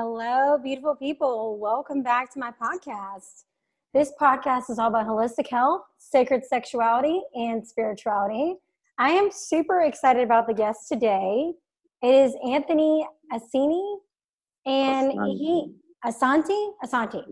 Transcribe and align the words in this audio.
Hello, 0.00 0.56
beautiful 0.56 0.94
people. 0.94 1.58
Welcome 1.58 2.04
back 2.04 2.32
to 2.32 2.38
my 2.38 2.52
podcast. 2.52 3.42
This 3.92 4.12
podcast 4.20 4.70
is 4.70 4.78
all 4.78 4.86
about 4.86 5.08
holistic 5.08 5.48
health, 5.48 5.82
sacred 5.98 6.44
sexuality, 6.44 7.20
and 7.34 7.66
spirituality. 7.66 8.54
I 8.96 9.10
am 9.10 9.32
super 9.32 9.80
excited 9.80 10.22
about 10.22 10.46
the 10.46 10.54
guest 10.54 10.86
today. 10.88 11.52
It 12.00 12.14
is 12.14 12.32
Anthony 12.46 13.08
Asini, 13.32 13.96
and 14.66 15.14
he 15.36 15.74
Asante 16.06 16.74
Asante. 16.84 17.24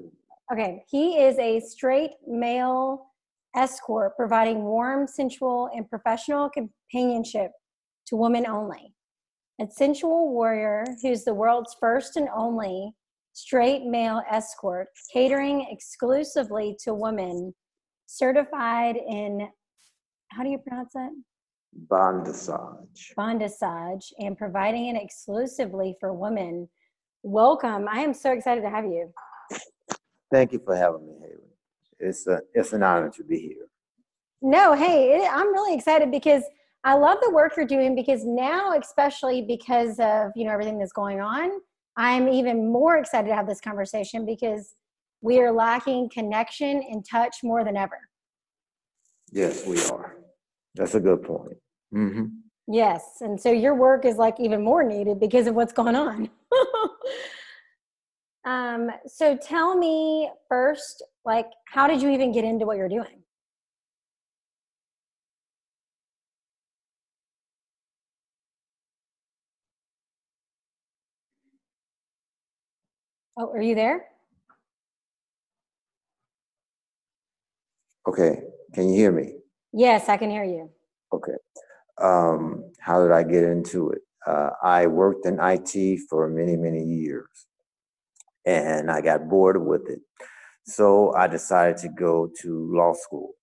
Okay, 0.53 0.83
he 0.89 1.19
is 1.19 1.39
a 1.39 1.61
straight 1.61 2.15
male 2.27 3.13
escort 3.55 4.17
providing 4.17 4.65
warm, 4.65 5.07
sensual, 5.07 5.71
and 5.73 5.89
professional 5.89 6.51
companionship 6.51 7.53
to 8.09 8.17
women 8.17 8.45
only. 8.45 8.96
A 9.59 9.67
sensual 9.71 10.33
warrior 10.33 10.85
who's 11.01 11.25
the 11.25 11.33
world's 11.33 11.75
first 11.81 12.17
and 12.17 12.29
only 12.37 12.93
straight 13.33 13.85
male 13.85 14.21
escort, 14.31 14.89
catering 15.11 15.67
exclusively 15.71 16.77
to 16.85 16.93
women, 16.93 17.55
certified 18.05 18.97
in, 18.97 19.49
how 20.29 20.43
do 20.43 20.51
you 20.51 20.59
pronounce 20.59 20.93
that? 20.93 21.11
Bondage. 21.73 23.13
Bondage, 23.17 24.13
and 24.19 24.37
providing 24.37 24.95
it 24.95 25.03
exclusively 25.03 25.97
for 26.01 26.13
women. 26.13 26.69
Welcome. 27.23 27.89
I 27.91 28.01
am 28.01 28.13
so 28.13 28.33
excited 28.33 28.61
to 28.61 28.71
have 28.71 28.85
you. 28.85 29.11
Thank 30.31 30.53
you 30.53 30.61
for 30.63 30.77
having 30.77 31.07
me, 31.07 31.15
Haley. 31.21 31.51
It's, 31.99 32.27
a, 32.27 32.41
it's 32.53 32.75
an 32.75 32.83
honor 32.83 33.11
to 33.11 33.25
be 33.25 33.39
here. 33.39 33.69
No, 34.43 34.75
hey, 34.75 35.17
it, 35.17 35.31
I'm 35.31 35.49
really 35.49 35.75
excited 35.75 36.11
because 36.11 36.43
I 36.87 36.95
love 36.95 37.19
the 37.21 37.33
work 37.33 37.57
you're 37.57 37.67
doing 37.67 37.97
because 37.97 38.25
now, 38.25 38.73
especially 38.79 39.43
because 39.43 39.99
of 39.99 40.31
you 40.37 40.45
know 40.45 40.53
everything 40.53 40.79
that's 40.79 40.93
going 40.93 41.21
on, 41.21 41.51
I'm 41.97 42.29
even 42.29 42.71
more 42.71 42.97
excited 42.97 43.27
to 43.27 43.35
have 43.35 43.49
this 43.49 43.61
conversation 43.61 44.25
because 44.25 44.77
we 45.21 45.41
are 45.41 45.51
lacking 45.51 46.11
connection 46.11 46.81
and 46.89 47.05
touch 47.05 47.39
more 47.43 47.65
than 47.65 47.77
ever. 47.77 47.99
Yes, 49.33 49.67
we 49.67 49.83
are. 49.87 50.15
That's 50.77 50.95
a 50.95 51.01
good 51.01 51.25
point. 51.25 51.57
Mm-hmm. 51.93 52.27
Yes, 52.69 53.17
and 53.21 53.41
so 53.41 53.51
your 53.51 53.75
work 53.75 54.05
is 54.05 54.17
like 54.17 54.39
even 54.39 54.63
more 54.63 54.85
needed 54.85 55.19
because 55.19 55.49
of 55.49 55.57
what's 55.57 55.73
going 55.73 55.97
on. 55.97 56.31
um, 58.45 58.91
so 59.09 59.37
tell 59.37 59.77
me 59.77 60.31
first, 60.49 61.03
like, 61.25 61.47
how 61.67 61.89
did 61.89 62.01
you 62.01 62.11
even 62.11 62.31
get 62.31 62.45
into 62.45 62.65
what 62.65 62.77
you're 62.77 62.89
doing? 62.89 63.25
Oh, 73.39 73.51
are 73.53 73.61
you 73.61 73.75
there? 73.75 74.07
Okay. 78.09 78.41
Can 78.73 78.89
you 78.89 78.97
hear 78.97 79.13
me? 79.13 79.35
Yes, 79.73 80.09
I 80.09 80.17
can 80.17 80.31
hear 80.31 80.45
you. 80.45 80.71
Okay. 81.13 81.37
Um, 82.01 82.73
how 82.81 83.03
did 83.03 83.13
I 83.13 83.23
get 83.23 83.45
into 83.45 83.91
it? 83.91 84.01
Uh, 84.27 84.51
I 84.63 84.87
worked 84.87 85.27
in 85.27 85.39
IT 85.41 86.01
for 86.09 86.29
many, 86.29 86.57
many 86.57 86.83
years 86.83 87.29
and 88.45 88.91
I 88.91 89.01
got 89.01 89.29
bored 89.29 89.65
with 89.65 89.89
it. 89.89 90.01
So 90.65 91.15
I 91.15 91.27
decided 91.27 91.77
to 91.79 91.89
go 91.89 92.31
to 92.43 92.75
law 92.75 92.95
school. 92.95 93.35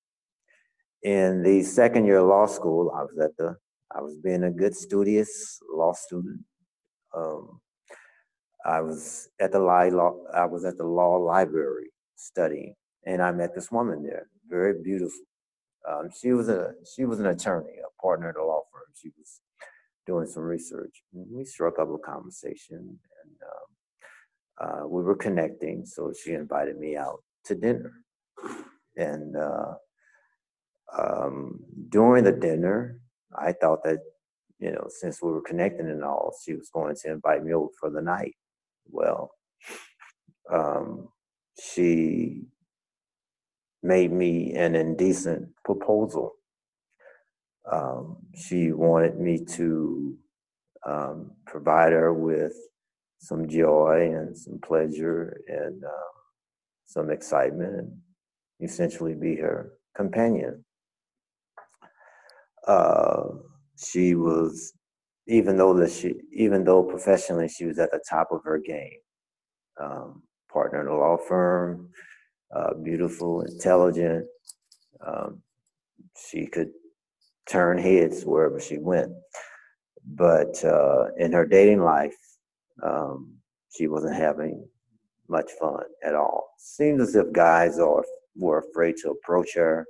In 1.03 1.43
the 1.43 1.61
second 1.63 2.05
year 2.05 2.17
of 2.17 2.27
law 2.27 2.45
school, 2.47 2.91
I 2.95 3.03
was 3.03 3.17
at 3.21 3.37
the, 3.37 3.55
I 3.95 4.01
was 4.01 4.15
being 4.17 4.43
a 4.43 4.51
good 4.51 4.75
studious 4.75 5.59
law 5.71 5.93
student. 5.93 6.41
Um, 7.15 7.61
I 8.65 8.81
was 8.81 9.29
at 9.39 9.51
the 9.51 9.59
law, 9.59 10.15
I 10.33 10.45
was 10.45 10.65
at 10.65 10.77
the 10.77 10.85
law 10.85 11.17
library 11.17 11.91
studying, 12.15 12.75
and 13.05 13.21
I 13.21 13.31
met 13.31 13.53
this 13.53 13.71
woman 13.71 14.03
there, 14.03 14.27
very 14.49 14.81
beautiful. 14.81 15.19
Um, 15.89 16.09
she 16.17 16.31
was 16.31 16.47
a 16.47 16.71
she 16.95 17.03
was 17.03 17.19
an 17.19 17.25
attorney, 17.25 17.73
a 17.79 18.01
partner 18.01 18.29
at 18.29 18.37
a 18.37 18.43
law 18.43 18.61
firm. 18.71 18.83
She 18.95 19.09
was 19.17 19.41
doing 20.05 20.27
some 20.27 20.43
research. 20.43 21.03
we 21.13 21.43
struck 21.43 21.77
up 21.79 21.89
a 21.89 21.97
conversation, 21.97 22.99
and 23.23 23.35
um, 23.51 24.83
uh, 24.83 24.87
we 24.87 25.03
were 25.03 25.15
connecting. 25.15 25.85
So 25.85 26.13
she 26.13 26.33
invited 26.33 26.79
me 26.79 26.95
out 26.95 27.21
to 27.45 27.55
dinner, 27.55 27.91
and 28.95 29.35
uh, 29.35 29.73
um, 30.97 31.59
during 31.89 32.23
the 32.23 32.31
dinner, 32.31 33.01
I 33.37 33.51
thought 33.51 33.83
that 33.83 33.99
you 34.59 34.71
know 34.71 34.87
since 34.87 35.21
we 35.21 35.31
were 35.33 35.41
connecting 35.41 35.89
and 35.89 36.05
all, 36.05 36.33
she 36.45 36.53
was 36.53 36.69
going 36.73 36.95
to 36.95 37.11
invite 37.11 37.43
me 37.43 37.53
over 37.53 37.67
for 37.77 37.89
the 37.89 38.01
night 38.01 38.35
well. 38.89 39.31
Um, 40.51 41.09
she 41.61 42.43
made 43.81 44.11
me 44.11 44.53
an 44.53 44.75
indecent 44.75 45.49
proposal. 45.63 46.33
Um, 47.71 48.17
she 48.35 48.71
wanted 48.71 49.19
me 49.19 49.45
to 49.45 50.17
um, 50.85 51.31
provide 51.45 51.93
her 51.93 52.13
with 52.13 52.53
some 53.19 53.47
joy 53.47 54.11
and 54.13 54.37
some 54.37 54.59
pleasure 54.59 55.41
and 55.47 55.83
uh, 55.83 56.11
some 56.85 57.09
excitement 57.09 57.73
and 57.75 57.97
essentially 58.61 59.13
be 59.13 59.35
her 59.37 59.73
companion. 59.95 60.65
Uh, 62.67 63.23
she 63.77 64.15
was 64.15 64.73
even 65.27 65.57
though 65.57 65.73
that 65.75 65.91
she, 65.91 66.15
even 66.31 66.63
though 66.63 66.83
professionally 66.83 67.47
she 67.47 67.65
was 67.65 67.79
at 67.79 67.91
the 67.91 68.03
top 68.09 68.29
of 68.31 68.43
her 68.43 68.59
game, 68.59 68.99
um, 69.81 70.23
partner 70.51 70.81
in 70.81 70.87
a 70.87 70.95
law 70.95 71.17
firm, 71.17 71.89
uh, 72.55 72.73
beautiful, 72.75 73.41
intelligent. 73.41 74.25
Um, 75.05 75.41
she 76.29 76.45
could 76.45 76.69
turn 77.47 77.77
heads 77.77 78.23
wherever 78.23 78.59
she 78.59 78.77
went. 78.77 79.11
But 80.05 80.63
uh, 80.63 81.05
in 81.17 81.31
her 81.31 81.45
dating 81.45 81.81
life, 81.81 82.15
um, 82.83 83.33
she 83.75 83.87
wasn't 83.87 84.15
having 84.15 84.67
much 85.29 85.49
fun 85.59 85.83
at 86.03 86.15
all. 86.15 86.49
Seems 86.57 87.01
as 87.01 87.15
if 87.15 87.31
guys 87.31 87.79
are 87.79 88.03
were 88.35 88.59
afraid 88.59 88.97
to 88.97 89.11
approach 89.11 89.55
her. 89.55 89.85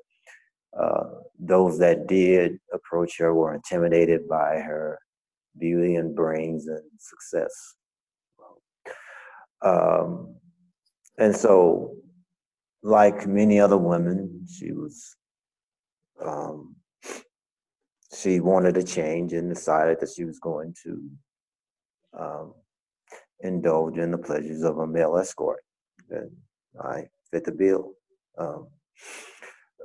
Uh, 0.77 1.03
those 1.39 1.77
that 1.79 2.07
did 2.07 2.59
approach 2.73 3.17
her 3.17 3.33
were 3.33 3.53
intimidated 3.53 4.27
by 4.27 4.57
her 4.59 4.99
beauty 5.57 5.95
and 5.95 6.15
brains 6.15 6.67
and 6.67 6.83
success. 6.97 7.75
Um, 9.61 10.35
and 11.17 11.35
so, 11.35 11.95
like 12.81 13.27
many 13.27 13.59
other 13.59 13.77
women, 13.77 14.45
she 14.51 14.71
was, 14.71 15.15
um, 16.23 16.75
she 18.17 18.39
wanted 18.39 18.77
a 18.77 18.83
change 18.83 19.33
and 19.33 19.53
decided 19.53 19.99
that 19.99 20.09
she 20.09 20.25
was 20.25 20.39
going 20.39 20.75
to 20.83 21.09
um, 22.19 22.53
indulge 23.39 23.97
in 23.97 24.11
the 24.11 24.17
pleasures 24.17 24.63
of 24.63 24.79
a 24.79 24.87
male 24.87 25.17
escort. 25.17 25.63
And 26.09 26.31
I 26.81 27.05
fit 27.31 27.45
the 27.45 27.51
bill. 27.51 27.93
Um, 28.37 28.67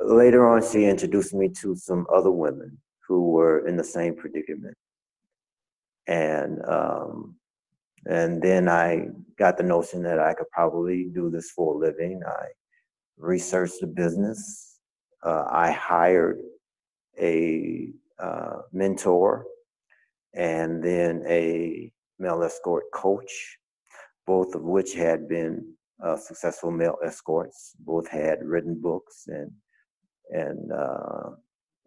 later 0.03 0.49
on, 0.49 0.62
she 0.69 0.85
introduced 0.85 1.35
me 1.35 1.50
to 1.61 1.77
some 1.77 2.06
other 2.12 2.33
women 2.33 2.79
who 3.06 3.31
were 3.31 3.67
in 3.67 3.77
the 3.77 3.85
same 3.85 4.17
predicament 4.17 4.77
and 6.08 6.58
um, 6.66 7.36
and 8.06 8.42
then 8.42 8.69
I 8.69 9.08
got 9.38 9.58
the 9.58 9.62
notion 9.62 10.02
that 10.02 10.19
I 10.19 10.34
could 10.34 10.50
probably 10.50 11.10
do 11.14 11.30
this 11.30 11.50
for 11.50 11.74
a 11.74 11.78
living. 11.78 12.22
I 12.26 12.46
researched 13.19 13.80
the 13.80 13.86
business. 13.86 14.78
Uh, 15.22 15.44
I 15.50 15.70
hired 15.70 16.41
a 17.20 17.91
uh, 18.19 18.62
mentor 18.72 19.44
and 20.34 20.82
then 20.82 21.22
a 21.28 21.92
male 22.19 22.42
escort 22.42 22.84
coach, 22.94 23.58
both 24.26 24.54
of 24.54 24.62
which 24.62 24.94
had 24.94 25.28
been 25.28 25.75
uh, 26.02 26.16
successful 26.16 26.70
male 26.70 26.96
escorts. 27.04 27.75
Both 27.81 28.08
had 28.08 28.43
written 28.43 28.81
books 28.81 29.25
and 29.26 29.50
and 30.31 30.72
uh, 30.72 31.31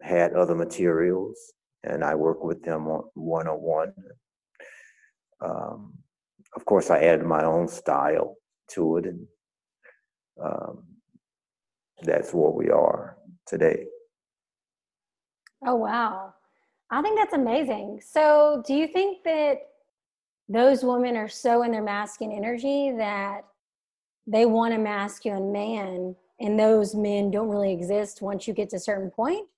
had 0.00 0.34
other 0.34 0.54
materials 0.54 1.38
and 1.84 2.04
I 2.04 2.14
work 2.14 2.44
with 2.44 2.62
them 2.62 2.86
one 3.14 3.48
on 3.48 3.60
one. 3.60 3.92
Of 6.54 6.64
course, 6.66 6.90
I 6.90 6.98
added 6.98 7.24
my 7.24 7.44
own 7.44 7.66
style 7.66 8.36
to 8.72 8.98
it, 8.98 9.06
and 9.06 9.26
um, 10.42 10.84
that's 12.02 12.34
what 12.34 12.54
we 12.54 12.68
are 12.68 13.16
today. 13.46 13.86
Oh, 15.64 15.76
wow. 15.76 16.34
I 16.90 17.00
think 17.00 17.18
that's 17.18 17.32
amazing. 17.32 18.00
So, 18.06 18.62
do 18.66 18.74
you 18.74 18.86
think 18.86 19.24
that 19.24 19.60
those 20.48 20.84
women 20.84 21.16
are 21.16 21.28
so 21.28 21.62
in 21.62 21.72
their 21.72 21.82
masculine 21.82 22.36
energy 22.36 22.92
that 22.98 23.44
they 24.26 24.44
want 24.44 24.74
a 24.74 24.78
masculine 24.78 25.52
man, 25.52 26.14
and 26.38 26.58
those 26.58 26.94
men 26.94 27.30
don't 27.30 27.48
really 27.48 27.72
exist 27.72 28.20
once 28.20 28.46
you 28.46 28.52
get 28.52 28.70
to 28.70 28.76
a 28.76 28.80
certain 28.80 29.10
point? 29.10 29.48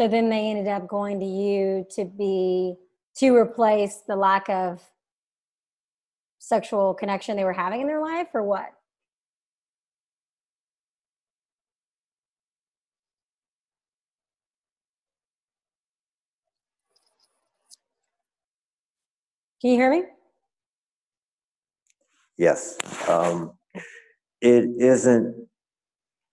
So 0.00 0.08
then 0.08 0.30
they 0.30 0.48
ended 0.48 0.66
up 0.66 0.88
going 0.88 1.20
to 1.20 1.26
you 1.26 1.86
to 1.90 2.06
be 2.06 2.74
to 3.16 3.36
replace 3.36 3.96
the 4.08 4.16
lack 4.16 4.48
of 4.48 4.80
sexual 6.38 6.94
connection 6.94 7.36
they 7.36 7.44
were 7.44 7.52
having 7.52 7.82
in 7.82 7.86
their 7.86 8.00
life 8.00 8.28
or 8.32 8.42
what? 8.42 8.70
Can 19.60 19.72
you 19.72 19.76
hear 19.76 19.90
me? 19.90 20.04
Yes. 22.38 22.78
Um, 23.06 23.52
it 24.40 24.64
isn't 24.78 25.46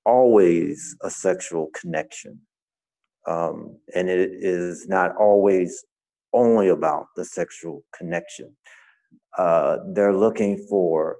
always 0.06 0.96
a 1.02 1.10
sexual 1.10 1.68
connection. 1.78 2.40
Um, 3.28 3.78
and 3.94 4.10
it 4.10 4.32
is 4.32 4.88
not 4.88 5.16
always 5.18 5.84
only 6.34 6.70
about 6.70 7.08
the 7.16 7.26
sexual 7.26 7.84
connection. 7.96 8.56
Uh, 9.38 9.78
they're 9.94 10.16
looking 10.16 10.66
for 10.70 11.18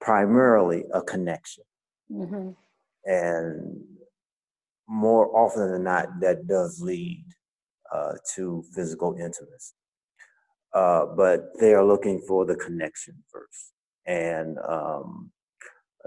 primarily 0.00 0.84
a 0.92 1.02
connection. 1.02 1.64
Mm-hmm. 2.10 2.50
And 3.04 3.84
more 4.88 5.34
often 5.36 5.72
than 5.72 5.84
not, 5.84 6.08
that 6.20 6.46
does 6.46 6.80
lead 6.80 7.24
uh, 7.94 8.14
to 8.34 8.64
physical 8.74 9.14
intimacy. 9.14 9.74
Uh, 10.74 11.06
but 11.16 11.50
they 11.60 11.72
are 11.72 11.84
looking 11.84 12.20
for 12.26 12.44
the 12.44 12.56
connection 12.56 13.14
first. 13.30 13.72
And 14.06 14.58
um, 14.68 15.30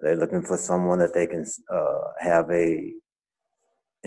they're 0.01 0.17
looking 0.17 0.41
for 0.41 0.57
someone 0.57 0.99
that 0.99 1.13
they 1.13 1.25
can 1.25 1.45
uh, 1.73 2.01
have 2.19 2.49
a 2.51 2.91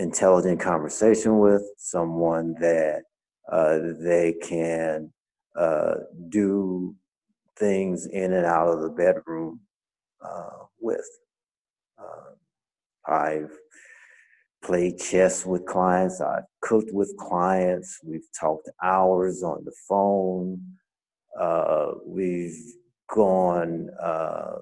intelligent 0.01 0.59
conversation 0.59 1.39
with, 1.39 1.63
someone 1.77 2.55
that 2.59 3.03
uh, 3.51 3.77
they 3.99 4.33
can 4.41 5.11
uh, 5.55 5.95
do 6.29 6.95
things 7.57 8.07
in 8.07 8.33
and 8.33 8.45
out 8.45 8.67
of 8.67 8.81
the 8.81 8.89
bedroom 8.89 9.59
uh, 10.23 10.65
with. 10.79 11.07
Uh, 11.99 13.11
I've 13.11 13.51
played 14.63 14.99
chess 14.99 15.45
with 15.45 15.65
clients, 15.65 16.21
I've 16.21 16.43
cooked 16.61 16.91
with 16.93 17.15
clients, 17.17 17.99
we've 18.03 18.27
talked 18.39 18.69
hours 18.83 19.43
on 19.43 19.63
the 19.65 19.73
phone, 19.87 20.61
uh, 21.39 21.91
we've 22.05 22.57
gone, 23.09 23.89
uh, 24.01 24.59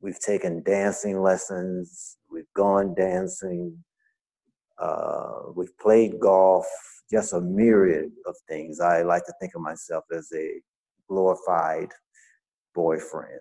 we've 0.00 0.20
taken 0.20 0.62
dancing 0.62 1.20
lessons, 1.20 2.16
we've 2.30 2.52
gone 2.54 2.94
dancing, 2.94 3.84
uh, 4.78 5.50
we've 5.54 5.76
played 5.78 6.18
golf, 6.20 6.66
just 7.10 7.32
a 7.32 7.40
myriad 7.40 8.10
of 8.26 8.34
things. 8.48 8.80
I 8.80 9.02
like 9.02 9.24
to 9.26 9.34
think 9.40 9.54
of 9.54 9.62
myself 9.62 10.04
as 10.14 10.30
a 10.34 10.60
glorified 11.08 11.90
boyfriend. 12.74 13.40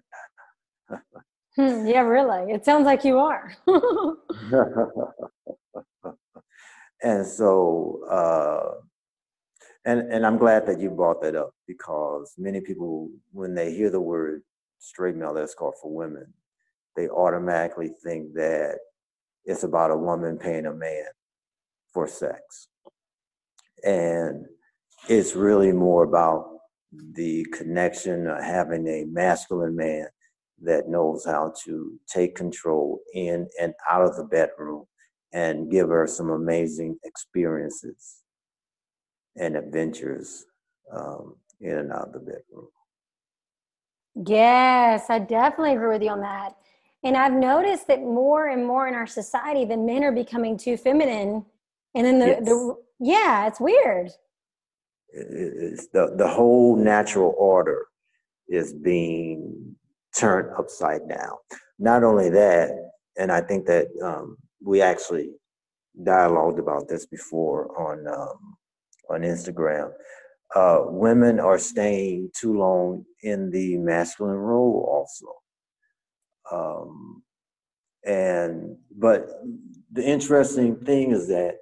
hmm, 1.55 1.85
yeah, 1.85 2.01
really. 2.01 2.51
It 2.51 2.65
sounds 2.65 2.85
like 2.85 3.03
you 3.03 3.17
are. 3.17 3.55
and 7.03 7.25
so, 7.25 8.01
uh, 8.09 8.75
and 9.85 10.11
and 10.11 10.25
I'm 10.25 10.37
glad 10.37 10.65
that 10.67 10.79
you 10.79 10.89
brought 10.89 11.21
that 11.21 11.35
up 11.35 11.51
because 11.67 12.33
many 12.37 12.61
people, 12.61 13.09
when 13.31 13.53
they 13.53 13.73
hear 13.73 13.89
the 13.89 14.01
word 14.01 14.41
straight 14.79 15.15
male 15.15 15.37
escort 15.37 15.75
for 15.81 15.93
women, 15.93 16.33
they 16.95 17.09
automatically 17.09 17.91
think 18.03 18.33
that 18.35 18.79
it's 19.43 19.63
about 19.63 19.91
a 19.91 19.97
woman 19.97 20.37
paying 20.37 20.65
a 20.65 20.73
man 20.73 21.05
for 21.95 22.07
sex. 22.07 22.67
And 23.85 24.45
it's 25.07 25.33
really 25.33 25.71
more 25.71 26.03
about 26.03 26.45
the 27.13 27.45
connection 27.53 28.27
of 28.27 28.43
having 28.43 28.85
a 28.87 29.05
masculine 29.05 29.77
man 29.77 30.07
that 30.61 30.89
knows 30.89 31.25
how 31.25 31.53
to 31.63 31.97
take 32.13 32.35
control 32.35 32.99
in 33.13 33.47
and 33.61 33.73
out 33.89 34.01
of 34.01 34.17
the 34.17 34.25
bedroom 34.25 34.83
and 35.33 35.71
give 35.71 35.87
her 35.87 36.05
some 36.05 36.29
amazing 36.29 36.97
experiences 37.05 38.23
and 39.37 39.55
adventures 39.55 40.45
um, 40.93 41.35
in 41.61 41.77
and 41.77 41.91
out 41.93 42.07
of 42.07 42.13
the 42.13 42.19
bedroom. 42.19 42.67
Yes, 44.27 45.09
I 45.09 45.19
definitely 45.19 45.75
agree 45.75 45.93
with 45.93 46.03
you 46.03 46.09
on 46.09 46.21
that. 46.21 46.55
And 47.03 47.15
I've 47.15 47.33
noticed 47.33 47.87
that 47.87 48.01
more 48.01 48.47
and 48.47 48.65
more 48.65 48.87
in 48.87 48.95
our 48.95 49.07
society, 49.07 49.63
the 49.63 49.77
men 49.77 50.03
are 50.03 50.11
becoming 50.11 50.57
too 50.57 50.75
feminine. 50.75 51.45
And 51.95 52.05
then 52.05 52.19
the, 52.19 52.27
yes. 52.27 52.43
the 52.43 52.75
yeah, 52.99 53.47
it's 53.47 53.59
weird. 53.59 54.11
It's 55.11 55.87
the, 55.87 56.13
the 56.17 56.27
whole 56.27 56.75
natural 56.75 57.33
order 57.37 57.87
is 58.49 58.73
being 58.73 59.75
turned 60.15 60.49
upside 60.57 61.07
down. 61.07 61.37
Not 61.79 62.03
only 62.03 62.29
that, 62.29 62.69
and 63.17 63.31
I 63.31 63.41
think 63.41 63.65
that 63.67 63.87
um, 64.03 64.37
we 64.61 64.81
actually 64.81 65.31
dialogued 66.03 66.59
about 66.59 66.87
this 66.89 67.05
before 67.05 67.79
on 67.79 68.05
um, 68.07 68.57
on 69.09 69.21
Instagram. 69.21 69.91
Uh, 70.53 70.83
women 70.87 71.39
are 71.39 71.57
staying 71.57 72.29
too 72.35 72.57
long 72.57 73.05
in 73.23 73.49
the 73.51 73.77
masculine 73.77 74.35
role, 74.35 74.85
also. 74.89 75.27
Um, 76.51 77.23
and 78.05 78.77
but 78.97 79.27
the 79.91 80.03
interesting 80.03 80.75
thing 80.77 81.11
is 81.11 81.27
that 81.27 81.55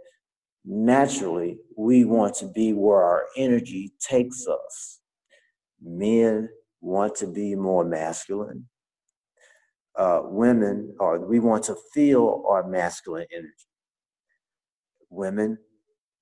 naturally 0.66 1.58
we 1.78 2.06
want 2.06 2.36
to 2.36 2.48
be 2.48 2.74
where 2.74 3.04
our 3.04 3.26
energy 3.38 3.94
takes 4.00 4.48
us. 4.48 5.00
Men 5.82 6.50
want 6.82 7.16
to 7.16 7.28
be 7.28 7.56
more 7.56 7.84
masculine. 7.84 8.68
Uh, 9.96 10.22
women, 10.24 10.96
or 11.00 11.20
we 11.20 11.40
want 11.40 11.64
to 11.64 11.76
feel 11.94 12.44
our 12.48 12.68
masculine 12.68 13.28
energy. 13.32 13.68
Women 15.10 15.58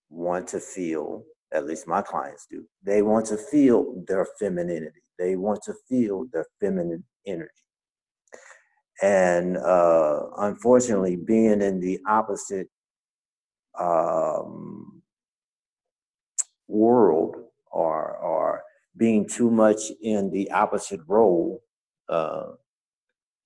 want 0.10 0.48
to 0.50 0.60
feel, 0.60 1.24
at 1.54 1.66
least 1.66 1.88
my 1.88 2.02
clients 2.02 2.46
do, 2.50 2.66
they 2.84 3.02
want 3.02 3.26
to 3.28 3.38
feel 3.38 4.04
their 4.08 4.28
femininity. 4.40 5.00
They 5.18 5.36
want 5.38 5.62
to 5.64 5.74
feel 5.88 6.26
their 6.34 6.46
feminine 6.60 7.04
energy. 7.26 7.50
And 9.02 9.58
uh, 9.58 10.24
unfortunately, 10.38 11.16
being 11.16 11.62
in 11.62 11.80
the 11.80 12.00
opposite 12.08 12.68
um, 13.80 15.02
world 16.68 17.36
or 17.72 18.18
or 18.18 18.64
being 18.98 19.28
too 19.28 19.52
much 19.52 19.82
in 20.02 20.32
the 20.32 20.52
opposite 20.52 21.02
role, 21.08 21.62
uh, 22.10 22.48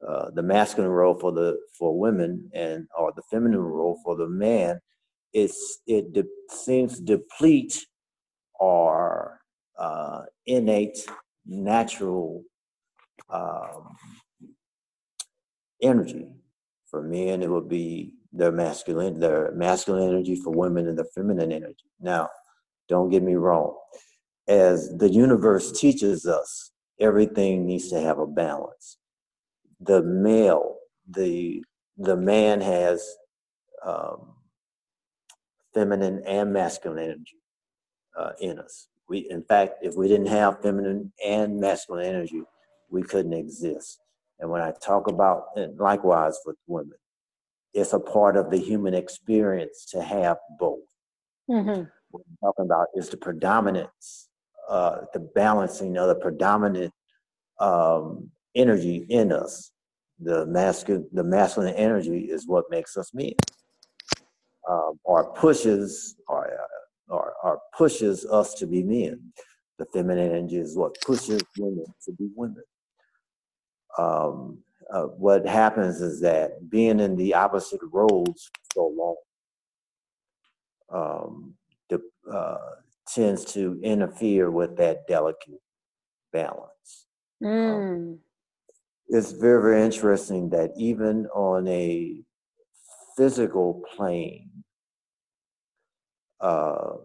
uh, 0.07 0.31
the 0.35 0.43
masculine 0.43 0.91
role 0.91 1.15
for 1.19 1.31
the 1.33 1.59
for 1.77 1.99
women 1.99 2.49
and 2.53 2.87
or 2.97 3.13
the 3.15 3.23
feminine 3.31 3.59
role 3.59 3.99
for 4.03 4.15
the 4.17 4.29
man, 4.29 4.79
it's 5.33 5.79
it 5.87 6.13
de- 6.13 6.25
seems 6.49 6.99
deplete 6.99 7.85
our 8.61 9.39
uh, 9.79 10.23
innate 10.47 10.99
natural 11.45 12.43
um, 13.29 13.95
energy. 15.81 16.27
For 16.89 17.03
men, 17.03 17.43
it 17.43 17.49
would 17.49 17.69
be 17.69 18.13
their 18.35 18.51
masculine, 18.51 19.19
their 19.19 19.51
masculine 19.55 20.09
energy 20.09 20.35
for 20.35 20.51
women 20.51 20.87
and 20.87 20.97
the 20.97 21.05
feminine 21.15 21.51
energy. 21.51 21.85
Now, 21.99 22.29
don't 22.89 23.09
get 23.09 23.23
me 23.23 23.35
wrong. 23.35 23.75
As 24.47 24.95
the 24.97 25.09
universe 25.09 25.71
teaches 25.71 26.25
us, 26.25 26.71
everything 26.99 27.65
needs 27.65 27.89
to 27.89 27.99
have 27.99 28.19
a 28.19 28.27
balance. 28.27 28.97
The 29.79 30.03
male, 30.03 30.75
the 31.09 31.63
the 31.97 32.17
man 32.17 32.61
has 32.61 33.07
um, 33.85 34.33
feminine 35.73 36.21
and 36.25 36.51
masculine 36.51 37.03
energy 37.03 37.39
uh, 38.19 38.31
in 38.39 38.59
us. 38.59 38.87
We, 39.07 39.19
in 39.29 39.43
fact, 39.43 39.75
if 39.81 39.95
we 39.95 40.07
didn't 40.07 40.27
have 40.27 40.61
feminine 40.61 41.13
and 41.25 41.59
masculine 41.59 42.05
energy, 42.05 42.43
we 42.89 43.03
couldn't 43.03 43.33
exist. 43.33 43.99
And 44.39 44.49
when 44.49 44.61
I 44.61 44.73
talk 44.81 45.07
about, 45.07 45.45
and 45.55 45.77
likewise 45.79 46.37
with 46.45 46.57
women, 46.67 46.97
it's 47.75 47.91
a 47.91 47.99
part 47.99 48.37
of 48.37 48.49
the 48.49 48.57
human 48.57 48.93
experience 48.93 49.85
to 49.91 50.01
have 50.01 50.37
both. 50.57 50.79
Mm-hmm. 51.49 51.83
What 52.09 52.23
I'm 52.27 52.37
talking 52.41 52.65
about 52.65 52.87
is 52.95 53.09
the 53.09 53.17
predominance, 53.17 54.29
uh, 54.69 55.01
the 55.13 55.19
balancing 55.19 55.97
of 55.97 56.07
the 56.07 56.15
predominant 56.15 56.93
um, 57.59 58.31
energy 58.55 59.05
in 59.09 59.33
us. 59.33 59.71
The 60.19 60.45
masculine, 60.45 61.09
the 61.11 61.25
masculine 61.25 61.75
energy 61.75 62.19
is 62.31 62.47
what 62.47 62.63
makes 62.69 62.95
us 62.95 63.13
men, 63.13 63.33
um, 64.69 64.97
or 65.03 65.33
pushes, 65.33 66.15
or, 66.29 66.49
or, 67.09 67.33
or 67.43 67.59
pushes 67.77 68.25
us 68.25 68.53
to 68.53 68.65
be 68.65 68.81
men. 68.81 69.19
The 69.77 69.85
feminine 69.87 70.31
energy 70.31 70.55
is 70.55 70.77
what 70.77 70.95
pushes 71.01 71.41
women 71.59 71.85
to 72.05 72.13
be 72.13 72.29
women. 72.33 72.63
Um, 73.97 74.59
uh, 74.93 75.03
what 75.03 75.47
happens 75.47 76.01
is 76.01 76.21
that 76.21 76.69
being 76.69 76.99
in 76.99 77.15
the 77.15 77.33
opposite 77.33 77.81
roles 77.91 78.49
for 78.53 78.73
so 78.73 78.87
long 78.95 79.15
um, 80.91 81.55
de- 81.89 82.31
uh, 82.31 82.57
tends 83.07 83.45
to 83.53 83.79
interfere 83.83 84.51
with 84.51 84.77
that 84.77 85.07
delicate 85.07 85.61
balance. 86.33 87.07
Um, 87.43 87.47
Mm. 87.47 88.19
it's 89.09 89.31
very, 89.33 89.61
very 89.61 89.83
interesting 89.85 90.49
that 90.49 90.71
even 90.77 91.27
on 91.27 91.67
a 91.67 92.23
physical 93.17 93.83
plane, 93.95 94.49
uh, 96.41 96.95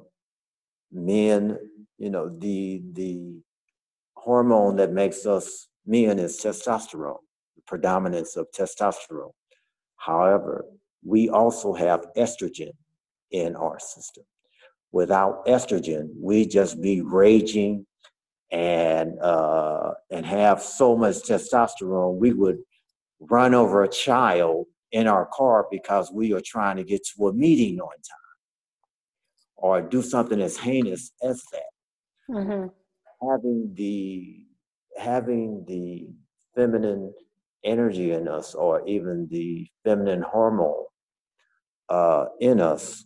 men, 0.92 1.58
you 1.98 2.10
know, 2.10 2.28
the 2.38 2.82
the 2.92 3.40
hormone 4.16 4.76
that 4.76 4.92
makes 4.92 5.26
us 5.26 5.68
men 5.86 6.18
is 6.18 6.38
testosterone, 6.40 7.18
the 7.22 7.29
predominance 7.70 8.36
of 8.36 8.48
testosterone. 8.50 9.30
However, 9.96 10.64
we 11.04 11.30
also 11.30 11.72
have 11.72 12.04
estrogen 12.16 12.72
in 13.30 13.54
our 13.54 13.78
system. 13.78 14.24
Without 14.92 15.46
estrogen, 15.46 16.08
we 16.20 16.46
just 16.46 16.82
be 16.82 17.00
raging 17.00 17.86
and 18.50 19.16
uh, 19.20 19.92
and 20.10 20.26
have 20.26 20.60
so 20.60 20.96
much 20.96 21.16
testosterone, 21.28 22.16
we 22.16 22.32
would 22.32 22.58
run 23.20 23.54
over 23.54 23.84
a 23.84 23.88
child 23.88 24.66
in 24.90 25.06
our 25.06 25.26
car 25.32 25.68
because 25.70 26.10
we 26.10 26.32
are 26.32 26.42
trying 26.44 26.76
to 26.76 26.82
get 26.82 27.02
to 27.06 27.28
a 27.28 27.32
meeting 27.32 27.78
on 27.78 27.96
time, 28.12 28.36
or 29.56 29.80
do 29.80 30.02
something 30.02 30.40
as 30.42 30.56
heinous 30.56 31.12
as 31.22 31.40
that. 31.52 31.70
hmm 32.28 32.66
Having 33.22 33.74
the 33.74 34.40
having 34.98 35.64
the 35.68 36.08
feminine 36.56 37.12
energy 37.64 38.12
in 38.12 38.28
us, 38.28 38.54
or 38.54 38.86
even 38.86 39.28
the 39.30 39.68
feminine 39.84 40.22
hormone 40.22 40.84
uh, 41.88 42.26
in 42.40 42.60
us 42.60 43.04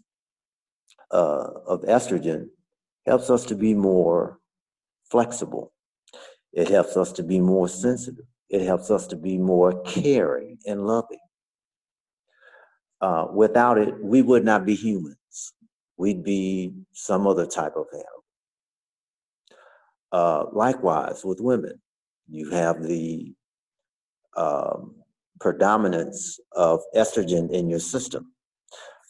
uh, 1.10 1.48
of 1.66 1.82
estrogen, 1.82 2.48
helps 3.06 3.30
us 3.30 3.44
to 3.46 3.54
be 3.54 3.74
more 3.74 4.38
flexible. 5.10 5.72
It 6.52 6.68
helps 6.68 6.96
us 6.96 7.12
to 7.12 7.22
be 7.22 7.40
more 7.40 7.68
sensitive. 7.68 8.24
It 8.48 8.62
helps 8.62 8.90
us 8.90 9.06
to 9.08 9.16
be 9.16 9.38
more 9.38 9.82
caring 9.82 10.58
and 10.66 10.86
loving. 10.86 11.18
Uh, 13.00 13.26
without 13.32 13.76
it, 13.78 13.94
we 14.02 14.22
would 14.22 14.44
not 14.44 14.64
be 14.64 14.74
humans. 14.74 15.52
We'd 15.96 16.24
be 16.24 16.74
some 16.92 17.26
other 17.26 17.46
type 17.46 17.74
of 17.76 17.86
animal. 17.92 18.24
Uh, 20.12 20.44
likewise, 20.52 21.24
with 21.24 21.40
women, 21.40 21.80
you 22.28 22.50
have 22.50 22.82
the 22.82 23.34
um, 24.36 24.94
predominance 25.40 26.38
of 26.52 26.80
estrogen 26.96 27.50
in 27.50 27.68
your 27.68 27.80
system. 27.80 28.32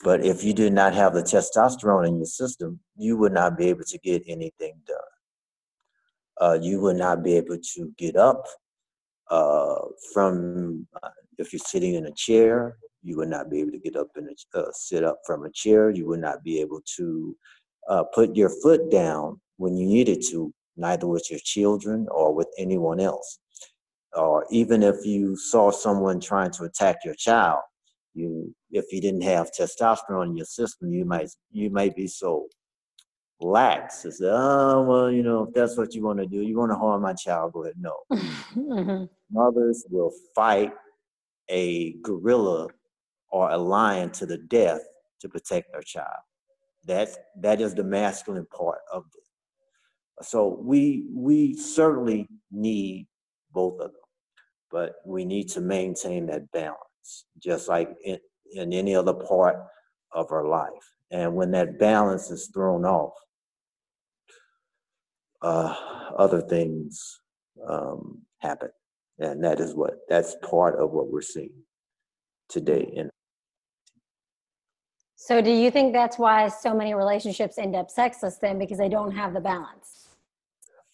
But 0.02 0.24
if 0.24 0.44
you 0.44 0.52
do 0.52 0.70
not 0.70 0.94
have 0.94 1.14
the 1.14 1.22
testosterone 1.22 2.06
in 2.06 2.16
your 2.16 2.26
system, 2.26 2.80
you 2.96 3.16
would 3.16 3.32
not 3.32 3.56
be 3.56 3.68
able 3.68 3.84
to 3.84 3.98
get 3.98 4.22
anything 4.26 4.74
done. 4.86 4.96
Uh, 6.40 6.58
you 6.60 6.80
would 6.80 6.96
not 6.96 7.22
be 7.22 7.36
able 7.36 7.58
to 7.74 7.92
get 7.96 8.16
up 8.16 8.46
uh, 9.30 9.76
from 10.12 10.86
uh, 11.02 11.08
if 11.38 11.52
you're 11.52 11.60
sitting 11.60 11.94
in 11.94 12.06
a 12.06 12.12
chair 12.12 12.76
you 13.04 13.18
would 13.18 13.28
not 13.28 13.50
be 13.50 13.60
able 13.60 13.70
to 13.70 13.78
get 13.78 13.96
up 13.96 14.08
and 14.16 14.28
uh, 14.54 14.72
sit 14.72 15.04
up 15.04 15.18
from 15.26 15.44
a 15.44 15.50
chair. 15.50 15.90
You 15.90 16.06
would 16.08 16.20
not 16.20 16.42
be 16.42 16.60
able 16.60 16.80
to 16.96 17.36
uh, 17.88 18.04
put 18.14 18.34
your 18.34 18.48
foot 18.48 18.90
down 18.90 19.40
when 19.58 19.76
you 19.76 19.86
needed 19.86 20.22
to 20.30 20.52
neither 20.76 21.06
with 21.06 21.30
your 21.30 21.38
children 21.44 22.08
or 22.10 22.34
with 22.34 22.48
anyone 22.58 22.98
else 22.98 23.38
or 24.16 24.46
even 24.50 24.82
if 24.82 25.04
you 25.04 25.36
saw 25.36 25.70
someone 25.70 26.20
trying 26.20 26.50
to 26.50 26.64
attack 26.64 26.96
your 27.04 27.14
child 27.14 27.60
you 28.14 28.54
if 28.70 28.84
you 28.92 29.00
didn't 29.00 29.22
have 29.22 29.50
testosterone 29.58 30.26
in 30.26 30.36
your 30.36 30.46
system 30.46 30.92
you 30.92 31.04
might 31.04 31.28
you 31.50 31.70
might 31.70 31.94
be 31.96 32.06
so 32.06 32.46
lax. 33.40 34.04
It's 34.04 34.20
oh 34.22 34.82
well, 34.82 35.10
you 35.10 35.22
know, 35.22 35.44
if 35.44 35.54
that's 35.54 35.76
what 35.76 35.94
you 35.94 36.02
want 36.02 36.18
to 36.18 36.26
do, 36.26 36.42
you 36.42 36.56
want 36.58 36.72
to 36.72 36.76
harm 36.76 37.02
my 37.02 37.12
child, 37.12 37.52
go 37.52 37.64
ahead. 37.64 37.74
No. 37.78 37.96
hmm 38.10 39.04
Mothers 39.30 39.84
will 39.90 40.12
fight 40.34 40.72
a 41.50 41.92
gorilla 42.02 42.68
or 43.30 43.50
a 43.50 43.58
lion 43.58 44.10
to 44.10 44.26
the 44.26 44.38
death 44.38 44.80
to 45.20 45.28
protect 45.28 45.72
their 45.72 45.82
child. 45.82 46.22
That's 46.84 47.16
that 47.40 47.60
is 47.60 47.74
the 47.74 47.84
masculine 47.84 48.46
part 48.46 48.80
of 48.92 49.04
it. 49.14 50.24
So 50.24 50.60
we 50.62 51.06
we 51.12 51.54
certainly 51.54 52.28
need 52.50 53.06
both 53.52 53.80
of 53.80 53.92
them, 53.92 54.02
but 54.74 54.96
we 55.06 55.24
need 55.24 55.48
to 55.48 55.60
maintain 55.60 56.26
that 56.26 56.50
balance, 56.50 57.26
just 57.40 57.68
like 57.68 57.88
in, 58.04 58.18
in 58.54 58.72
any 58.72 58.92
other 58.96 59.14
part 59.14 59.54
of 60.12 60.32
our 60.32 60.48
life. 60.48 60.86
And 61.12 61.36
when 61.36 61.52
that 61.52 61.78
balance 61.78 62.28
is 62.28 62.50
thrown 62.52 62.84
off, 62.84 63.12
uh, 65.42 65.76
other 66.18 66.40
things 66.40 67.20
um, 67.68 68.22
happen, 68.40 68.70
and 69.20 69.44
that 69.44 69.60
is 69.60 69.74
what 69.74 69.94
that's 70.08 70.34
part 70.42 70.80
of 70.80 70.90
what 70.90 71.06
we're 71.08 71.22
seeing 71.22 71.62
today. 72.48 72.92
And 72.96 73.10
So, 75.14 75.40
do 75.40 75.52
you 75.52 75.70
think 75.70 75.92
that's 75.92 76.18
why 76.18 76.48
so 76.48 76.74
many 76.74 76.94
relationships 76.94 77.58
end 77.58 77.76
up 77.76 77.90
sexless 77.90 78.38
then 78.38 78.58
because 78.58 78.78
they 78.78 78.88
don't 78.88 79.12
have 79.12 79.34
the 79.34 79.40
balance? 79.40 80.08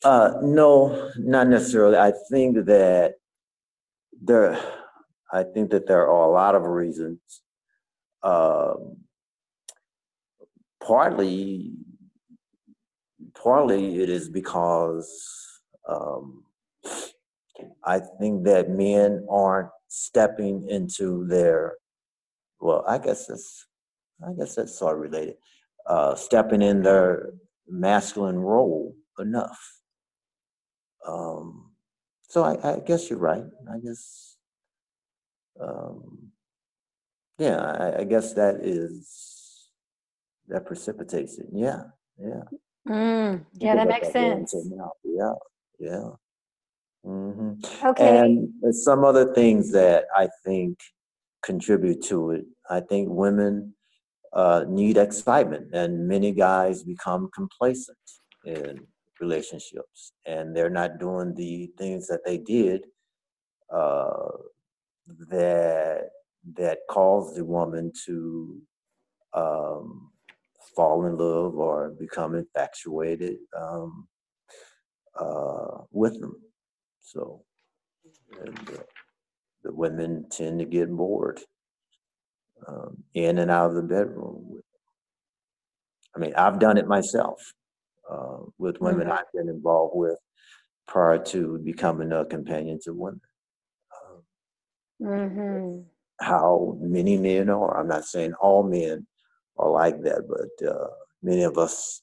uh, 0.05 0.33
no, 0.43 1.11
not 1.19 1.49
necessarily. 1.49 1.97
I 1.97 2.13
think 2.31 2.65
that 2.67 3.15
there, 4.21 4.61
I 5.33 5.45
think 5.45 5.71
that 5.71 5.87
there 5.87 6.09
are 6.09 6.29
a 6.29 6.33
lot 6.33 6.55
of 6.55 6.63
reasons. 6.65 7.21
Um, 8.23 8.97
partly 10.83 11.73
partly 13.35 14.01
it 14.03 14.09
is 14.09 14.29
because 14.29 15.61
um, 15.89 16.45
I 17.85 18.01
think 18.19 18.45
that 18.45 18.71
men 18.71 19.27
aren't 19.31 19.71
stepping 19.89 20.69
into 20.69 21.27
their 21.27 21.75
well, 22.61 22.85
I 22.87 22.99
guess 22.99 23.27
that's 23.27 23.67
I 24.27 24.33
guess 24.33 24.55
that's 24.55 24.79
sort 24.79 24.95
of 24.95 25.01
related. 25.01 25.37
Uh, 25.87 26.15
stepping 26.15 26.61
in 26.63 26.83
their 26.83 27.31
masculine 27.67 28.39
role 28.39 28.95
enough. 29.19 29.59
Um, 31.07 31.70
so 32.31 32.45
I, 32.45 32.77
I 32.77 32.79
guess 32.81 33.11
you're 33.11 33.19
right. 33.19 33.45
I 33.69 33.79
guess 33.85 34.37
um, 35.61 36.31
yeah, 37.39 37.59
I, 37.59 38.01
I 38.01 38.05
guess 38.05 38.35
that 38.35 38.57
is 38.63 39.71
that 40.49 40.65
precipitates 40.65 41.39
it. 41.39 41.47
Yeah, 41.53 41.83
yeah. 42.19 42.45
Mm, 42.89 43.45
yeah, 43.59 43.75
that 43.75 43.89
makes 43.89 44.07
until 44.15 44.39
sense. 44.39 44.55
Yeah, 45.05 45.33
yeah. 45.79 46.09
hmm 47.05 47.53
Okay. 47.85 48.19
And 48.19 48.75
some 48.75 49.05
other 49.05 49.35
things 49.35 49.73
that 49.73 50.05
I 50.17 50.29
think 50.45 50.79
contribute 51.43 52.03
to 52.05 52.31
it. 52.31 52.45
I 52.71 52.81
think 52.81 53.09
women 53.11 53.75
uh, 54.33 54.65
need 54.69 54.97
excitement, 54.97 55.75
and 55.75 56.07
many 56.07 56.31
guys 56.33 56.85
become 56.85 57.29
complacent 57.35 57.99
in 58.45 58.87
relationships, 59.21 60.13
and 60.27 60.55
they're 60.55 60.71
not 60.71 60.99
doing 60.99 61.35
the 61.35 61.71
things 61.79 62.07
that 62.09 62.25
they 62.25 62.39
did 62.39 62.85
uh, 63.73 64.31
that 65.29 66.11
that 66.57 66.79
caused 66.89 67.37
the 67.37 67.45
woman 67.45 67.93
to 68.07 68.61
um, 69.35 70.11
fall 70.75 71.07
in 71.07 71.17
love 71.17 71.55
or 71.57 71.91
become 71.99 72.35
infatuated 72.35 73.37
um, 73.57 74.09
uh, 75.19 75.79
with 75.93 76.19
them. 76.21 76.37
So, 77.01 77.43
and, 78.43 78.81
the 79.63 79.73
women 79.73 80.27
tend 80.31 80.59
to 80.59 80.65
get 80.65 80.91
bored 80.91 81.41
um, 82.67 83.03
in 83.15 83.39
and 83.39 83.51
out 83.51 83.71
of 83.71 83.77
the 83.77 83.83
bedroom. 83.83 84.61
I 86.17 86.19
mean, 86.19 86.35
I've 86.35 86.59
done 86.59 86.79
it 86.79 86.87
myself 86.87 87.53
uh, 88.11 88.39
with 88.59 88.81
women 88.81 89.07
Mhm. 89.07 89.13
I've 89.13 89.33
been 89.33 89.49
involved 89.49 89.95
with 89.97 90.19
prior 90.89 91.19
to 91.19 91.59
becoming 91.59 92.13
a 92.13 92.25
companion 92.25 92.79
to 92.85 92.93
women. 92.93 93.21
Um, 93.97 94.23
hmm 95.01 95.81
how 96.21 96.77
many 96.81 97.17
men 97.17 97.49
are. 97.49 97.79
I'm 97.79 97.89
not 97.89 98.05
saying 98.05 98.35
all 98.35 98.63
men 98.63 99.07
are 99.57 99.71
like 99.71 100.03
that, 100.03 100.29
but 100.29 100.69
uh, 100.69 100.89
many 101.23 101.43
of 101.45 101.57
us 101.57 102.03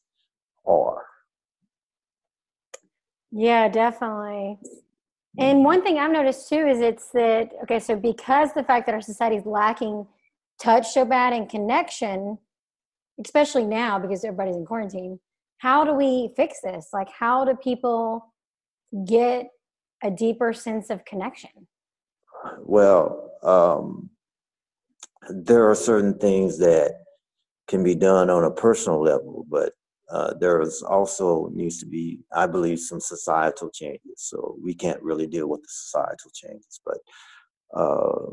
are. 0.65 1.05
Yeah, 3.31 3.67
definitely. 3.69 4.57
And 5.39 5.63
one 5.63 5.83
thing 5.83 5.99
I've 5.99 6.11
noticed 6.11 6.49
too 6.49 6.65
is 6.67 6.79
it's 6.79 7.09
that 7.11 7.51
okay, 7.63 7.79
so 7.79 7.95
because 7.95 8.53
the 8.53 8.63
fact 8.63 8.87
that 8.87 8.95
our 8.95 9.01
society 9.01 9.35
is 9.35 9.45
lacking 9.45 10.07
touch 10.59 10.91
so 10.93 11.05
bad 11.05 11.33
and 11.33 11.47
connection, 11.47 12.39
especially 13.23 13.65
now 13.65 13.99
because 13.99 14.23
everybody's 14.23 14.55
in 14.55 14.65
quarantine, 14.65 15.19
how 15.59 15.83
do 15.83 15.93
we 15.93 16.31
fix 16.35 16.61
this? 16.61 16.89
Like, 16.93 17.09
how 17.09 17.45
do 17.45 17.55
people 17.55 18.33
get 19.05 19.47
a 20.03 20.11
deeper 20.11 20.53
sense 20.53 20.89
of 20.89 21.03
connection? 21.05 21.67
Well, 22.59 23.31
um, 23.43 24.09
there 25.29 25.69
are 25.69 25.75
certain 25.75 26.17
things 26.17 26.57
that 26.59 26.91
can 27.67 27.83
be 27.83 27.95
done 27.95 28.29
on 28.29 28.43
a 28.43 28.51
personal 28.51 29.01
level, 29.01 29.45
but 29.49 29.73
uh, 30.09 30.33
there's 30.39 30.81
also 30.83 31.49
needs 31.53 31.79
to 31.79 31.85
be, 31.85 32.19
I 32.33 32.47
believe, 32.47 32.79
some 32.79 33.01
societal 33.01 33.69
changes. 33.71 34.15
So 34.15 34.57
we 34.61 34.73
can't 34.73 35.01
really 35.01 35.27
deal 35.27 35.47
with 35.49 35.61
the 35.61 35.69
societal 35.69 36.31
changes, 36.33 36.79
but 36.85 36.97
uh, 37.75 38.29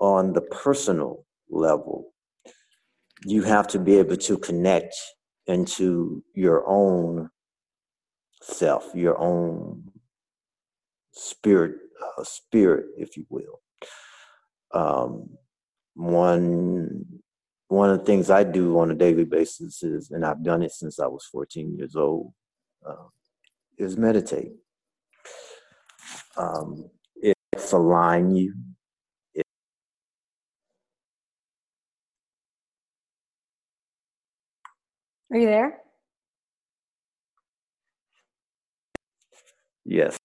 on 0.00 0.32
the 0.32 0.40
personal 0.40 1.26
level, 1.50 2.14
you 3.26 3.42
have 3.42 3.66
to 3.68 3.78
be 3.78 3.98
able 3.98 4.16
to 4.16 4.38
connect 4.38 4.94
into 5.46 6.22
your 6.34 6.64
own 6.66 7.30
self, 8.42 8.90
your 8.94 9.18
own 9.18 9.84
spirit, 11.12 11.76
uh, 12.18 12.24
spirit, 12.24 12.86
if 12.96 13.16
you 13.16 13.26
will. 13.28 13.60
Um, 14.72 15.30
one 15.94 17.04
one 17.68 17.90
of 17.90 18.00
the 18.00 18.04
things 18.04 18.30
I 18.30 18.42
do 18.42 18.80
on 18.80 18.90
a 18.90 18.94
daily 18.96 19.24
basis 19.24 19.82
is, 19.84 20.10
and 20.10 20.24
I've 20.26 20.42
done 20.42 20.62
it 20.62 20.72
since 20.72 20.98
I 20.98 21.06
was 21.06 21.24
14 21.30 21.76
years 21.78 21.94
old, 21.94 22.32
uh, 22.84 23.06
is 23.78 23.96
meditate. 23.96 24.52
Um, 26.36 26.90
it's 27.16 27.72
align 27.72 28.34
you. 28.34 28.54
It, 29.34 29.46
Are 35.32 35.38
you 35.38 35.46
there? 35.46 35.78
Yes. 39.84 40.16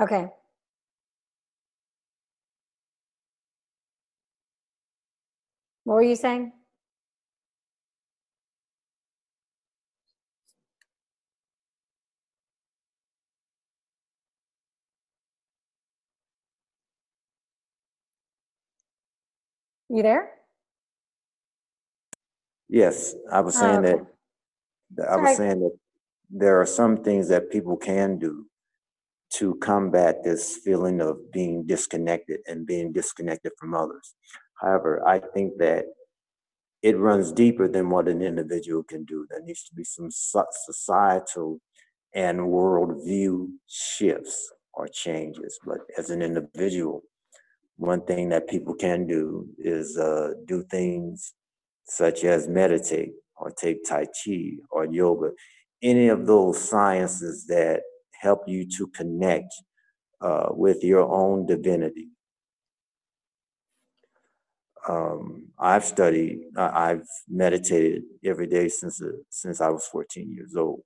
Okay. 0.00 0.28
What 5.84 5.94
were 5.94 6.02
you 6.02 6.16
saying? 6.16 6.52
You 19.88 20.02
there? 20.02 20.39
Yes, 22.70 23.16
I 23.32 23.40
was 23.40 23.56
Oh, 23.56 23.60
saying 23.60 23.80
okay. 23.80 23.92
that. 23.98 24.06
that 24.96 25.08
I 25.08 25.16
Sorry. 25.16 25.22
was 25.28 25.36
saying 25.36 25.60
that 25.60 25.78
there 26.30 26.60
are 26.60 26.66
some 26.66 26.98
things 26.98 27.28
that 27.28 27.50
people 27.50 27.76
can 27.76 28.18
do 28.18 28.46
to 29.34 29.56
combat 29.56 30.22
this 30.24 30.58
feeling 30.64 31.00
of 31.00 31.32
being 31.32 31.64
disconnected 31.66 32.40
and 32.46 32.66
being 32.66 32.92
disconnected 32.92 33.52
from 33.58 33.74
others. 33.74 34.14
However, 34.60 35.06
I 35.06 35.20
think 35.20 35.58
that 35.58 35.86
it 36.82 36.98
runs 36.98 37.32
deeper 37.32 37.68
than 37.68 37.90
what 37.90 38.08
an 38.08 38.22
individual 38.22 38.84
can 38.84 39.04
do. 39.04 39.26
There 39.30 39.42
needs 39.42 39.64
to 39.64 39.74
be 39.74 39.84
some 39.84 40.10
societal 40.10 41.60
and 42.14 42.40
worldview 42.40 43.48
shifts 43.68 44.52
or 44.74 44.88
changes. 44.88 45.58
But 45.64 45.80
as 45.98 46.10
an 46.10 46.22
individual, 46.22 47.02
one 47.76 48.02
thing 48.02 48.28
that 48.30 48.48
people 48.48 48.74
can 48.74 49.06
do 49.06 49.48
is 49.58 49.98
uh, 49.98 50.34
do 50.46 50.64
things 50.70 51.34
such 51.90 52.22
as 52.24 52.46
meditate 52.46 53.12
or 53.36 53.50
take 53.50 53.84
Tai 53.84 54.06
Chi 54.06 54.52
or 54.70 54.84
yoga, 54.84 55.30
any 55.82 56.08
of 56.08 56.26
those 56.26 56.56
sciences 56.62 57.46
that 57.48 57.82
help 58.12 58.42
you 58.46 58.64
to 58.76 58.86
connect 58.88 59.52
uh, 60.20 60.48
with 60.50 60.84
your 60.84 61.02
own 61.02 61.46
divinity. 61.46 62.08
Um, 64.88 65.48
I've 65.58 65.84
studied, 65.84 66.40
I've 66.56 67.06
meditated 67.28 68.04
every 68.24 68.46
day 68.46 68.68
since 68.68 69.02
uh, 69.02 69.08
since 69.28 69.60
I 69.60 69.68
was 69.68 69.86
14 69.86 70.30
years 70.30 70.54
old, 70.56 70.82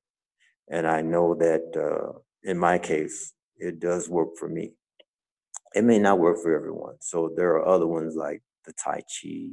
and 0.71 0.87
I 0.87 1.03
know 1.03 1.35
that 1.35 1.65
uh, 1.77 2.19
in 2.43 2.59
my 2.59 2.79
case, 2.79 3.35
it 3.59 3.79
does 3.79 4.09
work 4.09 4.31
for 4.39 4.49
me. 4.49 4.73
It 5.75 5.85
may 5.85 5.99
not 5.99 6.19
work 6.19 6.39
for 6.43 6.57
everyone, 6.57 6.97
so 7.01 7.31
there 7.37 7.51
are 7.51 7.69
other 7.69 7.87
ones 7.87 8.17
like 8.17 8.43
the 8.65 8.73
Tai 8.73 9.01
Chi, 9.01 9.51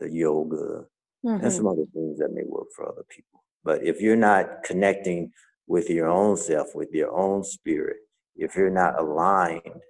the 0.00 0.10
yoga, 0.10 0.86
and 1.24 1.42
Mhm. 1.42 1.52
some 1.52 1.66
other 1.66 1.86
things 1.94 2.18
that 2.18 2.32
may 2.32 2.44
work 2.44 2.68
for 2.74 2.88
other 2.88 3.04
people. 3.08 3.44
But 3.64 3.84
if 3.84 4.00
you're 4.00 4.16
not 4.16 4.64
connecting 4.64 5.32
with 5.66 5.90
your 5.90 6.08
own 6.08 6.36
self, 6.36 6.74
with 6.74 6.92
your 6.92 7.12
own 7.12 7.44
spirit, 7.44 7.98
if 8.36 8.56
you're 8.56 8.70
not 8.70 8.98
aligned 8.98 9.82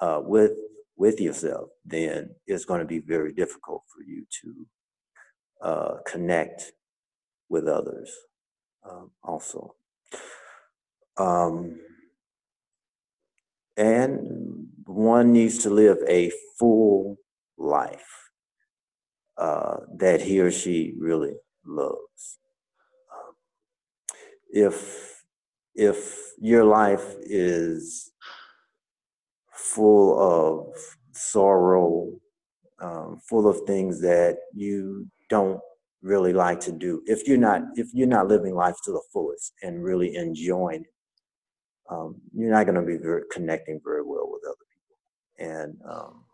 uh, 0.00 0.20
with 0.24 0.52
with 0.96 1.20
yourself, 1.20 1.70
then 1.84 2.34
it's 2.46 2.64
going 2.64 2.80
to 2.80 2.86
be 2.86 2.98
very 2.98 3.32
difficult 3.32 3.84
for 3.88 4.02
you 4.02 4.26
to 4.42 4.66
uh, 5.62 5.98
connect 6.06 6.72
with 7.48 7.68
others. 7.68 8.10
Um, 8.88 9.12
also, 9.22 9.76
um, 11.16 11.80
and 13.76 14.68
one 14.86 15.32
needs 15.32 15.58
to 15.64 15.70
live 15.70 15.98
a 16.08 16.32
full 16.58 17.16
life 17.56 18.27
uh, 19.38 19.76
that 19.96 20.20
he 20.20 20.40
or 20.40 20.50
she 20.50 20.94
really 20.98 21.34
loves. 21.64 22.38
Um, 23.12 23.34
if 24.50 25.22
if 25.74 26.32
your 26.40 26.64
life 26.64 27.14
is 27.22 28.10
full 29.52 30.18
of 30.20 30.74
sorrow, 31.12 32.10
um, 32.80 33.20
full 33.28 33.48
of 33.48 33.60
things 33.66 34.00
that 34.00 34.38
you 34.54 35.06
don't 35.28 35.60
really 36.02 36.32
like 36.32 36.60
to 36.60 36.72
do, 36.72 37.02
if 37.06 37.28
you're 37.28 37.38
not 37.38 37.62
if 37.76 37.88
you're 37.92 38.08
not 38.08 38.28
living 38.28 38.54
life 38.54 38.76
to 38.84 38.92
the 38.92 39.02
fullest 39.12 39.52
and 39.62 39.84
really 39.84 40.16
enjoying 40.16 40.82
it, 40.82 40.94
um, 41.90 42.20
you're 42.34 42.50
not 42.50 42.64
going 42.64 42.74
to 42.74 42.82
be 42.82 42.96
very, 42.96 43.22
connecting 43.30 43.80
very 43.84 44.02
well 44.02 44.28
with 44.30 44.42
other 44.46 44.56
people, 44.74 44.96
and 45.38 45.78
um, 45.88 46.24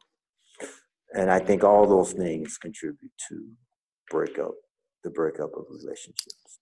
and 1.14 1.30
I 1.30 1.38
think 1.38 1.64
all 1.64 1.86
those 1.86 2.12
things 2.12 2.58
contribute 2.58 3.12
to 3.28 3.48
breakup, 4.10 4.54
the 5.04 5.10
breakup 5.10 5.50
of 5.56 5.66
relationships. 5.70 6.60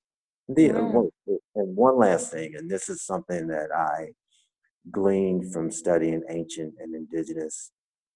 The, 0.49 0.69
and 0.71 0.79
Mm. 0.89 0.93
one, 0.93 1.11
and 1.55 1.77
one 1.77 1.97
last 1.99 2.33
thing, 2.33 2.55
and 2.57 2.71
this 2.71 2.89
is 2.89 3.03
something 3.03 3.49
that 3.49 3.71
I 3.75 4.15
gleaned 4.91 5.53
from 5.53 5.71
studying 5.71 6.23
ancient 6.29 6.75
and 6.81 6.95
indigenous 6.95 7.73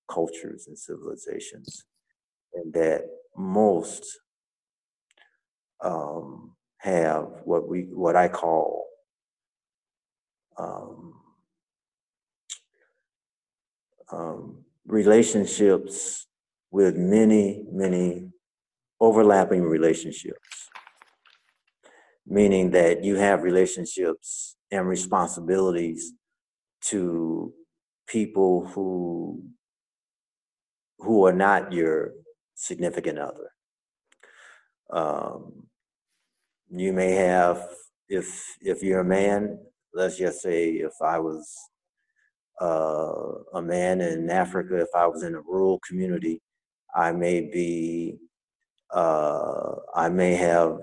cultures 0.08 0.66
and 0.66 0.78
civilizations, 0.78 1.84
and 2.54 2.72
that 2.74 3.04
most 3.36 4.04
um, 5.82 6.56
have 6.78 7.42
what 7.44 7.68
we 7.68 7.82
what 7.92 8.16
I 8.16 8.28
call 8.28 8.86
um, 10.58 11.14
um, 14.12 14.64
relationships 14.86 16.25
with 16.76 16.94
many 16.94 17.64
many 17.72 18.28
overlapping 19.00 19.62
relationships, 19.62 20.68
meaning 22.26 22.70
that 22.70 23.02
you 23.02 23.16
have 23.16 23.42
relationships 23.42 24.56
and 24.70 24.86
responsibilities 24.86 26.12
to 26.82 27.50
people 28.06 28.66
who 28.66 29.42
who 30.98 31.24
are 31.26 31.32
not 31.32 31.72
your 31.72 32.12
significant 32.54 33.18
other. 33.18 33.48
Um, 34.92 35.68
you 36.70 36.92
may 36.92 37.12
have, 37.12 37.58
if 38.10 38.28
if 38.60 38.82
you're 38.82 39.00
a 39.00 39.14
man, 39.20 39.58
let's 39.94 40.18
just 40.18 40.42
say, 40.42 40.72
if 40.72 40.92
I 41.00 41.20
was 41.20 41.50
uh, 42.60 43.58
a 43.58 43.62
man 43.62 44.02
in 44.02 44.28
Africa, 44.28 44.76
if 44.76 44.92
I 44.94 45.06
was 45.06 45.22
in 45.22 45.34
a 45.34 45.40
rural 45.40 45.80
community, 45.88 46.42
I 46.96 47.12
may 47.12 47.42
be, 47.42 48.18
uh, 48.92 49.74
I 49.94 50.08
may 50.08 50.34
have 50.36 50.78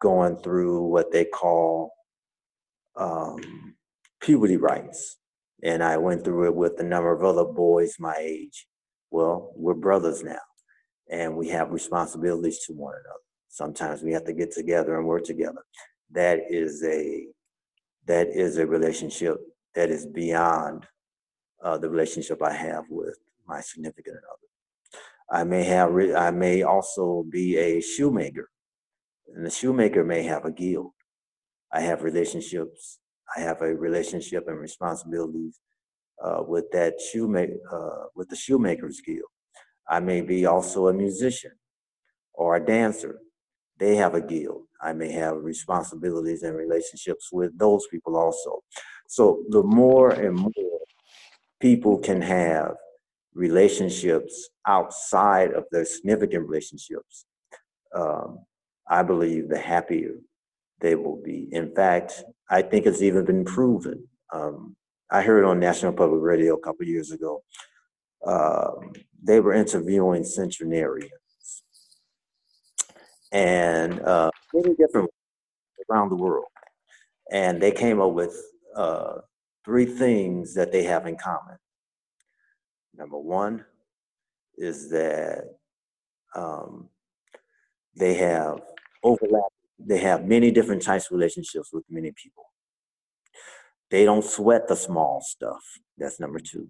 gone 0.00 0.38
through 0.38 0.84
what 0.84 1.12
they 1.12 1.24
call 1.26 1.92
um, 2.96 3.74
puberty 4.20 4.56
rites. 4.56 5.16
and 5.62 5.82
I 5.82 5.96
went 5.96 6.24
through 6.24 6.46
it 6.46 6.54
with 6.54 6.78
a 6.80 6.84
number 6.84 7.12
of 7.12 7.24
other 7.24 7.44
boys 7.44 7.96
my 7.98 8.14
age. 8.18 8.66
Well, 9.10 9.52
we're 9.56 9.74
brothers 9.74 10.22
now, 10.22 10.38
and 11.10 11.36
we 11.36 11.48
have 11.48 11.72
responsibilities 11.72 12.60
to 12.66 12.74
one 12.74 12.94
another. 12.94 13.20
Sometimes 13.48 14.02
we 14.02 14.12
have 14.12 14.24
to 14.26 14.32
get 14.32 14.52
together 14.52 14.96
and 14.98 15.06
work 15.06 15.24
together. 15.24 15.64
That 16.12 16.40
is 16.50 16.84
a 16.84 17.26
that 18.06 18.28
is 18.28 18.58
a 18.58 18.66
relationship 18.66 19.36
that 19.74 19.90
is 19.90 20.06
beyond 20.06 20.86
uh, 21.62 21.78
the 21.78 21.90
relationship 21.90 22.42
I 22.42 22.52
have 22.54 22.84
with 22.90 23.18
my 23.46 23.60
significant 23.60 24.16
other. 24.18 24.47
I 25.30 25.44
may 25.44 25.64
have 25.64 25.94
I 26.16 26.30
may 26.30 26.62
also 26.62 27.24
be 27.30 27.56
a 27.56 27.80
shoemaker, 27.80 28.48
and 29.34 29.44
the 29.44 29.50
shoemaker 29.50 30.04
may 30.04 30.22
have 30.22 30.44
a 30.44 30.52
guild. 30.52 30.92
I 31.72 31.80
have 31.80 32.02
relationships. 32.02 32.98
I 33.36 33.40
have 33.40 33.60
a 33.60 33.74
relationship 33.74 34.44
and 34.48 34.58
responsibilities 34.58 35.60
uh, 36.24 36.42
with 36.46 36.70
that 36.72 36.94
shoemaker 37.12 37.58
uh, 37.70 38.06
with 38.16 38.28
the 38.28 38.36
shoemakers 38.36 39.00
guild. 39.04 39.30
I 39.88 40.00
may 40.00 40.22
be 40.22 40.46
also 40.46 40.88
a 40.88 40.94
musician 40.94 41.52
or 42.38 42.56
a 42.56 42.64
dancer, 42.64 43.18
they 43.78 43.96
have 43.96 44.14
a 44.14 44.20
guild. 44.20 44.62
I 44.80 44.92
may 44.92 45.10
have 45.12 45.36
responsibilities 45.36 46.44
and 46.44 46.56
relationships 46.56 47.30
with 47.32 47.58
those 47.58 47.86
people 47.90 48.16
also. 48.16 48.60
So 49.08 49.42
the 49.48 49.62
more 49.62 50.10
and 50.10 50.36
more 50.36 50.80
people 51.60 51.98
can 51.98 52.22
have 52.22 52.74
relationships 53.34 54.48
outside 54.66 55.52
of 55.52 55.64
their 55.70 55.84
significant 55.84 56.48
relationships, 56.48 57.26
um, 57.94 58.40
I 58.88 59.02
believe 59.02 59.48
the 59.48 59.58
happier 59.58 60.14
they 60.80 60.94
will 60.94 61.20
be. 61.22 61.48
In 61.52 61.74
fact, 61.74 62.22
I 62.50 62.62
think 62.62 62.86
it's 62.86 63.02
even 63.02 63.24
been 63.24 63.44
proven. 63.44 64.06
Um, 64.32 64.76
I 65.10 65.22
heard 65.22 65.44
on 65.44 65.58
National 65.58 65.92
Public 65.92 66.20
Radio 66.22 66.54
a 66.54 66.60
couple 66.60 66.86
years 66.86 67.10
ago. 67.10 67.42
Um, 68.26 68.92
they 69.22 69.40
were 69.40 69.54
interviewing 69.54 70.24
centenarians 70.24 71.12
and 73.32 74.00
uh, 74.00 74.30
many 74.52 74.74
different 74.74 75.10
around 75.90 76.10
the 76.10 76.16
world, 76.16 76.46
and 77.30 77.60
they 77.60 77.70
came 77.70 78.00
up 78.00 78.12
with 78.12 78.36
uh, 78.76 79.18
three 79.64 79.86
things 79.86 80.54
that 80.54 80.72
they 80.72 80.82
have 80.82 81.06
in 81.06 81.16
common. 81.16 81.56
Number 82.98 83.18
one 83.18 83.64
is 84.56 84.90
that 84.90 85.44
um, 86.34 86.88
they 87.96 88.14
have 88.14 88.60
overlap. 89.04 89.44
They 89.78 89.98
have 89.98 90.26
many 90.26 90.50
different 90.50 90.82
types 90.82 91.06
of 91.06 91.12
relationships 91.12 91.72
with 91.72 91.84
many 91.88 92.12
people. 92.12 92.44
They 93.90 94.04
don't 94.04 94.24
sweat 94.24 94.66
the 94.66 94.74
small 94.74 95.20
stuff. 95.20 95.62
That's 95.96 96.18
number 96.18 96.40
two. 96.40 96.68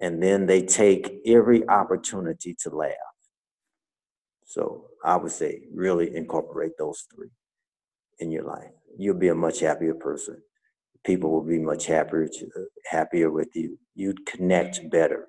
And 0.00 0.22
then 0.22 0.46
they 0.46 0.62
take 0.62 1.20
every 1.26 1.68
opportunity 1.68 2.56
to 2.62 2.70
laugh. 2.70 2.94
So 4.46 4.86
I 5.04 5.16
would 5.16 5.30
say 5.30 5.64
really 5.72 6.16
incorporate 6.16 6.72
those 6.78 7.06
three 7.14 7.30
in 8.18 8.30
your 8.30 8.44
life. 8.44 8.70
You'll 8.96 9.18
be 9.18 9.28
a 9.28 9.34
much 9.34 9.60
happier 9.60 9.94
person. 9.94 10.42
People 11.04 11.30
will 11.30 11.42
be 11.42 11.58
much 11.58 11.86
happier 11.86 12.28
to, 12.28 12.48
happier 12.90 13.30
with 13.30 13.48
you. 13.54 13.78
You'd 13.94 14.26
connect 14.26 14.90
better, 14.90 15.28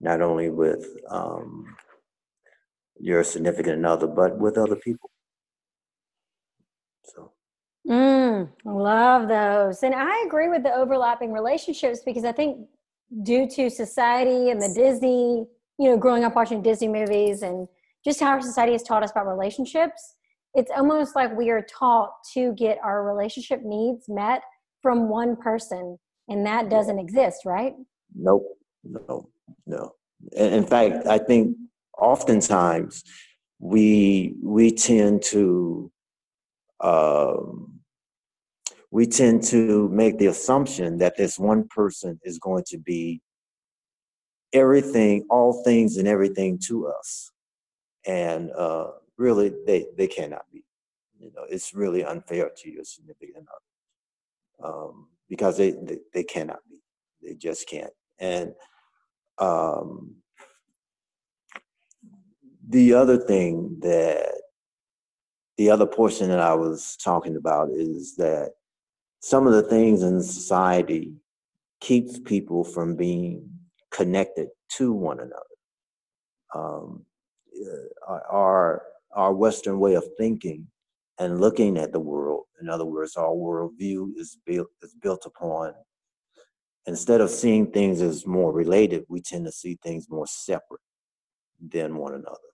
not 0.00 0.22
only 0.22 0.50
with 0.50 0.86
um, 1.10 1.64
your 2.98 3.24
significant 3.24 3.84
other, 3.84 4.06
but 4.06 4.38
with 4.38 4.56
other 4.56 4.76
people. 4.76 5.10
So. 7.04 7.32
Mm, 7.88 8.50
love 8.64 9.28
those. 9.28 9.82
And 9.82 9.94
I 9.94 10.24
agree 10.26 10.48
with 10.48 10.62
the 10.62 10.72
overlapping 10.72 11.32
relationships 11.32 12.00
because 12.04 12.24
I 12.24 12.32
think 12.32 12.68
due 13.22 13.48
to 13.48 13.68
society 13.68 14.50
and 14.50 14.60
the 14.60 14.72
Disney, 14.74 15.46
you 15.78 15.90
know, 15.90 15.96
growing 15.96 16.24
up 16.24 16.36
watching 16.36 16.62
Disney 16.62 16.88
movies 16.88 17.42
and 17.42 17.66
just 18.04 18.20
how 18.20 18.28
our 18.28 18.40
society 18.40 18.72
has 18.72 18.82
taught 18.82 19.02
us 19.02 19.10
about 19.10 19.26
relationships, 19.26 20.14
it's 20.54 20.70
almost 20.76 21.16
like 21.16 21.36
we 21.36 21.50
are 21.50 21.62
taught 21.62 22.12
to 22.34 22.52
get 22.54 22.78
our 22.84 23.04
relationship 23.04 23.62
needs 23.64 24.08
met 24.08 24.42
from 24.82 25.08
one 25.08 25.36
person, 25.36 25.98
and 26.28 26.46
that 26.46 26.68
doesn't 26.70 26.98
exist, 26.98 27.44
right? 27.44 27.74
Nope, 28.14 28.46
no, 28.84 29.28
no. 29.66 29.94
In 30.32 30.64
fact, 30.66 31.06
I 31.06 31.18
think 31.18 31.56
oftentimes 31.96 33.04
we 33.58 34.34
we 34.42 34.70
tend 34.72 35.22
to 35.22 35.90
um, 36.80 37.80
we 38.90 39.06
tend 39.06 39.42
to 39.44 39.88
make 39.90 40.18
the 40.18 40.26
assumption 40.26 40.98
that 40.98 41.16
this 41.16 41.38
one 41.38 41.68
person 41.68 42.18
is 42.24 42.38
going 42.38 42.64
to 42.68 42.78
be 42.78 43.20
everything, 44.52 45.26
all 45.30 45.62
things, 45.62 45.96
and 45.96 46.08
everything 46.08 46.58
to 46.66 46.88
us, 46.88 47.30
and 48.06 48.50
uh, 48.52 48.88
really, 49.16 49.52
they 49.66 49.86
they 49.96 50.06
cannot 50.06 50.44
be. 50.52 50.64
You 51.18 51.30
know, 51.36 51.44
it's 51.48 51.74
really 51.74 52.02
unfair 52.02 52.50
to 52.62 52.70
your 52.70 52.84
significant 52.84 53.46
other 53.48 53.69
um, 54.62 55.08
because 55.28 55.56
they, 55.56 55.72
they 55.72 55.98
they 56.12 56.24
cannot 56.24 56.58
be. 56.68 56.76
They 57.22 57.34
just 57.34 57.68
can't. 57.68 57.92
And 58.18 58.52
um, 59.38 60.16
the 62.68 62.94
other 62.94 63.16
thing 63.16 63.78
that 63.80 64.32
the 65.56 65.70
other 65.70 65.86
portion 65.86 66.28
that 66.28 66.40
I 66.40 66.54
was 66.54 66.96
talking 66.96 67.36
about 67.36 67.70
is 67.70 68.16
that 68.16 68.52
some 69.20 69.46
of 69.46 69.52
the 69.52 69.62
things 69.62 70.02
in 70.02 70.22
society 70.22 71.12
keeps 71.80 72.18
people 72.18 72.64
from 72.64 72.96
being 72.96 73.48
connected 73.90 74.48
to 74.76 74.92
one 74.92 75.20
another. 75.20 75.36
Um, 76.54 77.04
uh, 78.08 78.18
our 78.30 78.82
our 79.12 79.32
Western 79.34 79.78
way 79.80 79.94
of 79.94 80.04
thinking 80.16 80.66
and 81.20 81.38
looking 81.38 81.76
at 81.76 81.92
the 81.92 82.00
world, 82.00 82.46
in 82.60 82.68
other 82.70 82.86
words, 82.86 83.14
our 83.14 83.28
worldview 83.28 84.16
is 84.16 84.38
built 84.46 84.68
is 84.82 84.94
built 85.00 85.26
upon. 85.26 85.74
Instead 86.86 87.20
of 87.20 87.30
seeing 87.30 87.70
things 87.70 88.00
as 88.00 88.26
more 88.26 88.52
related, 88.52 89.04
we 89.08 89.20
tend 89.20 89.44
to 89.44 89.52
see 89.52 89.78
things 89.82 90.08
more 90.08 90.26
separate 90.26 90.80
than 91.60 91.96
one 91.96 92.14
another. 92.14 92.50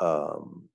Um, 0.00 0.68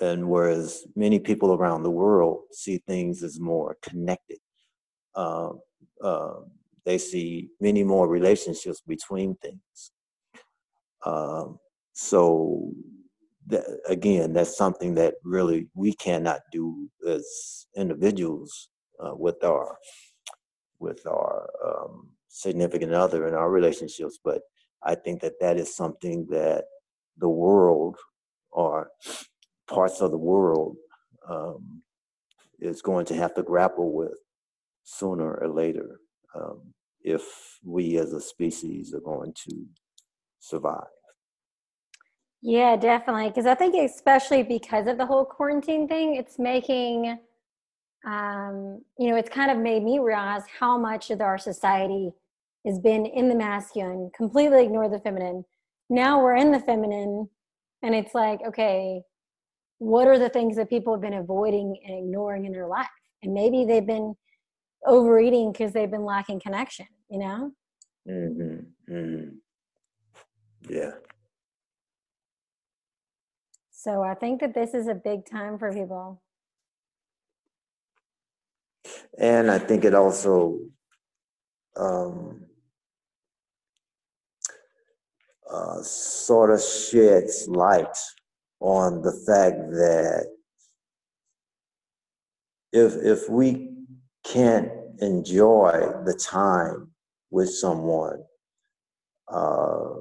and 0.00 0.28
whereas 0.28 0.84
many 0.96 1.20
people 1.20 1.54
around 1.54 1.84
the 1.84 1.90
world 1.90 2.40
see 2.50 2.78
things 2.78 3.22
as 3.22 3.38
more 3.38 3.76
connected, 3.80 4.38
uh, 5.14 5.50
uh, 6.02 6.40
they 6.84 6.98
see 6.98 7.50
many 7.60 7.84
more 7.84 8.08
relationships 8.08 8.82
between 8.84 9.36
things. 9.36 9.92
Um, 11.06 11.60
so 11.92 12.72
that, 13.50 13.80
again, 13.86 14.32
that's 14.32 14.56
something 14.56 14.94
that 14.96 15.14
really 15.24 15.68
we 15.74 15.94
cannot 15.94 16.40
do 16.52 16.88
as 17.06 17.66
individuals 17.76 18.70
uh, 19.02 19.14
with 19.14 19.42
our 19.44 19.76
with 20.78 21.06
our 21.06 21.50
um, 21.64 22.08
significant 22.28 22.94
other 22.94 23.28
in 23.28 23.34
our 23.34 23.50
relationships. 23.50 24.18
But 24.24 24.42
I 24.82 24.94
think 24.94 25.20
that 25.20 25.34
that 25.40 25.58
is 25.58 25.76
something 25.76 26.26
that 26.30 26.64
the 27.18 27.28
world 27.28 27.96
or 28.50 28.90
parts 29.68 30.00
of 30.00 30.10
the 30.10 30.18
world 30.18 30.76
um, 31.28 31.82
is 32.60 32.82
going 32.82 33.06
to 33.06 33.14
have 33.14 33.34
to 33.34 33.42
grapple 33.42 33.92
with 33.92 34.18
sooner 34.84 35.34
or 35.34 35.48
later 35.48 36.00
um, 36.34 36.72
if 37.02 37.22
we 37.64 37.98
as 37.98 38.12
a 38.12 38.20
species 38.20 38.94
are 38.94 39.00
going 39.00 39.32
to 39.48 39.66
survive. 40.40 40.88
Yeah, 42.42 42.76
definitely. 42.76 43.28
Because 43.28 43.46
I 43.46 43.54
think, 43.54 43.74
especially 43.74 44.42
because 44.42 44.86
of 44.86 44.96
the 44.96 45.06
whole 45.06 45.24
quarantine 45.24 45.86
thing, 45.86 46.16
it's 46.16 46.38
making, 46.38 47.18
um, 48.06 48.82
you 48.98 49.10
know, 49.10 49.16
it's 49.16 49.28
kind 49.28 49.50
of 49.50 49.58
made 49.58 49.82
me 49.82 49.98
realize 49.98 50.42
how 50.58 50.78
much 50.78 51.10
of 51.10 51.20
our 51.20 51.36
society 51.36 52.12
has 52.66 52.78
been 52.78 53.04
in 53.06 53.28
the 53.28 53.34
masculine, 53.34 54.10
completely 54.16 54.64
ignore 54.64 54.88
the 54.88 55.00
feminine. 55.00 55.44
Now 55.90 56.22
we're 56.22 56.36
in 56.36 56.50
the 56.50 56.60
feminine, 56.60 57.28
and 57.82 57.94
it's 57.94 58.14
like, 58.14 58.40
okay, 58.46 59.02
what 59.78 60.06
are 60.06 60.18
the 60.18 60.28
things 60.28 60.56
that 60.56 60.70
people 60.70 60.94
have 60.94 61.02
been 61.02 61.14
avoiding 61.14 61.78
and 61.86 61.98
ignoring 61.98 62.44
in 62.46 62.52
their 62.52 62.66
life? 62.66 62.86
And 63.22 63.34
maybe 63.34 63.64
they've 63.64 63.86
been 63.86 64.14
overeating 64.86 65.52
because 65.52 65.72
they've 65.72 65.90
been 65.90 66.04
lacking 66.04 66.40
connection, 66.40 66.86
you 67.10 67.18
know? 67.18 67.52
Mm-hmm. 68.08 68.94
Mm-hmm. 68.94 69.30
Yeah. 70.72 70.92
So 73.82 74.02
I 74.02 74.12
think 74.12 74.40
that 74.42 74.52
this 74.52 74.74
is 74.74 74.88
a 74.88 74.94
big 74.94 75.24
time 75.24 75.58
for 75.58 75.72
people. 75.72 76.20
And 79.18 79.50
I 79.50 79.58
think 79.58 79.86
it 79.86 79.94
also 79.94 80.58
um, 81.78 82.44
uh, 85.50 85.80
sort 85.80 86.50
of 86.50 86.60
sheds 86.60 87.48
light 87.48 87.96
on 88.60 89.00
the 89.00 89.12
fact 89.12 89.70
that 89.70 90.26
if 92.74 92.96
if 92.96 93.30
we 93.30 93.70
can't 94.24 94.70
enjoy 94.98 95.90
the 96.04 96.12
time 96.12 96.90
with 97.30 97.48
someone 97.48 98.24
uh, 99.32 99.94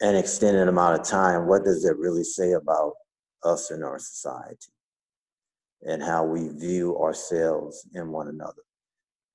an 0.00 0.16
extended 0.16 0.68
amount 0.68 1.00
of 1.00 1.06
time, 1.06 1.46
what 1.46 1.64
does 1.64 1.84
it 1.84 1.96
really 1.98 2.24
say 2.24 2.52
about 2.52 2.94
us 3.44 3.70
in 3.70 3.82
our 3.82 3.98
society 3.98 4.72
and 5.82 6.02
how 6.02 6.24
we 6.24 6.48
view 6.48 6.98
ourselves 6.98 7.86
and 7.94 8.10
one 8.10 8.28
another? 8.28 8.62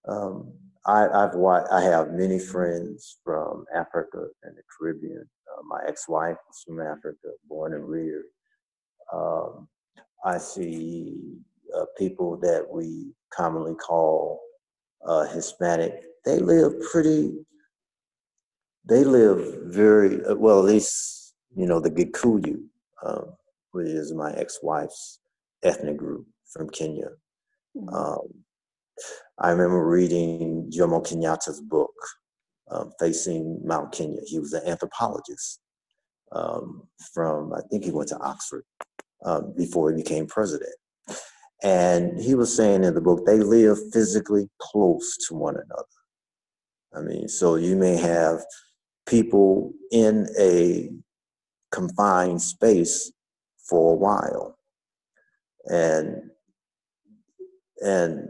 Um, 0.07 0.53
I, 0.85 1.07
I've 1.07 1.35
watched, 1.35 1.71
I 1.71 1.81
have 1.81 2.13
many 2.13 2.39
friends 2.39 3.17
from 3.23 3.65
Africa 3.75 4.27
and 4.43 4.55
the 4.55 4.61
Caribbean. 4.77 5.27
Uh, 5.57 5.61
my 5.67 5.81
ex-wife 5.87 6.37
is 6.49 6.63
from 6.65 6.79
Africa, 6.81 7.29
born 7.47 7.73
and 7.73 7.87
reared. 7.87 8.25
Um, 9.13 9.67
I 10.23 10.37
see 10.37 11.37
uh, 11.75 11.85
people 11.97 12.37
that 12.37 12.65
we 12.69 13.13
commonly 13.31 13.75
call 13.75 14.41
uh, 15.07 15.25
Hispanic. 15.27 16.03
They 16.23 16.39
live 16.39 16.73
pretty. 16.91 17.45
They 18.87 19.03
live 19.03 19.63
very 19.65 20.23
uh, 20.25 20.35
well. 20.35 20.59
At 20.59 20.65
least 20.65 21.33
you 21.55 21.65
know 21.65 21.79
the 21.79 21.91
Gikuyu. 21.91 22.63
Um, 23.05 23.35
which 23.75 23.87
is 23.87 24.13
my 24.13 24.31
ex-wife's 24.31 25.19
ethnic 25.61 25.97
group 25.97 26.25
from 26.53 26.69
Kenya. 26.69 27.09
Mm-hmm. 27.75 27.93
Um, 27.93 28.27
I 29.37 29.49
remember 29.49 29.85
reading 29.85 30.71
Jomo 30.73 31.05
Kenyatta's 31.05 31.59
book, 31.59 31.91
um, 32.71 32.93
Facing 32.97 33.59
Mount 33.65 33.91
Kenya. 33.91 34.21
He 34.25 34.39
was 34.39 34.53
an 34.53 34.65
anthropologist 34.65 35.59
um, 36.31 36.87
from, 37.13 37.51
I 37.53 37.59
think 37.69 37.83
he 37.83 37.91
went 37.91 38.07
to 38.09 38.17
Oxford 38.19 38.63
um, 39.25 39.53
before 39.57 39.91
he 39.91 40.01
became 40.01 40.25
president. 40.25 40.73
And 41.61 42.17
he 42.17 42.33
was 42.33 42.55
saying 42.55 42.85
in 42.85 42.95
the 42.95 43.01
book, 43.01 43.25
they 43.25 43.39
live 43.39 43.77
physically 43.91 44.47
close 44.61 45.17
to 45.27 45.35
one 45.35 45.55
another. 45.55 45.83
I 46.93 47.01
mean, 47.01 47.27
so 47.27 47.55
you 47.55 47.75
may 47.75 47.97
have 47.97 48.39
people 49.05 49.73
in 49.91 50.27
a 50.39 50.89
confined 51.71 52.41
space 52.41 53.11
for 53.67 53.93
a 53.93 53.97
while. 53.97 54.57
And 55.65 56.29
and 57.81 58.29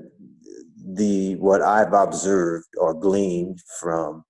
the 0.77 1.35
what 1.35 1.61
I've 1.61 1.93
observed 1.93 2.67
or 2.77 2.93
gleaned 2.93 3.59
from 3.79 4.23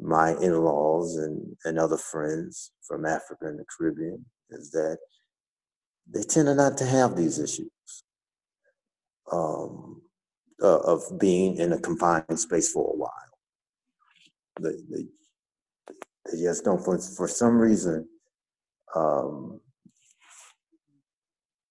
my 0.00 0.32
in-laws 0.40 1.16
and, 1.16 1.56
and 1.64 1.78
other 1.78 1.96
friends 1.96 2.72
from 2.86 3.06
Africa 3.06 3.46
and 3.46 3.58
the 3.58 3.64
Caribbean 3.64 4.24
is 4.50 4.70
that 4.72 4.98
they 6.10 6.22
tend 6.22 6.54
not 6.56 6.76
to 6.78 6.84
have 6.84 7.16
these 7.16 7.38
issues 7.38 7.70
um, 9.32 10.02
uh, 10.62 10.80
of 10.80 11.18
being 11.18 11.56
in 11.56 11.72
a 11.72 11.78
confined 11.78 12.38
space 12.38 12.70
for 12.70 12.92
a 12.92 12.96
while. 12.96 13.10
They, 14.60 14.76
they, 14.90 15.06
they 16.30 16.40
just 16.40 16.64
don't, 16.64 16.82
for, 16.82 16.98
for 16.98 17.28
some 17.28 17.58
reason, 17.58 18.08
um, 18.94 19.60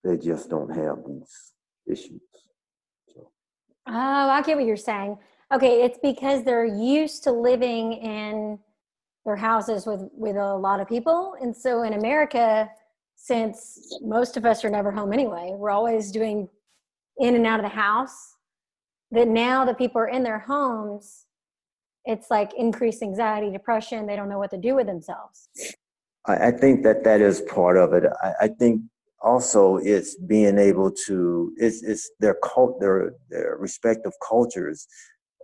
they 0.04 0.18
just 0.18 0.50
don't 0.50 0.70
have 0.76 0.98
these 1.08 1.54
issues. 1.88 2.22
So. 3.14 3.32
Oh, 3.88 3.94
I 4.30 4.42
get 4.42 4.58
what 4.58 4.66
you're 4.66 4.78
saying. 4.78 5.18
Okay, 5.54 5.84
it's 5.84 6.00
because 6.02 6.44
they're 6.44 6.66
used 6.66 7.24
to 7.24 7.32
living 7.32 7.94
in 7.94 8.60
their 9.26 9.36
houses 9.36 9.86
with 9.86 10.02
with 10.14 10.36
a 10.36 10.56
lot 10.56 10.80
of 10.82 10.90
people, 10.90 11.36
and 11.40 11.56
so 11.56 11.84
in 11.84 11.94
America, 11.94 12.70
since 13.16 13.98
most 14.02 14.36
of 14.36 14.46
us 14.46 14.66
are 14.66 14.70
never 14.70 14.92
home 14.92 15.14
anyway, 15.14 15.52
we're 15.54 15.70
always 15.70 16.12
doing 16.12 16.50
in 17.20 17.36
and 17.36 17.48
out 17.48 17.60
of 17.60 17.64
the 17.64 17.76
house. 17.76 18.36
That 19.12 19.28
now 19.28 19.64
that 19.66 19.78
people 19.78 20.02
are 20.02 20.08
in 20.08 20.24
their 20.24 20.40
homes, 20.40 21.26
it's 22.06 22.30
like 22.30 22.52
increased 22.58 23.02
anxiety, 23.02 23.52
depression. 23.52 24.06
They 24.06 24.16
don't 24.16 24.30
know 24.30 24.40
what 24.40 24.52
to 24.52 24.58
do 24.58 24.76
with 24.76 24.88
themselves. 24.88 25.50
I, 26.26 26.52
think 26.52 26.84
that 26.84 27.04
that 27.04 27.22
is 27.22 27.42
part 27.42 27.78
of 27.78 27.94
it. 27.94 28.04
I, 28.22 28.32
I 28.42 28.48
think 28.48 28.82
also 29.22 29.78
it's 29.78 30.16
being 30.16 30.58
able 30.58 30.92
to 31.08 31.54
it's 31.58 31.82
it's 31.84 32.12
their 32.20 32.36
cult 32.44 32.80
their 32.80 33.14
their 33.30 33.58
respective 33.58 34.12
cultures 34.26 34.88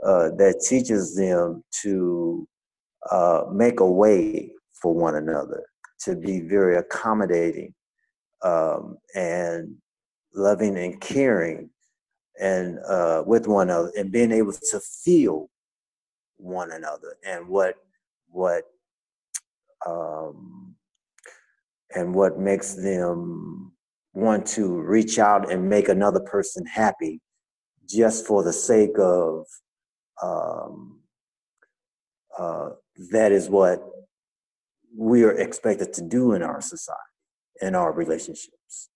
uh, 0.05 0.29
that 0.37 0.63
teaches 0.67 1.15
them 1.15 1.63
to 1.81 2.47
uh, 3.11 3.43
make 3.51 3.79
a 3.79 3.89
way 3.89 4.51
for 4.81 4.93
one 4.93 5.15
another, 5.15 5.65
to 6.01 6.15
be 6.15 6.39
very 6.39 6.77
accommodating 6.77 7.73
um, 8.41 8.97
and 9.15 9.75
loving 10.33 10.77
and 10.77 11.01
caring 11.01 11.69
and 12.39 12.79
uh, 12.87 13.23
with 13.25 13.47
one 13.47 13.69
another 13.69 13.91
and 13.97 14.11
being 14.11 14.31
able 14.31 14.53
to 14.53 14.79
feel 14.79 15.49
one 16.39 16.71
another 16.71 17.15
and 17.25 17.47
what 17.47 17.75
what 18.29 18.63
um, 19.85 20.75
and 21.95 22.13
what 22.13 22.39
makes 22.39 22.73
them 22.75 23.71
want 24.13 24.45
to 24.45 24.67
reach 24.81 25.19
out 25.19 25.51
and 25.51 25.69
make 25.69 25.89
another 25.89 26.19
person 26.19 26.65
happy 26.65 27.21
just 27.87 28.25
for 28.25 28.43
the 28.43 28.53
sake 28.53 28.97
of 28.97 29.45
um, 30.21 30.99
uh, 32.37 32.69
that 33.11 33.31
is 33.31 33.49
what 33.49 33.83
we 34.95 35.23
are 35.23 35.31
expected 35.31 35.93
to 35.93 36.01
do 36.01 36.33
in 36.33 36.43
our 36.43 36.61
society, 36.61 36.99
in 37.61 37.75
our 37.75 37.91
relationships. 37.91 38.89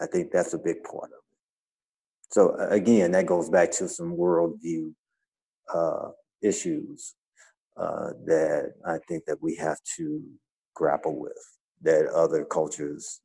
I 0.00 0.06
think 0.06 0.30
that's 0.30 0.54
a 0.54 0.58
big 0.58 0.82
part 0.82 1.04
of 1.04 1.10
it. 1.10 2.30
So 2.30 2.54
again, 2.70 3.12
that 3.12 3.26
goes 3.26 3.48
back 3.48 3.70
to 3.72 3.88
some 3.88 4.16
worldview 4.16 4.92
uh, 5.74 6.08
issues 6.42 7.14
uh, 7.76 8.10
that 8.26 8.74
I 8.86 8.98
think 9.08 9.24
that 9.26 9.40
we 9.40 9.54
have 9.56 9.78
to 9.96 10.22
grapple 10.74 11.18
with 11.18 11.38
that 11.82 12.06
other 12.06 12.44
cultures 12.44 13.20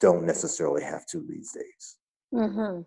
don't 0.00 0.24
necessarily 0.24 0.82
have 0.82 1.06
to 1.06 1.24
these 1.28 1.52
days. 1.52 1.96
Mm-hmm. 2.34 2.82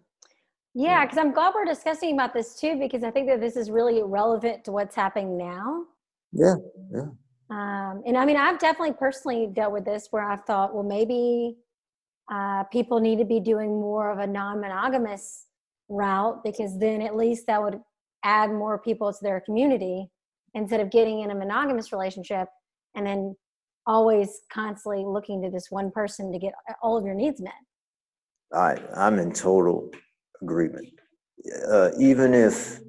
Yeah, 0.76 1.04
because 1.04 1.18
I'm 1.18 1.34
glad 1.34 1.54
we're 1.56 1.66
discussing 1.66 2.14
about 2.14 2.34
this 2.34 2.56
too, 2.56 2.78
because 2.78 3.04
I 3.04 3.12
think 3.12 3.28
that 3.28 3.42
this 3.42 3.56
is 3.56 3.72
really 3.72 4.04
relevant 4.04 4.64
to 4.66 4.72
what's 4.72 4.96
happening 4.96 5.38
now. 5.38 5.86
Yeah, 6.32 6.56
yeah. 6.94 7.08
Um, 7.50 8.04
and 8.06 8.16
I 8.16 8.26
mean, 8.26 8.38
I've 8.38 8.60
definitely 8.60 8.94
personally 8.94 9.48
dealt 9.52 9.74
with 9.74 9.84
this 9.84 10.08
where 10.12 10.24
I've 10.24 10.46
thought, 10.46 10.74
well, 10.74 10.84
maybe 10.84 11.58
uh, 12.32 12.64
people 12.66 13.00
need 13.00 13.18
to 13.18 13.26
be 13.26 13.40
doing 13.40 13.70
more 13.70 14.12
of 14.12 14.20
a 14.20 14.28
non 14.28 14.62
monogamous 14.62 15.48
route 15.90 16.44
because 16.44 16.78
then 16.80 17.02
at 17.02 17.16
least 17.16 17.46
that 17.48 17.62
would 17.62 17.80
add 18.24 18.52
more 18.52 18.80
people 18.80 19.12
to 19.12 19.20
their 19.22 19.42
community 19.42 20.08
instead 20.54 20.80
of 20.80 20.92
getting 20.92 21.22
in 21.22 21.32
a 21.32 21.36
monogamous 21.36 21.92
relationship 21.92 22.48
and 22.96 23.06
then 23.06 23.36
always 23.86 24.42
constantly 24.52 25.04
looking 25.06 25.42
to 25.42 25.50
this 25.50 25.68
one 25.70 25.92
person 25.92 26.32
to 26.32 26.40
get 26.40 26.54
all 26.82 26.98
of 26.98 27.06
your 27.06 27.16
needs 27.16 27.42
met. 27.42 27.54
I, 28.54 28.78
I'm 28.96 29.20
in 29.20 29.32
total 29.32 29.90
agreement. 30.42 30.88
Uh, 31.72 31.92
even 31.98 32.34
if 32.34 32.80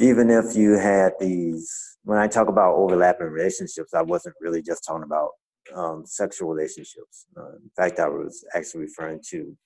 even 0.00 0.30
if 0.30 0.56
you 0.56 0.72
had 0.72 1.12
these 1.20 1.98
when 2.04 2.18
i 2.18 2.26
talk 2.26 2.48
about 2.48 2.74
overlapping 2.74 3.28
relationships 3.28 3.94
i 3.94 4.02
wasn't 4.02 4.34
really 4.40 4.60
just 4.60 4.84
talking 4.84 5.04
about 5.04 5.30
um, 5.74 6.02
sexual 6.04 6.48
relationships 6.48 7.26
uh, 7.36 7.52
in 7.52 7.70
fact 7.76 8.00
i 8.00 8.08
was 8.08 8.44
actually 8.54 8.80
referring 8.80 9.20
to 9.24 9.56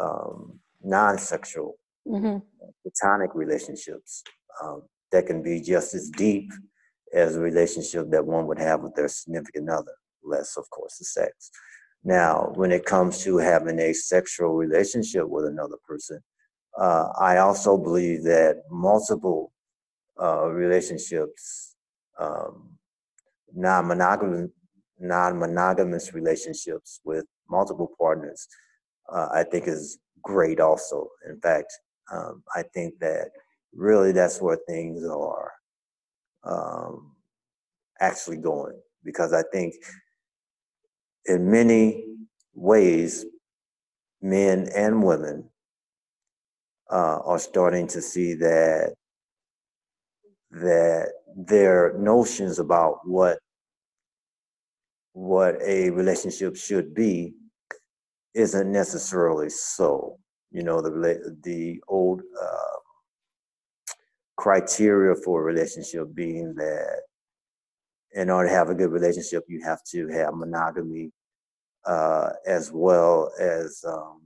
um, 0.00 0.58
non-sexual 0.86 1.74
mm-hmm. 2.06 2.38
platonic 2.82 3.34
relationships 3.34 4.22
um, 4.62 4.82
that 5.12 5.26
can 5.26 5.42
be 5.42 5.60
just 5.60 5.94
as 5.94 6.08
deep 6.10 6.50
as 7.12 7.36
a 7.36 7.40
relationship 7.40 8.10
that 8.10 8.24
one 8.24 8.46
would 8.46 8.58
have 8.58 8.80
with 8.80 8.94
their 8.94 9.08
significant 9.08 9.68
other 9.68 9.94
less 10.24 10.56
of 10.56 10.68
course 10.70 10.98
the 10.98 11.04
sex 11.04 11.50
now, 12.06 12.52
when 12.54 12.70
it 12.70 12.84
comes 12.84 13.24
to 13.24 13.38
having 13.38 13.80
a 13.80 13.92
sexual 13.92 14.54
relationship 14.54 15.28
with 15.28 15.44
another 15.44 15.74
person, 15.88 16.20
uh, 16.78 17.08
I 17.18 17.38
also 17.38 17.76
believe 17.76 18.22
that 18.22 18.62
multiple 18.70 19.52
uh, 20.22 20.46
relationships, 20.46 21.74
um, 22.20 22.76
non-monogamous, 23.52 24.50
non-monogamous 25.00 26.14
relationships 26.14 27.00
with 27.04 27.24
multiple 27.50 27.90
partners, 27.98 28.46
uh, 29.12 29.26
I 29.32 29.42
think 29.42 29.66
is 29.66 29.98
great. 30.26 30.58
Also, 30.58 31.08
in 31.30 31.40
fact, 31.40 31.72
um, 32.12 32.42
I 32.54 32.62
think 32.74 32.98
that 32.98 33.30
really 33.72 34.10
that's 34.10 34.40
where 34.42 34.58
things 34.68 35.04
are 35.04 35.52
um, 36.44 37.12
actually 38.00 38.38
going 38.38 38.78
because 39.04 39.32
I 39.32 39.42
think 39.52 39.74
in 41.26 41.48
many 41.48 42.04
ways, 42.54 43.24
men 44.20 44.68
and 44.74 45.02
women 45.04 45.48
uh, 46.90 47.20
are 47.24 47.38
starting 47.38 47.86
to 47.88 48.02
see 48.02 48.34
that 48.34 48.94
that 50.50 51.12
their 51.36 51.94
notions 51.98 52.58
about 52.58 52.98
what 53.04 53.38
what 55.12 55.56
a 55.62 55.90
relationship 55.90 56.56
should 56.56 56.94
be 56.94 57.34
isn't 58.36 58.70
necessarily 58.70 59.48
so. 59.50 60.18
You 60.52 60.62
know, 60.62 60.80
the 60.80 61.36
the 61.42 61.80
old 61.88 62.20
uh, 62.20 62.78
criteria 64.36 65.14
for 65.24 65.40
a 65.40 65.44
relationship 65.44 66.14
being 66.14 66.54
that 66.54 67.02
in 68.12 68.30
order 68.30 68.48
to 68.48 68.54
have 68.54 68.70
a 68.70 68.74
good 68.74 68.92
relationship, 68.92 69.44
you 69.48 69.60
have 69.64 69.82
to 69.92 70.08
have 70.08 70.34
monogamy 70.34 71.10
uh, 71.84 72.30
as 72.46 72.70
well 72.72 73.30
as 73.40 73.84
um, 73.86 74.20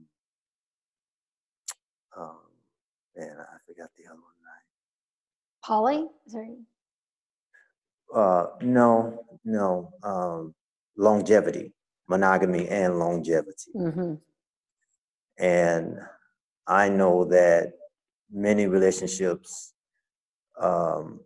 um, 2.17 2.37
and 3.15 3.39
I 3.39 3.57
forgot 3.67 3.89
the 3.97 4.05
other 4.05 4.19
one. 4.19 4.31
Poly? 5.63 6.07
Sorry. 6.27 6.57
Uh, 8.13 8.47
no, 8.61 9.23
no. 9.45 9.93
Um, 10.03 10.53
longevity, 10.97 11.71
monogamy, 12.11 12.67
and 12.67 12.99
longevity. 12.99 13.71
Mm-hmm. 13.75 14.13
And 15.39 15.97
I 16.67 16.89
know 16.89 17.25
that 17.25 17.71
many 18.29 18.67
relationships 18.67 19.73
um, 20.61 21.21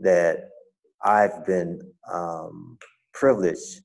that 0.00 0.36
I've 1.02 1.44
been 1.44 1.80
um, 2.10 2.78
privileged 3.12 3.82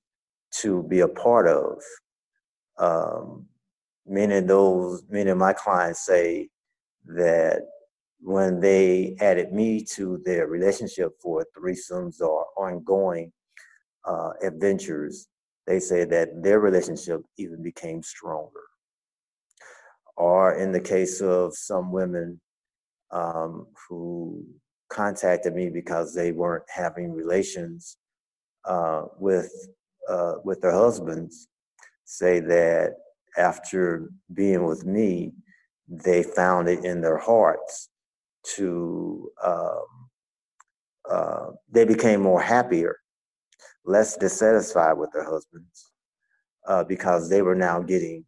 to 0.61 0.83
be 0.83 0.99
a 1.01 1.07
part 1.07 1.47
of. 1.47 1.81
Um, 2.77 3.47
many 4.05 4.35
of 4.35 4.47
those, 4.47 5.03
many 5.09 5.31
of 5.31 5.37
my 5.37 5.53
clients 5.53 6.05
say 6.05 6.49
that 7.05 7.61
when 8.21 8.59
they 8.59 9.15
added 9.19 9.51
me 9.51 9.83
to 9.95 10.21
their 10.25 10.47
relationship 10.47 11.11
for 11.21 11.45
threesomes 11.57 12.21
or 12.21 12.45
ongoing 12.57 13.31
uh, 14.05 14.31
adventures, 14.43 15.27
they 15.67 15.79
say 15.79 16.05
that 16.05 16.43
their 16.43 16.59
relationship 16.59 17.21
even 17.37 17.63
became 17.63 18.03
stronger. 18.03 18.61
Or 20.17 20.55
in 20.55 20.71
the 20.71 20.79
case 20.79 21.21
of 21.21 21.55
some 21.55 21.91
women 21.91 22.39
um, 23.11 23.67
who 23.87 24.45
contacted 24.89 25.53
me 25.53 25.69
because 25.69 26.13
they 26.13 26.31
weren't 26.31 26.63
having 26.73 27.11
relations 27.11 27.97
uh, 28.65 29.03
with 29.17 29.51
uh, 30.09 30.35
with 30.43 30.61
their 30.61 30.71
husbands, 30.71 31.47
say 32.05 32.39
that 32.39 32.93
after 33.37 34.09
being 34.33 34.63
with 34.63 34.85
me, 34.85 35.33
they 35.87 36.21
found 36.21 36.67
it 36.67 36.85
in 36.85 37.01
their 37.01 37.17
hearts 37.17 37.89
to 38.55 39.31
um, 39.43 39.85
uh, 41.09 41.47
they 41.71 41.85
became 41.85 42.21
more 42.21 42.41
happier, 42.41 42.97
less 43.85 44.17
dissatisfied 44.17 44.97
with 44.97 45.11
their 45.11 45.23
husbands 45.23 45.91
uh, 46.67 46.83
because 46.83 47.29
they 47.29 47.41
were 47.41 47.55
now 47.55 47.81
getting 47.81 48.25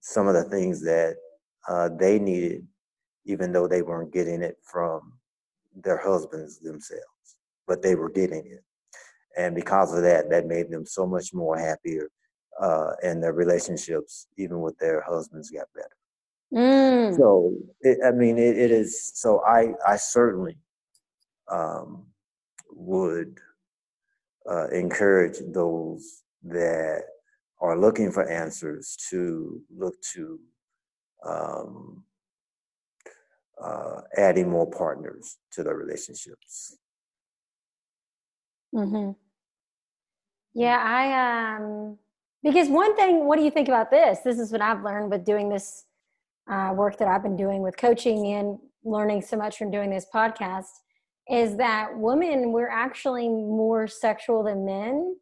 some 0.00 0.26
of 0.26 0.34
the 0.34 0.44
things 0.44 0.82
that 0.82 1.16
uh, 1.68 1.88
they 1.98 2.18
needed, 2.18 2.66
even 3.24 3.52
though 3.52 3.68
they 3.68 3.82
weren't 3.82 4.12
getting 4.12 4.42
it 4.42 4.56
from 4.62 5.12
their 5.82 5.96
husbands 5.96 6.58
themselves, 6.58 7.36
but 7.66 7.82
they 7.82 7.94
were 7.94 8.10
getting 8.10 8.44
it. 8.46 8.64
And 9.36 9.54
because 9.54 9.94
of 9.94 10.02
that, 10.02 10.28
that 10.30 10.46
made 10.46 10.70
them 10.70 10.84
so 10.84 11.06
much 11.06 11.32
more 11.32 11.56
happier, 11.56 12.10
uh, 12.60 12.92
and 13.02 13.22
their 13.22 13.32
relationships, 13.32 14.26
even 14.36 14.60
with 14.60 14.76
their 14.78 15.02
husbands, 15.02 15.50
got 15.50 15.66
better. 15.74 15.88
Mm. 16.52 17.16
So, 17.16 17.54
it, 17.80 17.98
I 18.04 18.10
mean, 18.10 18.36
it, 18.36 18.58
it 18.58 18.70
is. 18.70 19.10
So, 19.14 19.42
I 19.46 19.72
I 19.88 19.96
certainly 19.96 20.58
um, 21.50 22.04
would 22.70 23.38
uh, 24.50 24.68
encourage 24.68 25.38
those 25.52 26.22
that 26.44 27.02
are 27.60 27.78
looking 27.78 28.10
for 28.10 28.28
answers 28.28 28.96
to 29.10 29.60
look 29.76 29.94
to 30.14 30.40
um, 31.24 32.02
uh, 33.62 34.00
adding 34.16 34.50
more 34.50 34.68
partners 34.70 35.38
to 35.52 35.62
their 35.62 35.76
relationships. 35.76 36.76
Mm-hmm. 38.74 39.12
Yeah, 40.54 40.78
I 40.78 41.56
um 41.56 41.98
because 42.42 42.68
one 42.68 42.96
thing, 42.96 43.26
what 43.26 43.38
do 43.38 43.44
you 43.44 43.50
think 43.50 43.68
about 43.68 43.90
this? 43.90 44.18
This 44.24 44.38
is 44.38 44.50
what 44.50 44.60
I've 44.60 44.82
learned 44.82 45.10
with 45.10 45.24
doing 45.24 45.48
this 45.48 45.84
uh, 46.50 46.72
work 46.74 46.98
that 46.98 47.06
I've 47.06 47.22
been 47.22 47.36
doing 47.36 47.62
with 47.62 47.76
coaching 47.76 48.32
and 48.32 48.58
learning 48.84 49.22
so 49.22 49.36
much 49.36 49.56
from 49.56 49.70
doing 49.70 49.90
this 49.90 50.06
podcast 50.12 50.66
is 51.28 51.56
that 51.56 51.96
women 51.96 52.52
we're 52.52 52.70
actually 52.70 53.28
more 53.28 53.86
sexual 53.86 54.42
than 54.42 54.64
men 54.64 55.16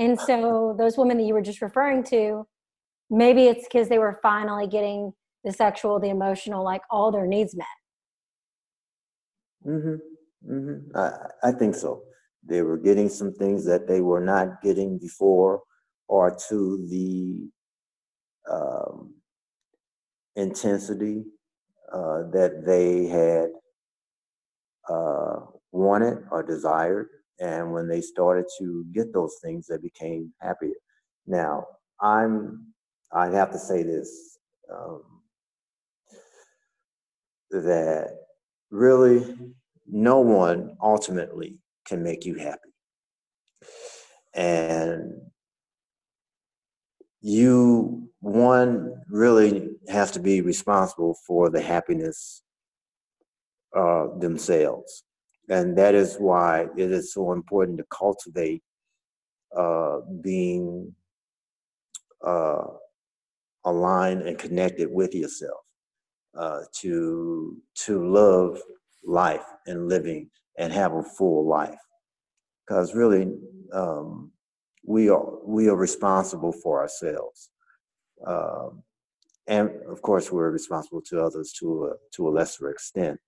and 0.00 0.18
so 0.18 0.74
those 0.78 0.96
women 0.96 1.18
that 1.18 1.24
you 1.24 1.34
were 1.34 1.42
just 1.42 1.60
referring 1.60 2.02
to, 2.04 2.46
maybe 3.10 3.48
it's 3.48 3.64
because 3.64 3.90
they 3.90 3.98
were 3.98 4.18
finally 4.22 4.66
getting 4.66 5.12
the 5.44 5.52
sexual, 5.52 6.00
the 6.00 6.08
emotional, 6.08 6.64
like 6.64 6.80
all 6.90 7.12
their 7.12 7.26
needs 7.26 7.54
met. 7.54 7.66
Mm-hmm. 9.66 10.50
Mm-hmm. 10.50 10.96
I, 10.96 11.48
I 11.48 11.52
think 11.52 11.74
so. 11.74 12.02
They 12.42 12.62
were 12.62 12.78
getting 12.78 13.10
some 13.10 13.34
things 13.34 13.66
that 13.66 13.86
they 13.86 14.00
were 14.00 14.22
not 14.22 14.62
getting 14.62 14.98
before, 14.98 15.60
or 16.08 16.34
to 16.48 16.86
the 16.88 17.50
um, 18.50 19.14
intensity 20.34 21.24
uh, 21.92 22.22
that 22.32 22.62
they 22.64 23.04
had 23.04 23.50
uh, 24.90 25.36
wanted 25.72 26.24
or 26.30 26.42
desired. 26.42 27.08
And 27.38 27.72
when 27.72 27.88
they 27.88 28.00
started 28.00 28.44
to 28.58 28.84
get 28.92 29.12
those 29.12 29.36
things, 29.42 29.66
they 29.66 29.78
became 29.78 30.32
happier. 30.40 30.74
Now, 31.26 31.66
I'm, 32.00 32.66
I 33.12 33.28
have 33.30 33.50
to 33.52 33.58
say 33.58 33.82
this, 33.82 34.38
um, 34.70 35.02
that 37.50 38.16
really 38.70 39.36
no 39.86 40.20
one 40.20 40.76
ultimately 40.82 41.58
can 41.86 42.02
make 42.02 42.24
you 42.24 42.34
happy. 42.36 42.58
And 44.34 45.14
you, 47.20 48.08
one, 48.20 49.02
really 49.08 49.70
have 49.88 50.12
to 50.12 50.20
be 50.20 50.40
responsible 50.40 51.16
for 51.26 51.50
the 51.50 51.60
happiness 51.60 52.42
uh, 53.76 54.08
themselves. 54.18 55.04
And 55.48 55.76
that 55.78 55.94
is 55.94 56.16
why 56.16 56.68
it 56.76 56.90
is 56.92 57.12
so 57.12 57.32
important 57.32 57.78
to 57.78 57.84
cultivate 57.90 58.62
uh, 59.56 60.00
being 60.20 60.94
uh, 62.24 62.64
aligned 63.64 64.22
and 64.22 64.38
connected 64.38 64.90
with 64.90 65.14
yourself 65.14 65.60
uh, 66.38 66.60
to 66.72 67.56
to 67.74 68.06
love 68.06 68.60
life 69.04 69.44
and 69.66 69.88
living 69.88 70.30
and 70.58 70.72
have 70.72 70.92
a 70.94 71.02
full 71.02 71.46
life. 71.46 71.78
Because 72.66 72.94
really, 72.94 73.32
um, 73.72 74.30
we 74.84 75.08
are 75.08 75.24
we 75.44 75.68
are 75.68 75.76
responsible 75.76 76.52
for 76.52 76.80
ourselves, 76.80 77.50
um, 78.26 78.82
and 79.46 79.70
of 79.88 80.00
course, 80.02 80.30
we're 80.30 80.50
responsible 80.50 81.02
to 81.02 81.20
others 81.20 81.52
to 81.58 81.86
a, 81.86 81.92
to 82.14 82.28
a 82.28 82.30
lesser 82.30 82.70
extent. 82.70 83.18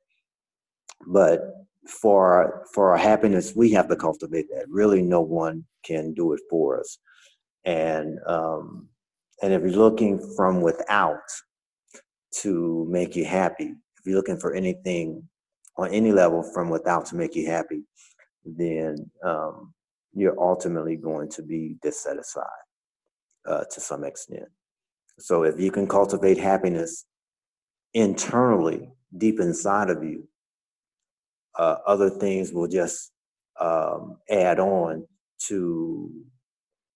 But 1.07 1.41
for 1.89 2.33
our, 2.33 2.65
for 2.73 2.91
our 2.93 2.99
happiness, 2.99 3.55
we 3.57 3.71
have 3.73 3.89
to 3.89 3.97
cultivate 3.97 4.47
that. 4.51 4.67
Really, 4.69 5.03
no 5.03 5.21
one 5.21 5.65
can 5.85 6.15
do 6.15 6.33
it 6.33 6.41
for 6.49 6.79
us. 6.81 6.99
And 7.65 8.19
um, 8.27 8.89
and 9.43 9.53
if 9.53 9.63
you're 9.63 9.71
looking 9.73 10.21
from 10.37 10.61
without 10.61 11.19
to 12.41 12.87
make 12.89 13.17
you 13.17 13.25
happy, 13.25 13.75
if 13.99 14.07
you're 14.07 14.17
looking 14.17 14.39
for 14.39 14.55
anything 14.55 15.29
on 15.77 15.91
any 15.91 16.13
level 16.13 16.43
from 16.43 16.71
without 16.71 17.07
to 17.07 17.17
make 17.17 17.35
you 17.35 17.47
happy, 17.47 17.83
then 18.45 19.11
um, 19.25 19.75
you're 20.15 20.41
ultimately 20.41 20.97
going 20.97 21.29
to 21.31 21.43
be 21.43 21.77
dissatisfied 21.83 22.47
uh, 23.47 23.65
to 23.73 23.81
some 23.81 24.05
extent. 24.05 24.49
So 25.19 25.43
if 25.43 25.59
you 25.59 25.71
can 25.71 25.87
cultivate 25.87 26.39
happiness 26.39 27.05
internally, 27.95 28.91
deep 29.17 29.41
inside 29.41 29.91
of 29.91 30.03
you, 30.03 30.29
uh, 31.59 31.77
other 31.87 32.11
things 32.11 32.53
will 32.53 32.69
just 32.69 33.13
um, 33.61 34.19
add 34.31 34.59
on 34.59 35.07
to 35.49 36.11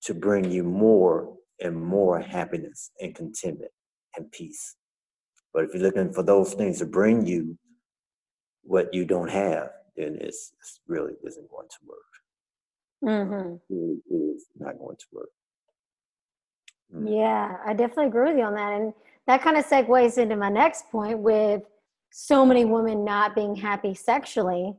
to 0.03 0.15
bring 0.15 0.51
you 0.51 0.63
more 0.63 1.35
and 1.61 1.77
more 1.77 2.21
happiness 2.21 2.91
and 3.01 3.15
contentment 3.15 3.73
and 4.17 4.31
peace. 4.31 4.77
But 5.53 5.65
if 5.65 5.75
you're 5.75 5.83
looking 5.83 6.13
for 6.13 6.23
those 6.23 6.55
things 6.55 6.79
to 6.79 6.87
bring 6.87 7.27
you 7.27 7.59
what 8.63 8.93
you 8.93 9.05
don't 9.05 9.31
have, 9.31 9.71
then 9.97 10.19
it's, 10.21 10.53
it's 10.61 10.81
really 10.87 11.15
isn't 11.25 11.51
going 11.51 11.69
to 11.69 11.77
work. 11.89 12.01
Mm-hmm. 13.05 13.55
It, 13.71 13.99
it 14.11 14.15
is 14.15 14.47
not 14.59 14.79
going 14.79 14.97
to 14.97 15.07
work. 15.13 15.29
Mm. 16.95 17.19
Yeah, 17.19 17.57
I 17.65 17.73
definitely 17.73 18.07
agree 18.07 18.29
with 18.31 18.39
you 18.39 18.45
on 18.45 18.55
that. 18.55 18.81
And 18.81 18.93
that 19.27 19.43
kind 19.43 19.57
of 19.57 19.67
segues 19.67 20.19
into 20.19 20.37
my 20.37 20.51
next 20.51 20.89
point 20.91 21.19
with 21.19 21.63
so 22.11 22.47
many 22.47 22.65
women 22.65 23.05
not 23.05 23.35
being 23.35 23.57
happy 23.57 23.95
sexually. 23.95 24.75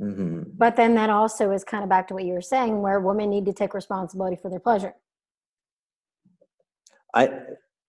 Mm-hmm. 0.00 0.42
But 0.56 0.76
then 0.76 0.94
that 0.94 1.10
also 1.10 1.50
is 1.50 1.64
kind 1.64 1.82
of 1.82 1.90
back 1.90 2.08
to 2.08 2.14
what 2.14 2.24
you 2.24 2.32
were 2.32 2.40
saying, 2.40 2.80
where 2.80 3.00
women 3.00 3.30
need 3.30 3.46
to 3.46 3.52
take 3.52 3.74
responsibility 3.74 4.36
for 4.36 4.48
their 4.48 4.60
pleasure. 4.60 4.94
I 7.14 7.30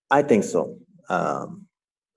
I 0.10 0.24
think 0.24 0.44
so. 0.44 0.78
Um, 1.10 1.68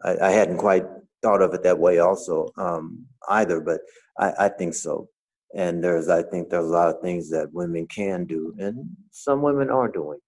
I, 0.02 0.16
I, 0.18 0.30
hadn't 0.30 0.58
quite 0.58 0.84
thought 1.22 1.42
of 1.42 1.54
it 1.54 1.62
that 1.62 1.78
way, 1.78 1.98
also 1.98 2.48
um, 2.56 3.06
either, 3.28 3.60
but 3.60 3.80
I, 4.18 4.32
I 4.40 4.48
think 4.48 4.74
so. 4.74 5.08
And 5.54 5.82
there's, 5.82 6.08
I 6.08 6.22
think, 6.22 6.50
there's 6.50 6.66
a 6.66 6.68
lot 6.68 6.94
of 6.94 7.00
things 7.00 7.30
that 7.30 7.52
women 7.52 7.86
can 7.86 8.24
do, 8.24 8.54
and 8.58 8.88
some 9.10 9.42
women 9.42 9.70
are 9.70 9.88
doing 9.88 10.18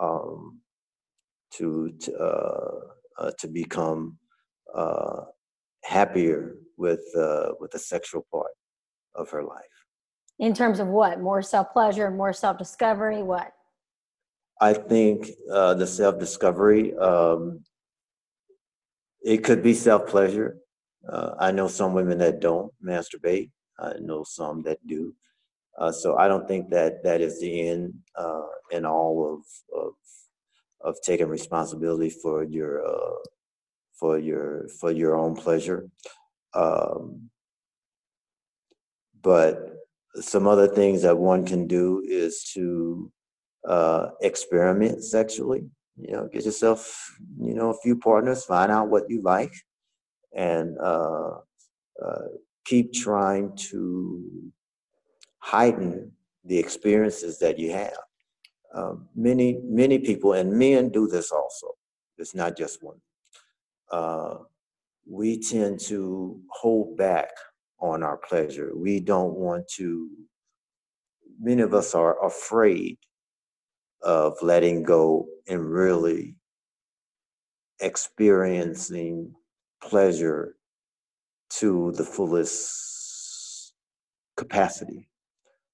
um, 0.00 0.60
to 1.54 1.92
to, 2.00 2.16
uh, 2.16 2.80
uh, 3.18 3.30
to 3.38 3.48
become 3.48 4.18
uh, 4.74 5.22
happier 5.84 6.56
with 6.76 7.04
uh, 7.16 7.50
with 7.60 7.70
the 7.72 7.78
sexual 7.78 8.26
part 8.32 8.52
of 9.14 9.30
her 9.30 9.42
life. 9.42 9.64
In 10.38 10.54
terms 10.54 10.78
of 10.80 10.88
what? 10.88 11.20
More 11.20 11.42
self 11.42 11.72
pleasure, 11.72 12.10
more 12.10 12.32
self 12.32 12.58
discovery. 12.58 13.22
What? 13.22 13.52
I 14.60 14.72
think 14.72 15.30
uh, 15.52 15.74
the 15.74 15.86
self 15.86 16.18
discovery. 16.18 16.96
Um, 16.96 17.60
it 19.22 19.38
could 19.38 19.62
be 19.62 19.74
self 19.74 20.06
pleasure. 20.06 20.58
Uh, 21.08 21.34
I 21.38 21.50
know 21.50 21.68
some 21.68 21.92
women 21.92 22.18
that 22.18 22.40
don't 22.40 22.72
masturbate. 22.84 23.50
I 23.78 23.94
know 24.00 24.24
some 24.24 24.62
that 24.62 24.84
do. 24.86 25.14
Uh, 25.78 25.92
so 25.92 26.16
I 26.16 26.26
don't 26.26 26.46
think 26.48 26.70
that 26.70 27.04
that 27.04 27.20
is 27.20 27.40
the 27.40 27.68
end 27.68 27.94
uh, 28.16 28.46
in 28.72 28.84
all 28.84 29.34
of, 29.34 29.80
of 29.80 29.94
of 30.80 30.96
taking 31.02 31.28
responsibility 31.28 32.10
for 32.10 32.44
your 32.44 32.86
uh, 32.86 33.18
for 33.98 34.18
your 34.18 34.68
for 34.80 34.90
your 34.90 35.16
own 35.16 35.34
pleasure. 35.34 35.88
Um, 36.54 37.30
but 39.22 39.74
some 40.20 40.46
other 40.46 40.68
things 40.68 41.02
that 41.02 41.18
one 41.18 41.44
can 41.44 41.66
do 41.66 42.02
is 42.06 42.44
to 42.54 43.10
uh, 43.66 44.10
experiment 44.22 45.04
sexually. 45.04 45.64
You 46.00 46.12
know, 46.12 46.28
get 46.32 46.44
yourself 46.44 47.16
you 47.40 47.54
know 47.54 47.70
a 47.70 47.80
few 47.82 47.96
partners, 47.98 48.44
find 48.44 48.70
out 48.70 48.88
what 48.88 49.10
you 49.10 49.20
like, 49.22 49.52
and 50.34 50.76
uh, 50.78 51.30
uh, 52.04 52.28
keep 52.64 52.92
trying 52.92 53.56
to 53.70 54.52
heighten 55.38 56.12
the 56.44 56.58
experiences 56.58 57.38
that 57.40 57.58
you 57.58 57.72
have. 57.72 57.98
Um, 58.74 59.08
many 59.16 59.58
many 59.64 59.98
people 59.98 60.34
and 60.34 60.52
men 60.52 60.90
do 60.90 61.08
this 61.08 61.32
also. 61.32 61.74
It's 62.16 62.34
not 62.34 62.56
just 62.56 62.82
women. 62.82 63.00
Uh, 63.90 64.38
we 65.10 65.40
tend 65.40 65.80
to 65.80 66.40
hold 66.50 66.96
back 66.96 67.30
on 67.80 68.02
our 68.02 68.16
pleasure. 68.18 68.72
We 68.74 69.00
don't 69.00 69.34
want 69.34 69.68
to. 69.76 70.08
Many 71.40 71.62
of 71.62 71.72
us 71.72 71.94
are 71.94 72.24
afraid 72.26 72.98
of 74.02 74.34
letting 74.42 74.82
go 74.82 75.26
and 75.48 75.64
really 75.70 76.34
experiencing 77.80 79.32
pleasure 79.82 80.56
to 81.50 81.92
the 81.92 82.04
fullest 82.04 83.72
capacity 84.36 85.08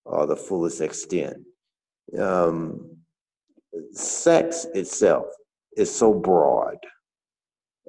or 0.05 0.27
the 0.27 0.37
fullest 0.37 0.81
extent. 0.81 1.39
Um, 2.19 2.97
sex 3.93 4.67
itself 4.75 5.27
is 5.77 5.95
so 5.95 6.13
broad. 6.13 6.77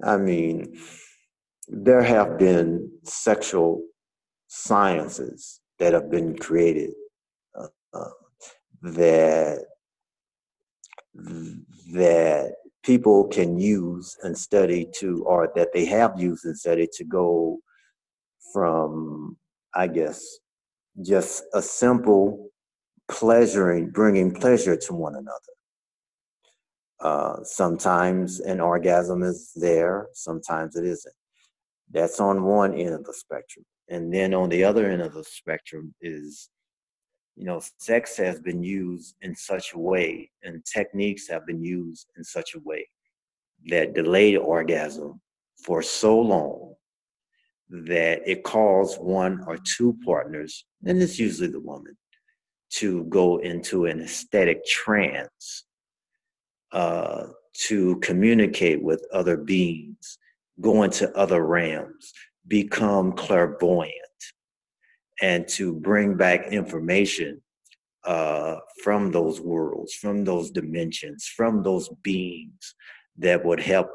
I 0.04 0.18
mean, 0.18 0.80
there 1.68 2.04
have 2.04 2.38
been 2.38 2.92
sexual 3.04 3.82
sciences 4.48 5.62
that 5.80 5.94
have 5.94 6.10
been 6.10 6.38
created 6.38 6.92
uh, 7.94 8.10
that 8.82 9.66
that 11.94 12.54
people 12.84 13.28
can 13.28 13.58
use 13.58 14.16
and 14.22 14.38
study 14.38 14.88
to, 14.98 15.24
or 15.24 15.52
that 15.56 15.74
they 15.74 15.86
have 15.86 16.20
used 16.20 16.46
and 16.46 16.58
studied 16.58 16.92
to 16.92 17.04
go 17.04 17.60
from, 18.54 19.38
I 19.74 19.88
guess, 19.88 20.24
just 21.02 21.44
a 21.54 21.62
simple 21.62 22.50
pleasuring, 23.10 23.90
bringing 23.90 24.34
pleasure 24.34 24.76
to 24.76 24.94
one 24.94 25.16
another. 25.16 25.56
Uh, 27.06 27.44
sometimes 27.44 28.40
an 28.52 28.60
orgasm 28.60 29.22
is 29.22 29.52
there, 29.56 30.08
sometimes 30.14 30.76
it 30.76 30.86
isn't. 30.96 31.20
That's 31.92 32.20
on 32.20 32.36
one 32.60 32.74
end 32.74 32.94
of 32.96 33.04
the 33.04 33.14
spectrum. 33.14 33.66
And 33.94 34.12
then 34.12 34.34
on 34.34 34.50
the 34.50 34.64
other 34.64 34.90
end 34.90 35.04
of 35.04 35.14
the 35.14 35.24
spectrum 35.24 35.94
is, 36.02 36.50
you 37.36 37.46
know, 37.46 37.62
sex 37.78 38.18
has 38.18 38.40
been 38.40 38.64
used 38.64 39.16
in 39.22 39.36
such 39.36 39.74
a 39.76 39.80
way 39.92 40.32
and 40.42 40.66
techniques 40.66 41.28
have 41.28 41.46
been 41.46 41.64
used 41.64 42.08
in 42.18 42.24
such 42.24 42.56
a 42.56 42.64
way 42.70 42.84
that 43.68 43.94
delayed 43.94 44.38
orgasm 44.38 45.22
for 45.64 45.84
so 45.84 46.20
long 46.20 46.74
that 47.70 48.18
it 48.26 48.44
calls 48.44 48.96
one 48.96 49.44
or 49.46 49.58
two 49.76 49.96
partners, 50.04 50.66
and 50.86 51.00
it's 51.04 51.20
usually 51.20 51.52
the 51.52 51.68
woman, 51.72 51.96
to 52.80 53.04
go 53.20 53.38
into 53.52 53.86
an 53.86 54.02
aesthetic 54.02 54.66
trance, 54.66 55.66
uh, 56.76 57.28
to 57.54 57.96
communicate 58.02 58.84
with 58.84 59.02
other 59.14 59.38
beings, 59.38 60.20
go 60.60 60.84
into 60.84 61.10
other 61.18 61.46
realms, 61.46 62.12
become 62.48 63.14
clairvoyant, 63.14 63.94
and 65.22 65.48
to 65.48 65.74
bring 65.74 66.18
back 66.18 66.48
information 66.52 67.42
uh, 68.04 68.58
from 68.84 69.10
those 69.10 69.40
worlds, 69.40 69.94
from 69.94 70.26
those 70.26 70.52
dimensions, 70.52 71.26
from 71.26 71.64
those 71.64 71.88
beings 72.04 72.76
that 73.18 73.44
would 73.46 73.62
help 73.62 73.90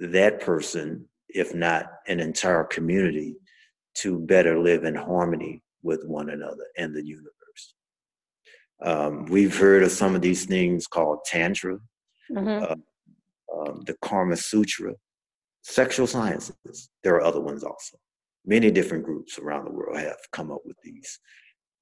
that 0.00 0.40
person 0.40 1.08
if 1.28 1.54
not 1.54 1.86
an 2.08 2.18
entire 2.18 2.64
community, 2.64 3.36
to 3.94 4.18
better 4.18 4.58
live 4.58 4.84
in 4.84 4.94
harmony 4.94 5.62
with 5.82 6.04
one 6.04 6.30
another 6.30 6.66
and 6.76 6.94
the 6.94 7.04
universe. 7.04 7.30
Um, 8.82 9.26
we've 9.26 9.56
heard 9.56 9.82
of 9.82 9.92
some 9.92 10.14
of 10.14 10.22
these 10.22 10.44
things 10.44 10.86
called 10.86 11.20
Tantra, 11.24 11.78
mm-hmm. 12.30 12.72
uh, 12.72 12.76
um, 13.56 13.82
the 13.86 13.96
Kama 14.02 14.36
Sutra, 14.36 14.94
sexual 15.62 16.06
sciences. 16.06 16.90
There 17.02 17.14
are 17.14 17.22
other 17.22 17.40
ones 17.40 17.64
also. 17.64 17.98
Many 18.44 18.70
different 18.70 19.04
groups 19.04 19.38
around 19.38 19.64
the 19.64 19.72
world 19.72 19.96
have 19.96 20.16
come 20.32 20.50
up 20.50 20.60
with 20.64 20.76
these, 20.82 21.18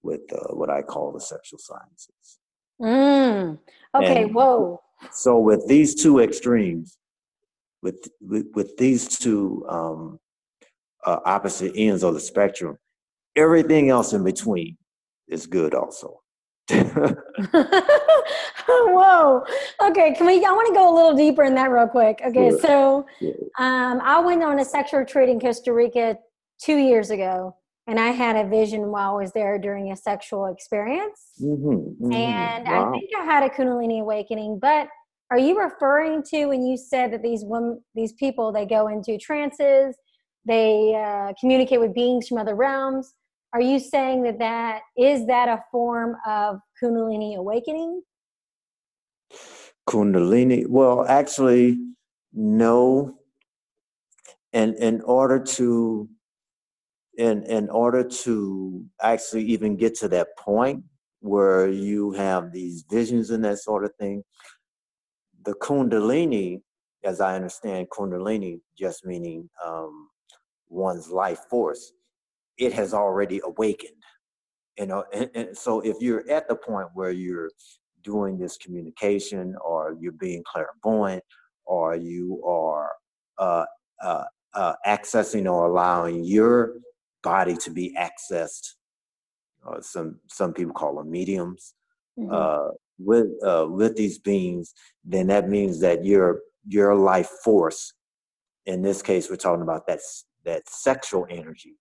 with 0.03 0.21
uh, 0.33 0.55
what 0.55 0.71
I 0.71 0.83
call 0.83 1.13
the 1.13 1.21
sexual 1.21 1.59
sciences. 1.59 2.39
Mm. 2.81 3.59
Okay, 3.95 4.23
and 4.25 4.35
whoa. 4.35 4.81
So, 5.11 5.39
with 5.39 5.67
these 5.67 6.01
two 6.01 6.21
extremes, 6.21 6.99
with 7.83 8.09
with, 8.21 8.47
with 8.55 8.77
these 8.77 9.19
two 9.19 9.67
um, 9.69 10.21
uh, 11.05 11.19
opposite 11.25 11.73
ends 11.75 12.05
of 12.05 12.15
the 12.15 12.21
spectrum, 12.21 12.79
everything 13.35 13.91
else 13.91 14.13
in 14.13 14.23
between 14.23 14.77
is 15.29 15.47
good 15.47 15.75
also. 15.75 16.22
Whoa. 18.69 19.45
Okay. 19.83 20.15
Can 20.15 20.27
we? 20.27 20.45
I 20.45 20.53
want 20.53 20.69
to 20.69 20.75
go 20.75 20.93
a 20.93 20.95
little 20.95 21.17
deeper 21.17 21.45
in 21.45 21.55
that 21.57 21.71
real 21.71 21.89
quick. 21.89 22.21
Okay. 22.25 22.51
Sure. 22.51 22.61
So, 22.61 23.07
um, 23.59 24.01
I 24.03 24.21
went 24.21 24.43
on 24.43 24.59
a 24.61 24.65
sexual 24.65 25.01
retreat 25.01 25.29
in 25.29 25.41
Costa 25.41 25.73
Rica 25.73 26.17
two 26.63 26.77
years 26.77 27.11
ago, 27.11 27.57
and 27.87 27.99
I 27.99 28.09
had 28.09 28.37
a 28.37 28.49
vision 28.49 28.91
while 28.91 29.17
I 29.17 29.23
was 29.23 29.33
there 29.33 29.59
during 29.59 29.93
a 29.93 29.97
sexual 29.97 30.47
experience. 30.47 31.21
Mm-hmm, 31.43 32.05
mm-hmm. 32.05 32.13
And 32.13 32.67
wow. 32.67 32.89
I 32.89 32.93
think 32.93 33.11
I 33.19 33.25
had 33.25 33.43
a 33.43 33.49
Kundalini 33.49 34.01
awakening, 34.01 34.59
but 34.61 34.89
are 35.33 35.39
you 35.39 35.59
referring 35.59 36.23
to 36.25 36.47
when 36.47 36.63
you 36.63 36.77
said 36.77 37.11
that 37.13 37.23
these 37.23 37.43
women 37.43 37.83
these 37.95 38.13
people 38.13 38.53
they 38.53 38.67
go 38.67 38.89
into 38.89 39.19
trances 39.19 39.97
they 40.45 40.95
uh, 40.95 41.33
communicate 41.41 41.81
with 41.81 41.95
beings 41.95 42.29
from 42.29 42.37
other 42.39 42.55
realms 42.55 43.15
are 43.53 43.61
you 43.61 43.79
saying 43.79 44.23
that 44.23 44.39
that 44.39 44.83
is 44.97 45.27
that 45.27 45.49
a 45.49 45.63
form 45.71 46.17
of 46.27 46.61
kundalini 46.83 47.37
awakening? 47.37 48.03
Kundalini 49.89 50.67
well 50.67 51.07
actually 51.07 51.79
no. 52.33 53.19
And 54.53 54.75
in 54.77 55.01
order 55.03 55.39
to 55.39 56.09
in 57.17 57.43
in 57.45 57.69
order 57.71 58.05
to 58.05 58.85
actually 59.01 59.45
even 59.45 59.77
get 59.77 59.95
to 59.97 60.09
that 60.09 60.37
point 60.39 60.85
where 61.21 61.69
you 61.69 62.13
have 62.13 62.53
these 62.53 62.85
visions 62.91 63.31
and 63.31 63.45
that 63.45 63.59
sort 63.59 63.85
of 63.85 63.95
thing 63.97 64.25
the 65.45 65.55
Kundalini, 65.55 66.61
as 67.05 67.21
I 67.21 67.35
understand 67.35 67.89
Kundalini, 67.91 68.61
just 68.79 69.05
meaning 69.05 69.49
um, 69.65 70.09
one's 70.69 71.09
life 71.09 71.41
force, 71.51 71.93
it 72.59 72.73
has 72.73 72.95
already 72.95 73.41
awakened. 73.45 74.03
You 74.79 74.87
know, 74.87 75.05
and, 75.13 75.31
and 75.35 75.57
so 75.57 75.81
if 75.81 75.97
you're 76.01 76.29
at 76.31 76.49
the 76.49 76.57
point 76.57 76.89
where 76.95 77.11
you're 77.11 77.51
doing 78.03 78.39
this 78.39 78.57
communication, 78.57 79.55
or 79.65 79.97
you're 80.01 80.13
being 80.13 80.43
clairvoyant, 80.45 81.23
or 81.65 81.95
you 81.95 82.43
are 82.45 82.91
uh, 83.39 83.65
uh, 84.03 84.25
uh, 84.55 84.75
accessing 84.87 85.51
or 85.51 85.67
allowing 85.67 86.25
your 86.25 86.75
body 87.23 87.57
to 87.57 87.71
be 87.71 87.97
accessed, 87.99 88.75
uh, 89.67 89.81
some 89.81 90.19
some 90.29 90.53
people 90.53 90.73
call 90.73 90.97
them 90.97 91.11
mediums. 91.11 91.75
Mm-hmm. 92.19 92.33
Uh, 92.33 92.73
with 92.99 93.29
uh, 93.45 93.67
with 93.69 93.97
these 93.97 94.19
beings, 94.19 94.75
then 95.05 95.27
that 95.29 95.49
means 95.49 95.81
that 95.81 96.05
your 96.05 96.41
your 96.67 96.95
life 96.95 97.31
force, 97.45 97.93
in 98.67 98.83
this 98.83 99.03
case, 99.03 99.29
we're 99.31 99.37
talking 99.37 99.63
about 99.63 99.87
that 99.87 100.01
that 100.45 100.69
sexual 100.69 101.27
energy. 101.31 101.77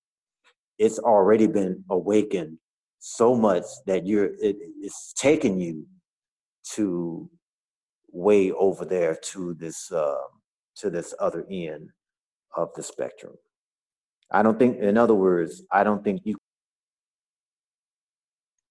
It's 0.82 0.98
already 0.98 1.46
been 1.46 1.84
awakened 1.92 2.58
so 2.98 3.36
much 3.36 3.66
that 3.86 4.08
you're 4.08 4.32
it, 4.42 4.58
it's 4.82 5.14
taking 5.14 5.60
you 5.60 5.86
to 6.74 7.30
way 8.12 8.52
over 8.52 8.84
there 8.84 9.16
to 9.32 9.54
this 9.54 9.92
uh, 9.92 10.26
to 10.78 10.90
this 10.90 11.14
other 11.20 11.46
end 11.52 11.92
of 12.58 12.70
the 12.76 12.82
spectrum. 12.82 13.36
I 14.32 14.42
don't 14.42 14.58
think, 14.58 14.80
in 14.80 14.98
other 14.98 15.14
words, 15.14 15.64
I 15.72 15.84
don't 15.84 16.04
think 16.04 16.22
you. 16.24 16.36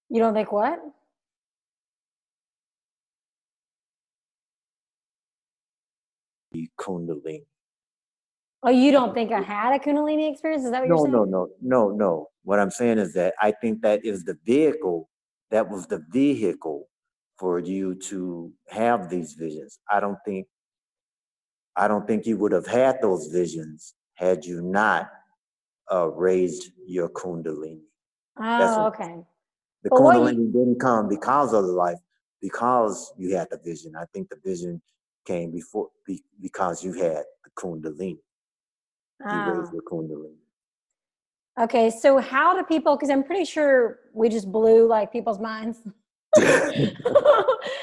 You 0.09 0.19
don't 0.19 0.33
think 0.33 0.51
what? 0.51 0.79
Kundalini. 6.77 7.50
Oh, 8.63 8.69
you 8.69 8.91
don't 8.91 9.13
think 9.13 9.31
I 9.31 9.41
had 9.41 9.73
a 9.73 9.79
Kundalini 9.79 10.31
experience? 10.31 10.63
Is 10.63 10.71
that 10.71 10.81
what 10.81 10.89
no, 10.89 10.95
you're 10.95 11.05
saying? 11.05 11.11
No, 11.13 11.23
no, 11.23 11.47
no, 11.61 11.89
no, 11.89 11.95
no. 11.95 12.27
What 12.43 12.59
I'm 12.59 12.69
saying 12.69 12.99
is 12.99 13.13
that 13.13 13.33
I 13.41 13.51
think 13.51 13.81
that 13.81 14.05
is 14.05 14.23
the 14.23 14.37
vehicle, 14.45 15.09
that 15.49 15.67
was 15.67 15.87
the 15.87 16.03
vehicle 16.11 16.87
for 17.37 17.57
you 17.59 17.95
to 17.95 18.51
have 18.69 19.09
these 19.09 19.33
visions. 19.33 19.79
I 19.89 19.99
don't 19.99 20.17
think 20.25 20.47
I 21.75 21.87
don't 21.87 22.05
think 22.05 22.25
you 22.25 22.37
would 22.37 22.51
have 22.51 22.67
had 22.67 23.01
those 23.01 23.27
visions 23.27 23.95
had 24.15 24.45
you 24.45 24.61
not 24.61 25.09
uh, 25.91 26.09
raised 26.09 26.71
your 26.85 27.09
kundalini. 27.09 27.79
Oh, 28.37 28.87
okay. 28.87 29.15
The 29.83 29.89
but 29.89 29.99
kundalini 29.99 30.35
you, 30.35 30.51
didn't 30.51 30.79
come 30.79 31.07
because 31.07 31.53
of 31.53 31.63
the 31.63 31.71
life, 31.71 31.97
because 32.41 33.13
you 33.17 33.35
had 33.35 33.47
the 33.49 33.57
vision. 33.57 33.95
I 33.95 34.05
think 34.13 34.29
the 34.29 34.37
vision 34.43 34.81
came 35.25 35.51
before 35.51 35.89
be, 36.05 36.23
because 36.39 36.83
you 36.83 36.93
had 36.93 37.23
the 37.43 37.51
kundalini. 37.57 38.19
Your 39.73 39.81
kundalini. 39.83 40.35
Okay, 41.59 41.89
so 41.89 42.17
how 42.19 42.55
do 42.55 42.63
people? 42.63 42.95
Because 42.95 43.09
I'm 43.09 43.23
pretty 43.23 43.45
sure 43.45 43.99
we 44.13 44.29
just 44.29 44.51
blew 44.51 44.87
like 44.87 45.11
people's 45.11 45.39
minds. 45.39 45.79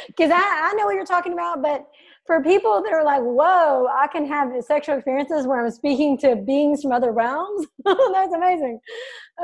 Because 0.09 0.33
I, 0.33 0.71
I 0.71 0.75
know 0.75 0.87
what 0.87 0.97
you're 0.97 1.05
talking 1.05 1.33
about, 1.33 1.63
but 1.63 1.87
for 2.27 2.43
people 2.43 2.83
that 2.83 2.93
are 2.93 3.05
like, 3.05 3.23
whoa, 3.23 3.87
I 3.87 4.09
can 4.09 4.27
have 4.27 4.51
sexual 4.65 4.97
experiences 4.97 5.47
where 5.47 5.65
I'm 5.65 5.71
speaking 5.71 6.19
to 6.19 6.35
beings 6.35 6.83
from 6.83 6.93
other 6.93 7.13
realms. 7.13 7.67
That's 7.85 8.35
amazing. 8.35 8.81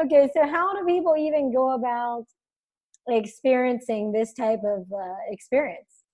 Okay, 0.02 0.28
so 0.34 0.46
how 0.46 0.74
do 0.74 0.84
people 0.84 1.16
even 1.16 1.54
go 1.54 1.74
about 1.74 2.24
experiencing 3.08 4.10
this 4.10 4.32
type 4.32 4.60
of 4.64 4.86
uh, 4.92 5.14
experience? 5.30 6.04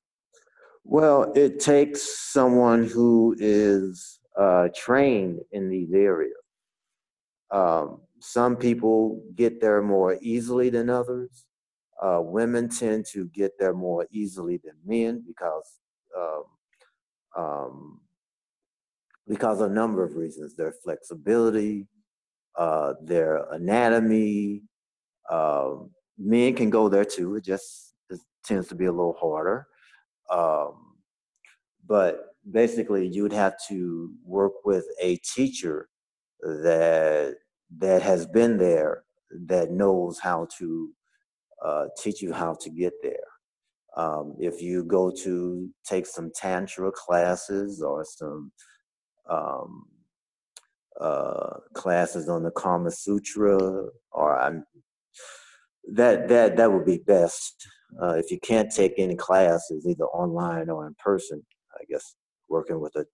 Well, 0.85 1.33
it 1.35 1.59
takes 1.59 2.03
someone 2.03 2.85
who 2.85 3.35
is 3.39 4.20
uh, 4.41 4.69
trained 4.75 5.41
in 5.53 5.69
these 5.69 5.93
areas. 5.93 6.33
Um, 7.51 8.01
some 8.21 8.57
people 8.57 9.23
get 9.35 9.61
there 9.61 9.83
more 9.83 10.17
easily 10.23 10.71
than 10.71 10.89
others. 10.89 11.45
Uh, 12.03 12.21
women 12.23 12.69
tend 12.69 13.05
to 13.05 13.27
get 13.27 13.53
there 13.59 13.75
more 13.75 14.07
easily 14.11 14.59
than 14.65 14.73
men 14.87 15.23
because 15.27 15.81
um, 16.17 16.45
um, 17.37 18.01
because 19.29 19.61
of 19.61 19.71
a 19.71 19.75
number 19.75 20.03
of 20.03 20.17
reasons 20.17 20.55
their 20.55 20.73
flexibility, 20.73 21.87
uh, 22.57 22.95
their 23.03 23.45
anatomy. 23.53 24.63
Um, 25.31 25.91
men 26.19 26.55
can 26.55 26.71
go 26.71 26.89
there 26.89 27.05
too, 27.05 27.37
it 27.37 27.45
just 27.45 27.95
it 28.09 28.21
tends 28.45 28.69
to 28.69 28.75
be 28.75 28.87
a 28.87 28.93
little 28.93 29.17
harder. 29.21 29.67
Um, 30.31 30.97
but 31.87 32.30
basically, 32.51 33.07
you 33.07 33.23
would 33.23 33.33
have 33.33 33.55
to 33.69 34.13
work 34.25 34.53
with 34.65 34.85
a 35.01 35.17
teacher 35.17 35.89
that 36.43 37.37
that 37.79 38.03
has 38.03 38.27
been 38.27 38.59
there 38.59 39.05
that 39.47 39.71
knows 39.71 40.19
how 40.19 40.49
to 40.59 40.91
uh, 41.65 41.85
teach 42.03 42.21
you 42.23 42.33
how 42.33 42.57
to 42.61 42.71
get 42.71 42.93
there. 43.03 43.15
Um, 43.97 44.35
if 44.39 44.63
you 44.63 44.85
go 44.85 45.11
to 45.25 45.69
take 45.85 46.07
some 46.07 46.31
tantra 46.35 46.91
classes 46.93 47.83
or 47.83 48.05
some 48.05 48.53
um, 49.29 49.87
uh, 51.01 51.59
classes 51.75 52.29
on 52.29 52.43
the 52.43 52.51
Kama 52.51 52.91
Sutra, 52.91 53.59
or 54.13 54.39
I'm 54.39 54.65
that 55.93 56.29
that 56.29 56.57
that 56.57 56.73
would 56.73 56.87
be 56.87 56.99
best. 56.99 57.67
Uh, 58.01 58.15
if 58.15 58.31
you 58.31 58.39
can't 58.41 58.71
take 58.71 58.95
any 58.99 59.17
classes, 59.17 59.85
either 59.87 60.05
online 60.05 60.71
or 60.71 60.87
in 60.87 60.95
person, 61.03 61.45
I 61.75 61.85
guess 61.89 62.15
working 62.51 62.81
with 62.81 62.95
a 62.97 63.07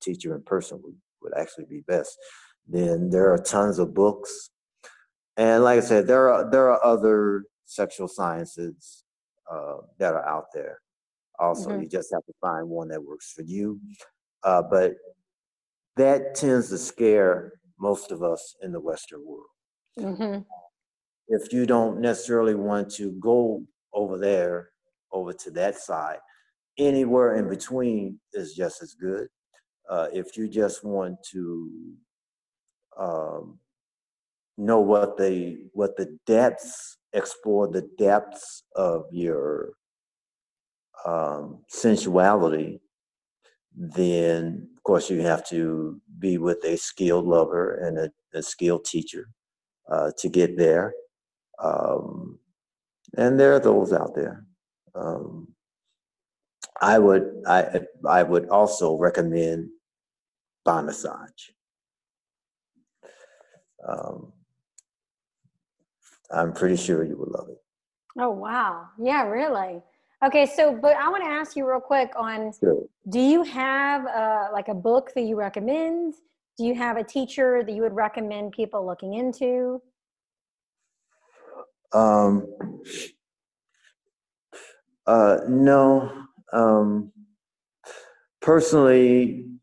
teacher 0.00 0.34
in 0.34 0.42
person 0.42 0.80
would, 0.82 0.96
would 1.22 1.32
actually 1.36 1.66
be 1.66 1.80
best. 1.80 2.16
Then 2.66 3.10
there 3.10 3.32
are 3.32 3.38
tons 3.38 3.78
of 3.78 3.92
books, 3.92 4.50
and 5.36 5.64
like 5.64 5.78
I 5.78 5.82
said, 5.82 6.06
there 6.06 6.32
are 6.32 6.50
there 6.50 6.70
are 6.70 6.82
other 6.82 7.44
sexual 7.66 8.08
sciences 8.08 9.04
uh, 9.50 9.78
that 9.98 10.14
are 10.14 10.26
out 10.26 10.46
there. 10.54 10.80
Also, 11.38 11.70
mm-hmm. 11.70 11.82
you 11.82 11.88
just 11.88 12.12
have 12.12 12.24
to 12.24 12.32
find 12.40 12.68
one 12.68 12.88
that 12.88 13.04
works 13.04 13.32
for 13.32 13.42
you. 13.42 13.80
Uh, 14.44 14.62
but 14.62 14.94
that 15.96 16.34
tends 16.34 16.68
to 16.70 16.78
scare 16.78 17.54
most 17.78 18.12
of 18.12 18.22
us 18.22 18.54
in 18.62 18.72
the 18.72 18.80
Western 18.80 19.24
world. 19.24 19.46
Mm-hmm. 19.98 20.40
If 21.28 21.52
you 21.52 21.66
don't 21.66 22.00
necessarily 22.00 22.54
want 22.54 22.90
to 22.94 23.12
go 23.12 23.62
over 23.92 24.18
there, 24.18 24.70
over 25.12 25.32
to 25.32 25.50
that 25.52 25.76
side, 25.76 26.18
anywhere 26.78 27.36
in 27.36 27.48
between 27.48 28.18
is 28.32 28.54
just 28.54 28.82
as 28.82 28.94
good. 28.94 29.28
Uh, 29.88 30.08
if 30.12 30.36
you 30.36 30.48
just 30.48 30.84
want 30.84 31.16
to 31.30 31.70
um, 32.98 33.58
know 34.56 34.80
what 34.80 35.16
the 35.16 35.68
what 35.72 35.96
the 35.96 36.18
depths 36.26 36.98
explore 37.12 37.68
the 37.68 37.88
depths 37.98 38.64
of 38.76 39.04
your 39.12 39.74
um, 41.04 41.62
sensuality, 41.68 42.80
then 43.76 44.68
of 44.76 44.82
course 44.82 45.10
you 45.10 45.20
have 45.20 45.46
to 45.48 46.00
be 46.18 46.38
with 46.38 46.64
a 46.64 46.76
skilled 46.76 47.26
lover 47.26 47.74
and 47.74 47.98
a, 47.98 48.10
a 48.36 48.42
skilled 48.42 48.84
teacher 48.84 49.28
uh, 49.90 50.10
to 50.18 50.28
get 50.28 50.56
there. 50.56 50.94
Um, 51.62 52.38
and 53.16 53.38
there 53.38 53.54
are 53.54 53.60
those 53.60 53.92
out 53.92 54.14
there. 54.14 54.44
Um, 54.94 55.53
I 56.80 56.98
would 56.98 57.42
I 57.46 57.80
I 58.08 58.22
would 58.22 58.48
also 58.48 58.96
recommend 58.96 59.70
Banasage. 60.66 61.52
Um, 63.86 64.32
I'm 66.30 66.52
pretty 66.52 66.76
sure 66.76 67.04
you 67.04 67.16
would 67.18 67.28
love 67.30 67.48
it. 67.50 67.58
Oh 68.18 68.30
wow. 68.30 68.86
Yeah, 68.98 69.24
really. 69.24 69.82
Okay, 70.24 70.46
so 70.46 70.74
but 70.74 70.96
I 70.96 71.08
want 71.08 71.22
to 71.24 71.30
ask 71.30 71.56
you 71.56 71.68
real 71.68 71.80
quick 71.80 72.12
on 72.16 72.52
sure. 72.58 72.84
do 73.08 73.20
you 73.20 73.42
have 73.42 74.06
uh, 74.06 74.48
like 74.52 74.68
a 74.68 74.74
book 74.74 75.12
that 75.14 75.22
you 75.22 75.36
recommend? 75.36 76.14
Do 76.56 76.64
you 76.64 76.74
have 76.74 76.96
a 76.96 77.04
teacher 77.04 77.62
that 77.64 77.72
you 77.72 77.82
would 77.82 77.94
recommend 77.94 78.52
people 78.52 78.86
looking 78.86 79.14
into? 79.14 79.82
Um 81.92 82.46
uh 85.06 85.38
no. 85.48 86.26
Um 86.54 87.12
personally 88.40 89.54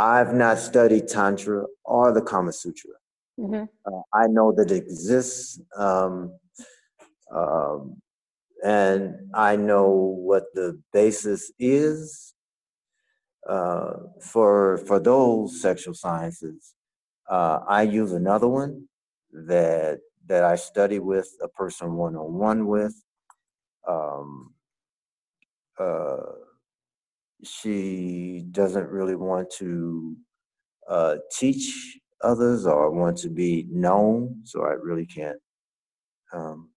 I've 0.00 0.32
not 0.32 0.58
studied 0.58 1.08
Tantra 1.08 1.66
or 1.84 2.12
the 2.12 2.22
Kama 2.22 2.52
Sutra. 2.52 2.92
Mm-hmm. 3.38 3.64
Uh, 3.84 4.00
I 4.14 4.26
know 4.28 4.50
that 4.52 4.70
it 4.70 4.76
exists, 4.76 5.60
um, 5.76 6.32
um, 7.34 8.00
and 8.64 9.14
I 9.34 9.56
know 9.56 9.88
what 9.90 10.44
the 10.54 10.80
basis 10.92 11.52
is 11.58 12.34
uh, 13.48 13.92
for 14.20 14.78
for 14.86 14.98
those 15.00 15.60
sexual 15.60 15.94
sciences. 15.94 16.74
Uh, 17.28 17.60
I 17.68 17.82
use 17.82 18.12
another 18.12 18.48
one 18.48 18.88
that 19.32 20.00
that 20.26 20.44
I 20.44 20.56
study 20.56 20.98
with 20.98 21.28
a 21.42 21.48
person 21.48 21.94
one 21.94 22.16
on 22.16 22.34
one 22.34 22.66
with. 22.66 22.94
Um, 23.86 24.54
uh, 25.80 26.16
she 27.42 28.44
doesn't 28.50 28.88
really 28.88 29.16
want 29.16 29.50
to 29.58 30.16
uh, 30.88 31.16
teach 31.32 31.98
others 32.22 32.66
or 32.66 32.90
want 32.90 33.16
to 33.18 33.30
be 33.30 33.66
known. 33.70 34.42
So 34.44 34.64
I 34.64 34.72
really 34.72 35.06
can't 35.06 35.38
um, 36.32 36.68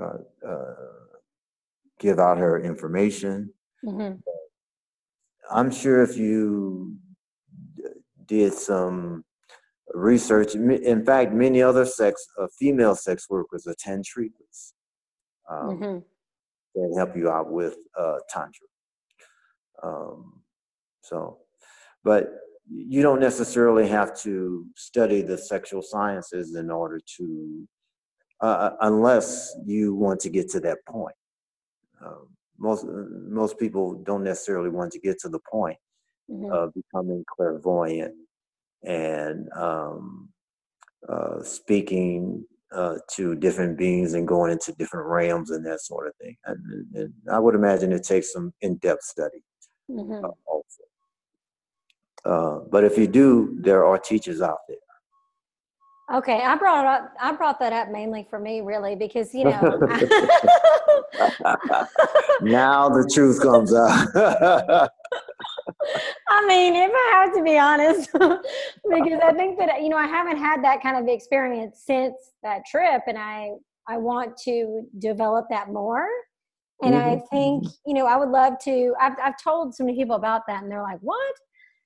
uh, 0.00 0.18
uh, 0.46 0.74
give 1.98 2.18
out 2.18 2.38
her 2.38 2.60
information. 2.60 3.52
Mm-hmm. 3.84 4.18
I'm 5.50 5.70
sure 5.70 6.02
if 6.02 6.16
you 6.16 6.96
did 8.26 8.52
some 8.52 9.24
research, 9.94 10.54
in 10.54 11.04
fact, 11.04 11.32
many 11.32 11.62
other 11.62 11.86
sex, 11.86 12.26
uh, 12.40 12.46
female 12.58 12.94
sex 12.94 13.28
workers 13.30 13.66
attend 13.66 14.04
treatments 14.04 14.74
um, 15.48 15.68
mm-hmm. 15.70 15.98
That 16.76 16.94
help 16.96 17.16
you 17.16 17.30
out 17.30 17.50
with 17.50 17.76
uh, 17.98 18.18
tantra. 18.28 18.66
Um, 19.82 20.42
so, 21.02 21.38
but 22.04 22.30
you 22.68 23.02
don't 23.02 23.20
necessarily 23.20 23.88
have 23.88 24.16
to 24.20 24.66
study 24.76 25.22
the 25.22 25.38
sexual 25.38 25.82
sciences 25.82 26.54
in 26.56 26.70
order 26.70 27.00
to, 27.16 27.68
uh, 28.42 28.46
uh, 28.46 28.76
unless 28.82 29.56
you 29.64 29.94
want 29.94 30.20
to 30.20 30.28
get 30.28 30.48
to 30.50 30.60
that 30.60 30.78
point. 30.86 31.16
Um, 32.04 32.28
most 32.58 32.86
most 32.86 33.58
people 33.58 33.94
don't 34.02 34.24
necessarily 34.24 34.70
want 34.70 34.92
to 34.92 34.98
get 34.98 35.18
to 35.20 35.28
the 35.28 35.40
point 35.50 35.76
mm-hmm. 36.30 36.50
of 36.52 36.72
becoming 36.74 37.24
clairvoyant 37.36 38.14
and 38.82 39.48
um, 39.52 40.28
uh, 41.08 41.42
speaking 41.42 42.44
uh, 42.76 42.98
to 43.12 43.34
different 43.34 43.78
beings 43.78 44.12
and 44.12 44.28
going 44.28 44.52
into 44.52 44.72
different 44.72 45.08
realms 45.08 45.50
and 45.50 45.64
that 45.64 45.80
sort 45.80 46.06
of 46.06 46.14
thing. 46.16 46.36
And, 46.44 46.86
and 46.94 47.12
I 47.32 47.38
would 47.38 47.54
imagine 47.54 47.90
it 47.90 48.04
takes 48.04 48.32
some 48.32 48.52
in-depth 48.60 49.02
study 49.02 49.42
mm-hmm. 49.90 50.24
uh, 50.24 50.28
also. 50.46 50.82
Uh, 52.24 52.60
but 52.70 52.84
if 52.84 52.98
you 52.98 53.06
do, 53.06 53.56
there 53.60 53.84
are 53.86 53.98
teachers 53.98 54.42
out 54.42 54.58
there. 54.68 54.76
Okay, 56.14 56.40
I 56.40 56.54
brought 56.54 56.86
up 56.86 57.12
I 57.20 57.32
brought 57.32 57.58
that 57.58 57.72
up 57.72 57.88
mainly 57.90 58.24
for 58.30 58.38
me, 58.38 58.60
really, 58.60 58.94
because 58.94 59.34
you 59.34 59.42
know. 59.44 59.60
now 62.42 62.88
the 62.88 63.10
truth 63.12 63.42
comes 63.42 63.74
out. 63.74 64.88
I 66.28 66.46
mean, 66.46 66.74
if 66.74 66.90
I 66.92 67.10
have 67.12 67.34
to 67.34 67.42
be 67.42 67.58
honest, 67.58 68.12
because 68.12 69.20
I 69.22 69.32
think 69.32 69.58
that 69.58 69.82
you 69.82 69.88
know 69.88 69.96
I 69.96 70.06
haven't 70.06 70.38
had 70.38 70.62
that 70.64 70.82
kind 70.82 70.96
of 70.96 71.12
experience 71.12 71.82
since 71.84 72.14
that 72.42 72.62
trip, 72.66 73.02
and 73.06 73.18
I 73.18 73.50
I 73.88 73.98
want 73.98 74.36
to 74.44 74.82
develop 74.98 75.46
that 75.50 75.70
more. 75.70 76.06
And 76.82 76.94
mm-hmm. 76.94 77.08
I 77.08 77.22
think 77.30 77.64
you 77.86 77.94
know 77.94 78.06
I 78.06 78.16
would 78.16 78.30
love 78.30 78.54
to. 78.64 78.94
I've 79.00 79.14
I've 79.22 79.42
told 79.42 79.74
so 79.74 79.84
many 79.84 79.96
people 79.96 80.16
about 80.16 80.42
that, 80.48 80.62
and 80.62 80.70
they're 80.70 80.82
like, 80.82 80.98
"What?" 81.00 81.34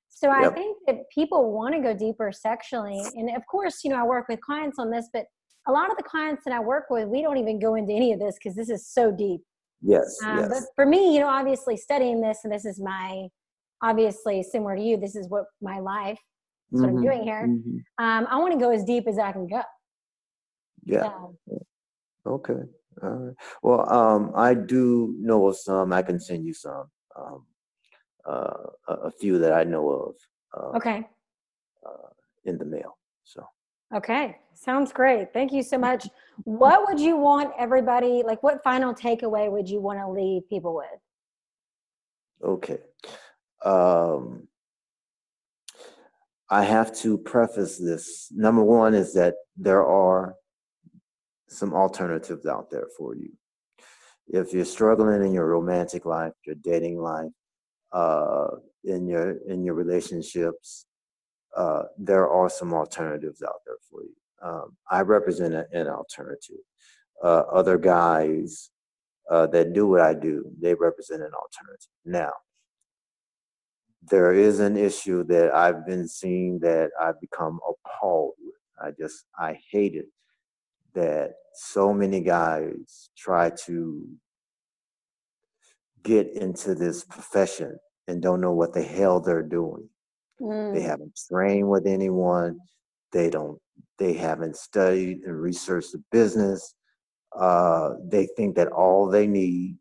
So 0.08 0.26
yep. 0.28 0.52
I 0.52 0.54
think 0.54 0.76
that 0.86 0.96
people 1.14 1.52
want 1.52 1.74
to 1.74 1.80
go 1.80 1.94
deeper 1.94 2.30
sexually. 2.30 3.00
And 3.14 3.34
of 3.34 3.42
course, 3.46 3.80
you 3.84 3.90
know, 3.90 3.96
I 3.96 4.02
work 4.02 4.28
with 4.28 4.40
clients 4.40 4.78
on 4.78 4.90
this, 4.90 5.08
but 5.12 5.24
a 5.66 5.72
lot 5.72 5.90
of 5.90 5.96
the 5.96 6.02
clients 6.02 6.42
that 6.44 6.52
I 6.52 6.60
work 6.60 6.84
with, 6.90 7.08
we 7.08 7.22
don't 7.22 7.38
even 7.38 7.58
go 7.58 7.74
into 7.74 7.92
any 7.92 8.12
of 8.12 8.20
this 8.20 8.36
because 8.36 8.56
this 8.56 8.68
is 8.68 8.86
so 8.86 9.12
deep. 9.12 9.40
Yes, 9.82 10.18
um, 10.24 10.38
yes. 10.38 10.48
But 10.48 10.62
for 10.76 10.84
me, 10.84 11.14
you 11.14 11.20
know, 11.20 11.28
obviously 11.28 11.76
studying 11.76 12.20
this, 12.20 12.40
and 12.44 12.52
this 12.52 12.64
is 12.64 12.80
my, 12.80 13.28
obviously 13.82 14.42
similar 14.42 14.76
to 14.76 14.82
you, 14.82 14.96
this 14.96 15.16
is 15.16 15.28
what 15.28 15.44
my 15.60 15.78
life, 15.78 16.18
what 16.70 16.82
mm-hmm. 16.82 16.96
I'm 16.96 17.02
doing 17.02 17.22
here. 17.22 17.46
Mm-hmm. 17.46 18.04
Um, 18.04 18.26
I 18.30 18.38
want 18.38 18.52
to 18.52 18.58
go 18.58 18.70
as 18.72 18.84
deep 18.84 19.06
as 19.08 19.18
I 19.18 19.32
can 19.32 19.46
go. 19.46 19.62
Yeah. 20.84 21.02
So. 21.02 21.36
Okay. 22.26 22.62
All 23.02 23.10
right. 23.10 23.34
Well, 23.62 23.92
um, 23.92 24.32
I 24.34 24.54
do 24.54 25.14
know 25.18 25.48
of 25.48 25.56
some. 25.56 25.92
I 25.92 26.02
can 26.02 26.20
send 26.20 26.44
you 26.44 26.54
some. 26.54 26.90
Um, 27.16 27.46
uh, 28.26 28.52
a, 28.88 29.10
few 29.10 29.38
that 29.38 29.52
I 29.52 29.64
know 29.64 29.90
of. 29.90 30.14
Uh, 30.56 30.76
okay. 30.76 31.08
Uh, 31.86 32.08
in 32.44 32.58
the 32.58 32.64
mail. 32.64 32.98
So. 33.24 33.44
Okay, 33.94 34.36
sounds 34.54 34.92
great. 34.92 35.32
Thank 35.32 35.52
you 35.52 35.62
so 35.62 35.78
much. 35.78 36.06
What 36.44 36.86
would 36.86 37.00
you 37.00 37.16
want 37.16 37.52
everybody 37.58 38.22
like? 38.24 38.42
What 38.42 38.62
final 38.62 38.94
takeaway 38.94 39.50
would 39.50 39.68
you 39.68 39.80
want 39.80 39.98
to 39.98 40.08
leave 40.08 40.48
people 40.48 40.74
with? 40.76 40.86
Okay. 42.42 42.78
Um, 43.64 44.48
I 46.48 46.64
have 46.64 46.94
to 46.98 47.18
preface 47.18 47.78
this. 47.78 48.28
Number 48.32 48.62
one 48.62 48.94
is 48.94 49.14
that 49.14 49.34
there 49.56 49.86
are 49.86 50.34
some 51.48 51.74
alternatives 51.74 52.46
out 52.46 52.70
there 52.70 52.88
for 52.96 53.14
you. 53.14 53.30
If 54.28 54.52
you're 54.52 54.64
struggling 54.64 55.24
in 55.24 55.32
your 55.32 55.46
romantic 55.46 56.04
life, 56.06 56.32
your 56.44 56.56
dating 56.56 56.98
life, 56.98 57.30
uh, 57.92 58.48
in 58.84 59.06
your 59.06 59.38
in 59.48 59.64
your 59.64 59.74
relationships, 59.74 60.86
uh, 61.56 61.82
there 61.98 62.28
are 62.28 62.48
some 62.48 62.72
alternatives 62.72 63.42
out 63.42 63.60
there 63.66 63.76
for 63.90 64.02
you. 64.02 64.14
Um, 64.42 64.76
I 64.90 65.02
represent 65.02 65.54
a, 65.54 65.66
an 65.72 65.88
alternative. 65.88 66.64
Uh, 67.22 67.42
other 67.52 67.76
guys 67.76 68.70
uh, 69.30 69.46
that 69.48 69.72
do 69.72 69.86
what 69.86 70.00
I 70.00 70.14
do, 70.14 70.50
they 70.60 70.74
represent 70.74 71.22
an 71.22 71.32
alternative. 71.34 71.90
Now, 72.04 72.32
there 74.02 74.32
is 74.32 74.60
an 74.60 74.76
issue 74.76 75.24
that 75.24 75.54
I've 75.54 75.86
been 75.86 76.08
seeing 76.08 76.58
that 76.60 76.90
I've 77.00 77.20
become 77.20 77.60
appalled 77.68 78.34
with. 78.42 78.54
I 78.82 78.90
just 78.98 79.26
I 79.38 79.58
hate 79.70 79.94
it 79.94 80.06
that 80.94 81.32
so 81.54 81.92
many 81.92 82.20
guys 82.20 83.10
try 83.16 83.50
to 83.66 84.08
get 86.02 86.28
into 86.34 86.74
this 86.74 87.04
profession 87.04 87.78
and 88.08 88.22
don't 88.22 88.40
know 88.40 88.52
what 88.52 88.72
the 88.72 88.82
hell 88.82 89.20
they're 89.20 89.42
doing. 89.42 89.88
Mm. 90.40 90.74
They 90.74 90.80
haven't 90.80 91.18
trained 91.30 91.68
with 91.68 91.86
anyone. 91.86 92.58
They 93.12 93.28
don't. 93.30 93.58
They 93.98 94.14
haven't 94.14 94.56
studied 94.56 95.20
and 95.26 95.40
researched 95.40 95.92
the 95.92 96.02
business. 96.10 96.74
Uh, 97.36 97.90
they 98.04 98.26
think 98.36 98.56
that 98.56 98.68
all 98.68 99.08
they 99.08 99.26
need 99.26 99.76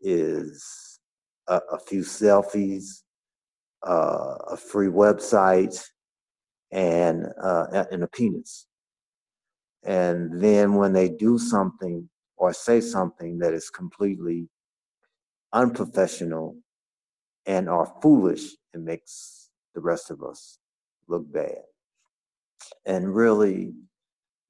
is 0.00 0.98
a, 1.48 1.60
a 1.72 1.78
few 1.80 2.02
selfies, 2.02 3.02
uh, 3.86 4.34
a 4.50 4.56
free 4.56 4.88
website, 4.88 5.82
and 6.72 7.26
uh, 7.42 7.84
and 7.90 8.02
a 8.02 8.08
penis. 8.08 8.66
And 9.82 10.42
then 10.42 10.74
when 10.74 10.92
they 10.92 11.08
do 11.08 11.38
something 11.38 12.08
or 12.36 12.52
say 12.52 12.80
something 12.80 13.38
that 13.38 13.54
is 13.54 13.70
completely 13.70 14.48
unprofessional 15.52 16.56
and 17.46 17.68
are 17.68 17.92
foolish, 18.02 18.44
it 18.74 18.80
makes 18.80 19.50
the 19.74 19.80
rest 19.80 20.10
of 20.10 20.22
us 20.22 20.58
look 21.08 21.30
bad. 21.32 21.62
And 22.84 23.14
really, 23.14 23.72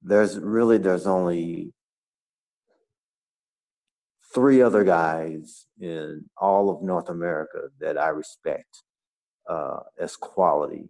there's 0.02 0.38
really 0.38 0.78
there's 0.78 1.06
only 1.06 1.72
three 4.34 4.62
other 4.62 4.84
guys 4.84 5.66
in 5.80 6.24
all 6.36 6.70
of 6.70 6.82
North 6.82 7.08
America 7.08 7.68
that 7.80 7.98
I 7.98 8.08
respect 8.08 8.82
uh, 9.50 9.80
as 9.98 10.16
quality 10.16 10.88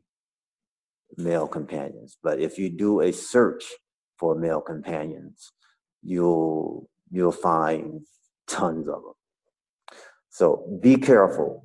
male 1.16 1.48
companions. 1.48 2.18
But 2.22 2.38
if 2.40 2.58
you 2.58 2.68
do 2.68 3.00
a 3.00 3.12
search 3.12 3.64
for 4.18 4.34
male 4.34 4.60
companions, 4.60 5.52
you'll 6.02 6.88
you'll 7.10 7.32
find 7.32 8.02
tons 8.46 8.86
of 8.86 9.02
them. 9.02 9.14
So 10.28 10.78
be 10.80 10.96
careful 10.96 11.64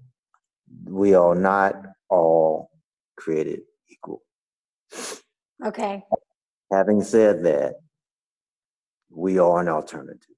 we 0.86 1.14
are 1.14 1.36
not 1.36 1.76
all 2.10 2.72
created 3.16 3.62
equal. 3.90 4.22
Okay. 5.64 6.04
Having 6.72 7.04
said 7.04 7.44
that, 7.46 7.76
we 9.10 9.40
are 9.40 9.62
an 9.62 9.70
alternative. 9.70 10.36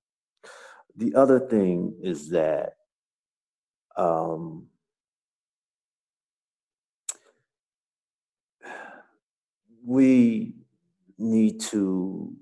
The 0.95 1.15
other 1.15 1.39
thing 1.39 1.95
is 2.01 2.29
that 2.29 2.73
um, 3.95 4.67
we 9.87 10.55
need 11.19 11.61
to, 11.61 12.33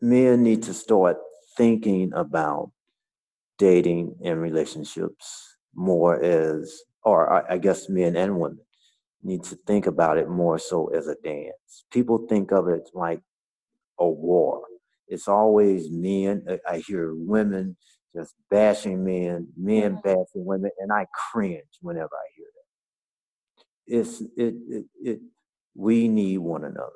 men 0.00 0.42
need 0.44 0.64
to 0.64 0.74
start 0.74 1.18
thinking 1.56 2.12
about 2.14 2.72
dating 3.58 4.16
and 4.24 4.40
relationships 4.40 5.56
more 5.74 6.22
as, 6.22 6.82
or 7.04 7.32
I, 7.32 7.54
I 7.54 7.58
guess 7.58 7.88
men 7.88 8.16
and 8.16 8.40
women 8.40 8.60
need 9.22 9.44
to 9.44 9.56
think 9.66 9.86
about 9.86 10.18
it 10.18 10.28
more 10.28 10.58
so 10.58 10.88
as 10.88 11.08
a 11.08 11.16
dance. 11.24 11.84
People 11.92 12.26
think 12.28 12.52
of 12.52 12.68
it 12.68 12.90
like 12.94 13.20
a 13.98 14.08
war. 14.08 14.62
It's 15.08 15.28
always 15.28 15.88
men. 15.90 16.44
I 16.68 16.78
hear 16.86 17.14
women 17.14 17.76
just 18.14 18.34
bashing 18.50 19.04
men, 19.04 19.48
men 19.56 20.00
bashing 20.04 20.44
women, 20.46 20.70
and 20.80 20.92
I 20.92 21.06
cringe 21.32 21.64
whenever 21.82 22.10
I 22.14 22.28
hear 22.36 22.46
that. 22.56 23.98
It's 24.00 24.20
it 24.36 24.54
it, 24.68 24.84
it 25.02 25.20
we 25.74 26.08
need 26.08 26.38
one 26.38 26.64
another. 26.64 26.90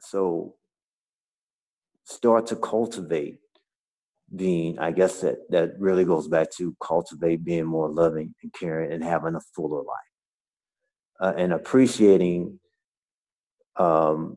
So 0.00 0.54
start 2.04 2.46
to 2.48 2.56
cultivate 2.56 3.38
being, 4.34 4.78
I 4.78 4.92
guess 4.92 5.20
that 5.20 5.38
that 5.50 5.78
really 5.78 6.04
goes 6.04 6.28
back 6.28 6.50
to 6.58 6.76
cultivate 6.82 7.44
being 7.44 7.64
more 7.64 7.88
loving 7.88 8.34
and 8.42 8.52
caring 8.52 8.92
and 8.92 9.02
having 9.02 9.34
a 9.34 9.40
fuller 9.54 9.82
life 9.82 10.10
uh, 11.20 11.34
and 11.36 11.52
appreciating 11.52 12.58
um, 13.76 14.36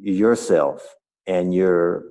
yourself 0.00 0.82
and 1.26 1.54
your 1.54 2.04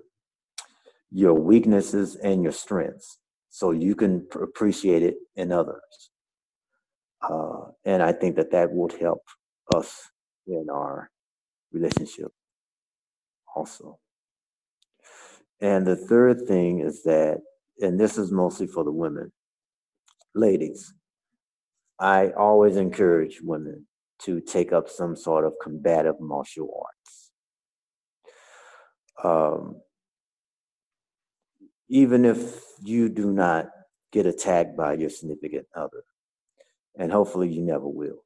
your 1.12 1.34
weaknesses 1.34 2.16
and 2.18 2.44
your 2.44 2.52
strengths 2.52 3.20
so 3.50 3.72
you 3.72 3.96
can 3.96 4.28
pr- 4.30 4.44
appreciate 4.44 5.02
it 5.02 5.16
in 5.38 5.54
others 5.54 6.12
uh, 7.22 7.62
and 7.86 8.04
i 8.04 8.12
think 8.12 8.36
that 8.36 8.52
that 8.52 8.70
would 8.72 8.92
help 8.94 9.22
us 9.74 10.10
in 10.48 10.68
our 10.70 11.10
relationship 11.72 12.32
also 13.56 14.00
and 15.60 15.88
the 15.88 15.96
third 15.96 16.48
thing 16.48 16.80
is 16.80 17.04
that, 17.04 17.42
and 17.80 18.00
this 18.00 18.18
is 18.18 18.32
mostly 18.32 18.68
for 18.68 18.84
the 18.84 18.92
women, 18.92 19.32
ladies, 20.36 20.94
I 22.00 22.30
always 22.30 22.78
encourage 22.78 23.40
women 23.42 23.88
to 24.20 24.40
take 24.40 24.72
up 24.72 24.90
some 24.90 25.16
sort 25.16 25.46
of 25.46 25.54
combative 25.62 26.20
martial 26.20 26.84
arts. 26.86 27.32
Um, 29.24 29.82
even 31.90 32.26
if 32.26 32.62
you 32.84 33.10
do 33.10 33.32
not 33.32 33.70
get 34.12 34.26
attacked 34.26 34.78
by 34.78 34.94
your 34.94 35.10
significant 35.10 35.66
other, 35.76 36.04
and 37.00 37.12
hopefully 37.12 37.50
you 37.50 37.62
never 37.62 37.88
will, 37.88 38.24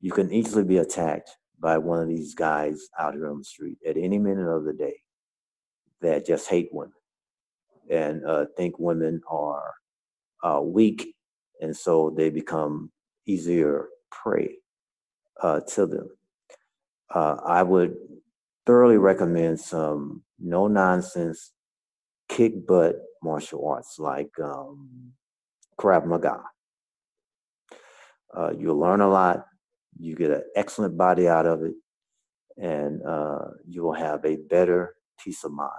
you 0.00 0.12
can 0.12 0.32
easily 0.32 0.64
be 0.64 0.78
attacked 0.78 1.30
by 1.60 1.78
one 1.78 2.00
of 2.00 2.08
these 2.08 2.34
guys 2.34 2.88
out 2.98 3.14
here 3.14 3.30
on 3.30 3.38
the 3.38 3.44
street 3.44 3.78
at 3.86 3.96
any 3.96 4.18
minute 4.18 4.48
of 4.48 4.64
the 4.64 4.72
day 4.72 4.96
that 6.00 6.26
just 6.26 6.48
hate 6.48 6.68
women 6.72 6.94
and 7.90 8.24
uh, 8.24 8.46
think 8.56 8.78
women 8.78 9.20
are 9.28 9.74
uh, 10.42 10.60
weak, 10.62 11.14
and 11.60 11.76
so 11.76 12.14
they 12.16 12.30
become 12.30 12.90
easier 13.26 13.88
prey. 14.10 14.56
uh, 15.42 15.60
to 15.60 15.86
them. 15.86 16.10
Uh, 17.14 17.36
I 17.44 17.62
would 17.62 17.96
thoroughly 18.66 18.98
recommend 18.98 19.60
some 19.60 20.22
no 20.38 20.68
nonsense, 20.68 21.52
kick 22.28 22.66
butt 22.66 22.96
martial 23.22 23.66
arts 23.68 23.98
like 23.98 24.30
um, 24.42 25.12
Krav 25.78 26.06
Maga. 26.06 26.42
Uh, 28.36 28.52
you'll 28.56 28.78
learn 28.78 29.00
a 29.00 29.08
lot. 29.08 29.46
You 30.00 30.16
get 30.16 30.30
an 30.30 30.42
excellent 30.56 30.96
body 30.96 31.28
out 31.28 31.46
of 31.46 31.62
it, 31.62 31.74
and 32.56 33.02
uh, 33.06 33.48
you 33.66 33.82
will 33.82 33.92
have 33.92 34.24
a 34.24 34.36
better 34.36 34.94
peace 35.22 35.44
of 35.44 35.52
mind 35.52 35.70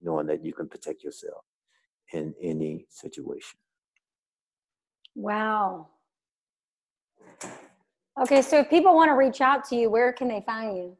knowing 0.00 0.26
that 0.26 0.44
you 0.44 0.52
can 0.52 0.68
protect 0.68 1.02
yourself 1.02 1.44
in 2.12 2.34
any 2.40 2.86
situation. 2.90 3.58
Wow. 5.14 5.88
Okay, 8.20 8.42
so 8.42 8.60
if 8.60 8.70
people 8.70 8.94
want 8.94 9.08
to 9.08 9.14
reach 9.14 9.40
out 9.40 9.64
to 9.70 9.76
you, 9.76 9.90
where 9.90 10.12
can 10.12 10.28
they 10.28 10.42
find 10.46 10.76
you? 10.76 10.96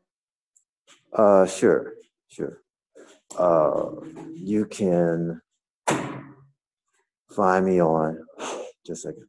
Uh, 1.12 1.46
sure, 1.46 1.94
sure. 2.28 2.62
Uh, 3.38 3.90
you 4.32 4.64
can 4.66 5.40
find 7.30 7.66
me 7.66 7.80
on 7.80 8.18
just 8.84 9.04
a 9.04 9.08
second. 9.08 9.26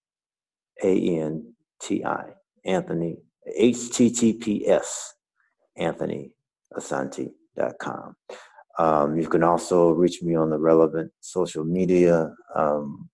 A 0.83 1.19
N 1.19 1.53
T 1.81 2.03
I, 2.03 2.25
Anthony, 2.65 3.17
HTTPS, 3.59 4.87
AnthonyAsanti.com. 5.79 8.15
Um, 8.79 9.17
you 9.17 9.27
can 9.27 9.43
also 9.43 9.91
reach 9.91 10.21
me 10.21 10.35
on 10.35 10.49
the 10.49 10.59
relevant 10.59 11.11
social 11.19 11.63
media. 11.63 12.33
Um, 12.55 13.09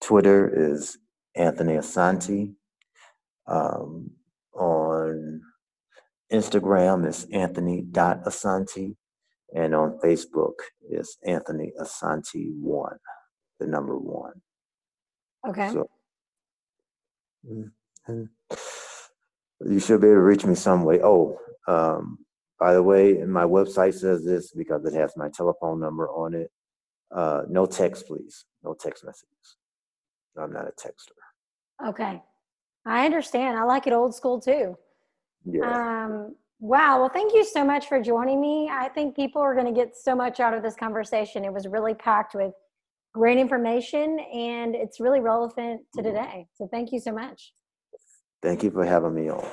Twitter 0.00 0.72
is 0.72 0.98
Anthony 1.34 1.74
Asanti. 1.74 2.54
Um, 3.46 4.10
on 4.56 5.40
Instagram 6.32 7.06
is 7.06 7.26
Anthony.Asanti. 7.32 8.96
And 9.54 9.74
on 9.74 9.98
Facebook 10.02 10.54
is 10.90 11.16
Anthony 11.24 11.72
Asanti 11.80 12.52
one, 12.58 12.98
the 13.60 13.66
number 13.66 13.96
one. 13.96 14.42
Okay. 15.46 15.70
So, 15.70 15.88
you 17.44 17.70
should 19.78 20.00
be 20.00 20.08
able 20.08 20.16
to 20.16 20.20
reach 20.22 20.44
me 20.44 20.56
some 20.56 20.82
way. 20.82 21.00
Oh, 21.02 21.38
um, 21.68 22.18
by 22.58 22.74
the 22.74 22.82
way, 22.82 23.14
my 23.24 23.44
website 23.44 23.94
says 23.94 24.24
this 24.24 24.50
because 24.52 24.84
it 24.84 24.94
has 24.94 25.16
my 25.16 25.28
telephone 25.28 25.78
number 25.78 26.08
on 26.08 26.34
it. 26.34 26.50
Uh, 27.14 27.42
no 27.48 27.64
text, 27.64 28.08
please. 28.08 28.44
No 28.64 28.74
text 28.74 29.04
messages. 29.04 29.56
I'm 30.36 30.52
not 30.52 30.66
a 30.66 30.72
texter. 30.72 31.88
Okay. 31.90 32.20
I 32.86 33.04
understand. 33.04 33.58
I 33.58 33.64
like 33.64 33.86
it 33.86 33.92
old 33.92 34.14
school 34.14 34.40
too. 34.40 34.76
Yeah. 35.44 36.04
Um, 36.04 36.34
wow. 36.60 37.00
Well, 37.00 37.08
thank 37.08 37.34
you 37.34 37.44
so 37.44 37.64
much 37.64 37.88
for 37.88 38.00
joining 38.00 38.40
me. 38.40 38.70
I 38.70 38.88
think 38.88 39.16
people 39.16 39.40
are 39.40 39.54
going 39.54 39.66
to 39.66 39.72
get 39.72 39.96
so 39.96 40.14
much 40.14 40.40
out 40.40 40.54
of 40.54 40.62
this 40.62 40.74
conversation. 40.74 41.44
It 41.44 41.52
was 41.52 41.66
really 41.66 41.94
packed 41.94 42.34
with 42.34 42.52
great 43.12 43.38
information 43.38 44.18
and 44.32 44.74
it's 44.74 45.00
really 45.00 45.20
relevant 45.20 45.82
to 45.94 46.02
mm-hmm. 46.02 46.08
today. 46.08 46.46
So 46.54 46.68
thank 46.70 46.92
you 46.92 47.00
so 47.00 47.12
much. 47.12 47.52
Thank 48.42 48.62
you 48.62 48.70
for 48.70 48.84
having 48.84 49.14
me 49.14 49.30
on. 49.30 49.46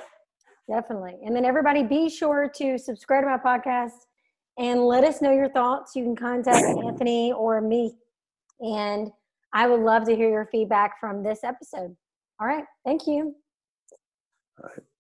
Definitely. 0.69 1.17
And 1.25 1.35
then 1.35 1.45
everybody 1.45 1.83
be 1.83 2.09
sure 2.09 2.49
to 2.55 2.77
subscribe 2.77 3.23
to 3.23 3.29
my 3.29 3.37
podcast 3.37 3.91
and 4.57 4.81
let 4.85 5.03
us 5.03 5.21
know 5.21 5.31
your 5.31 5.49
thoughts. 5.49 5.95
You 5.95 6.03
can 6.03 6.15
contact 6.15 6.65
Anthony 6.85 7.31
or 7.31 7.61
me. 7.61 7.95
And 8.59 9.09
I 9.53 9.67
would 9.67 9.81
love 9.81 10.05
to 10.05 10.15
hear 10.15 10.29
your 10.29 10.47
feedback 10.51 10.99
from 10.99 11.23
this 11.23 11.43
episode. 11.43 11.95
All 12.41 12.47
right. 12.47 12.65
Thank 12.85 13.07
you. 13.07 13.35
All 14.63 14.69
right. 14.69 14.95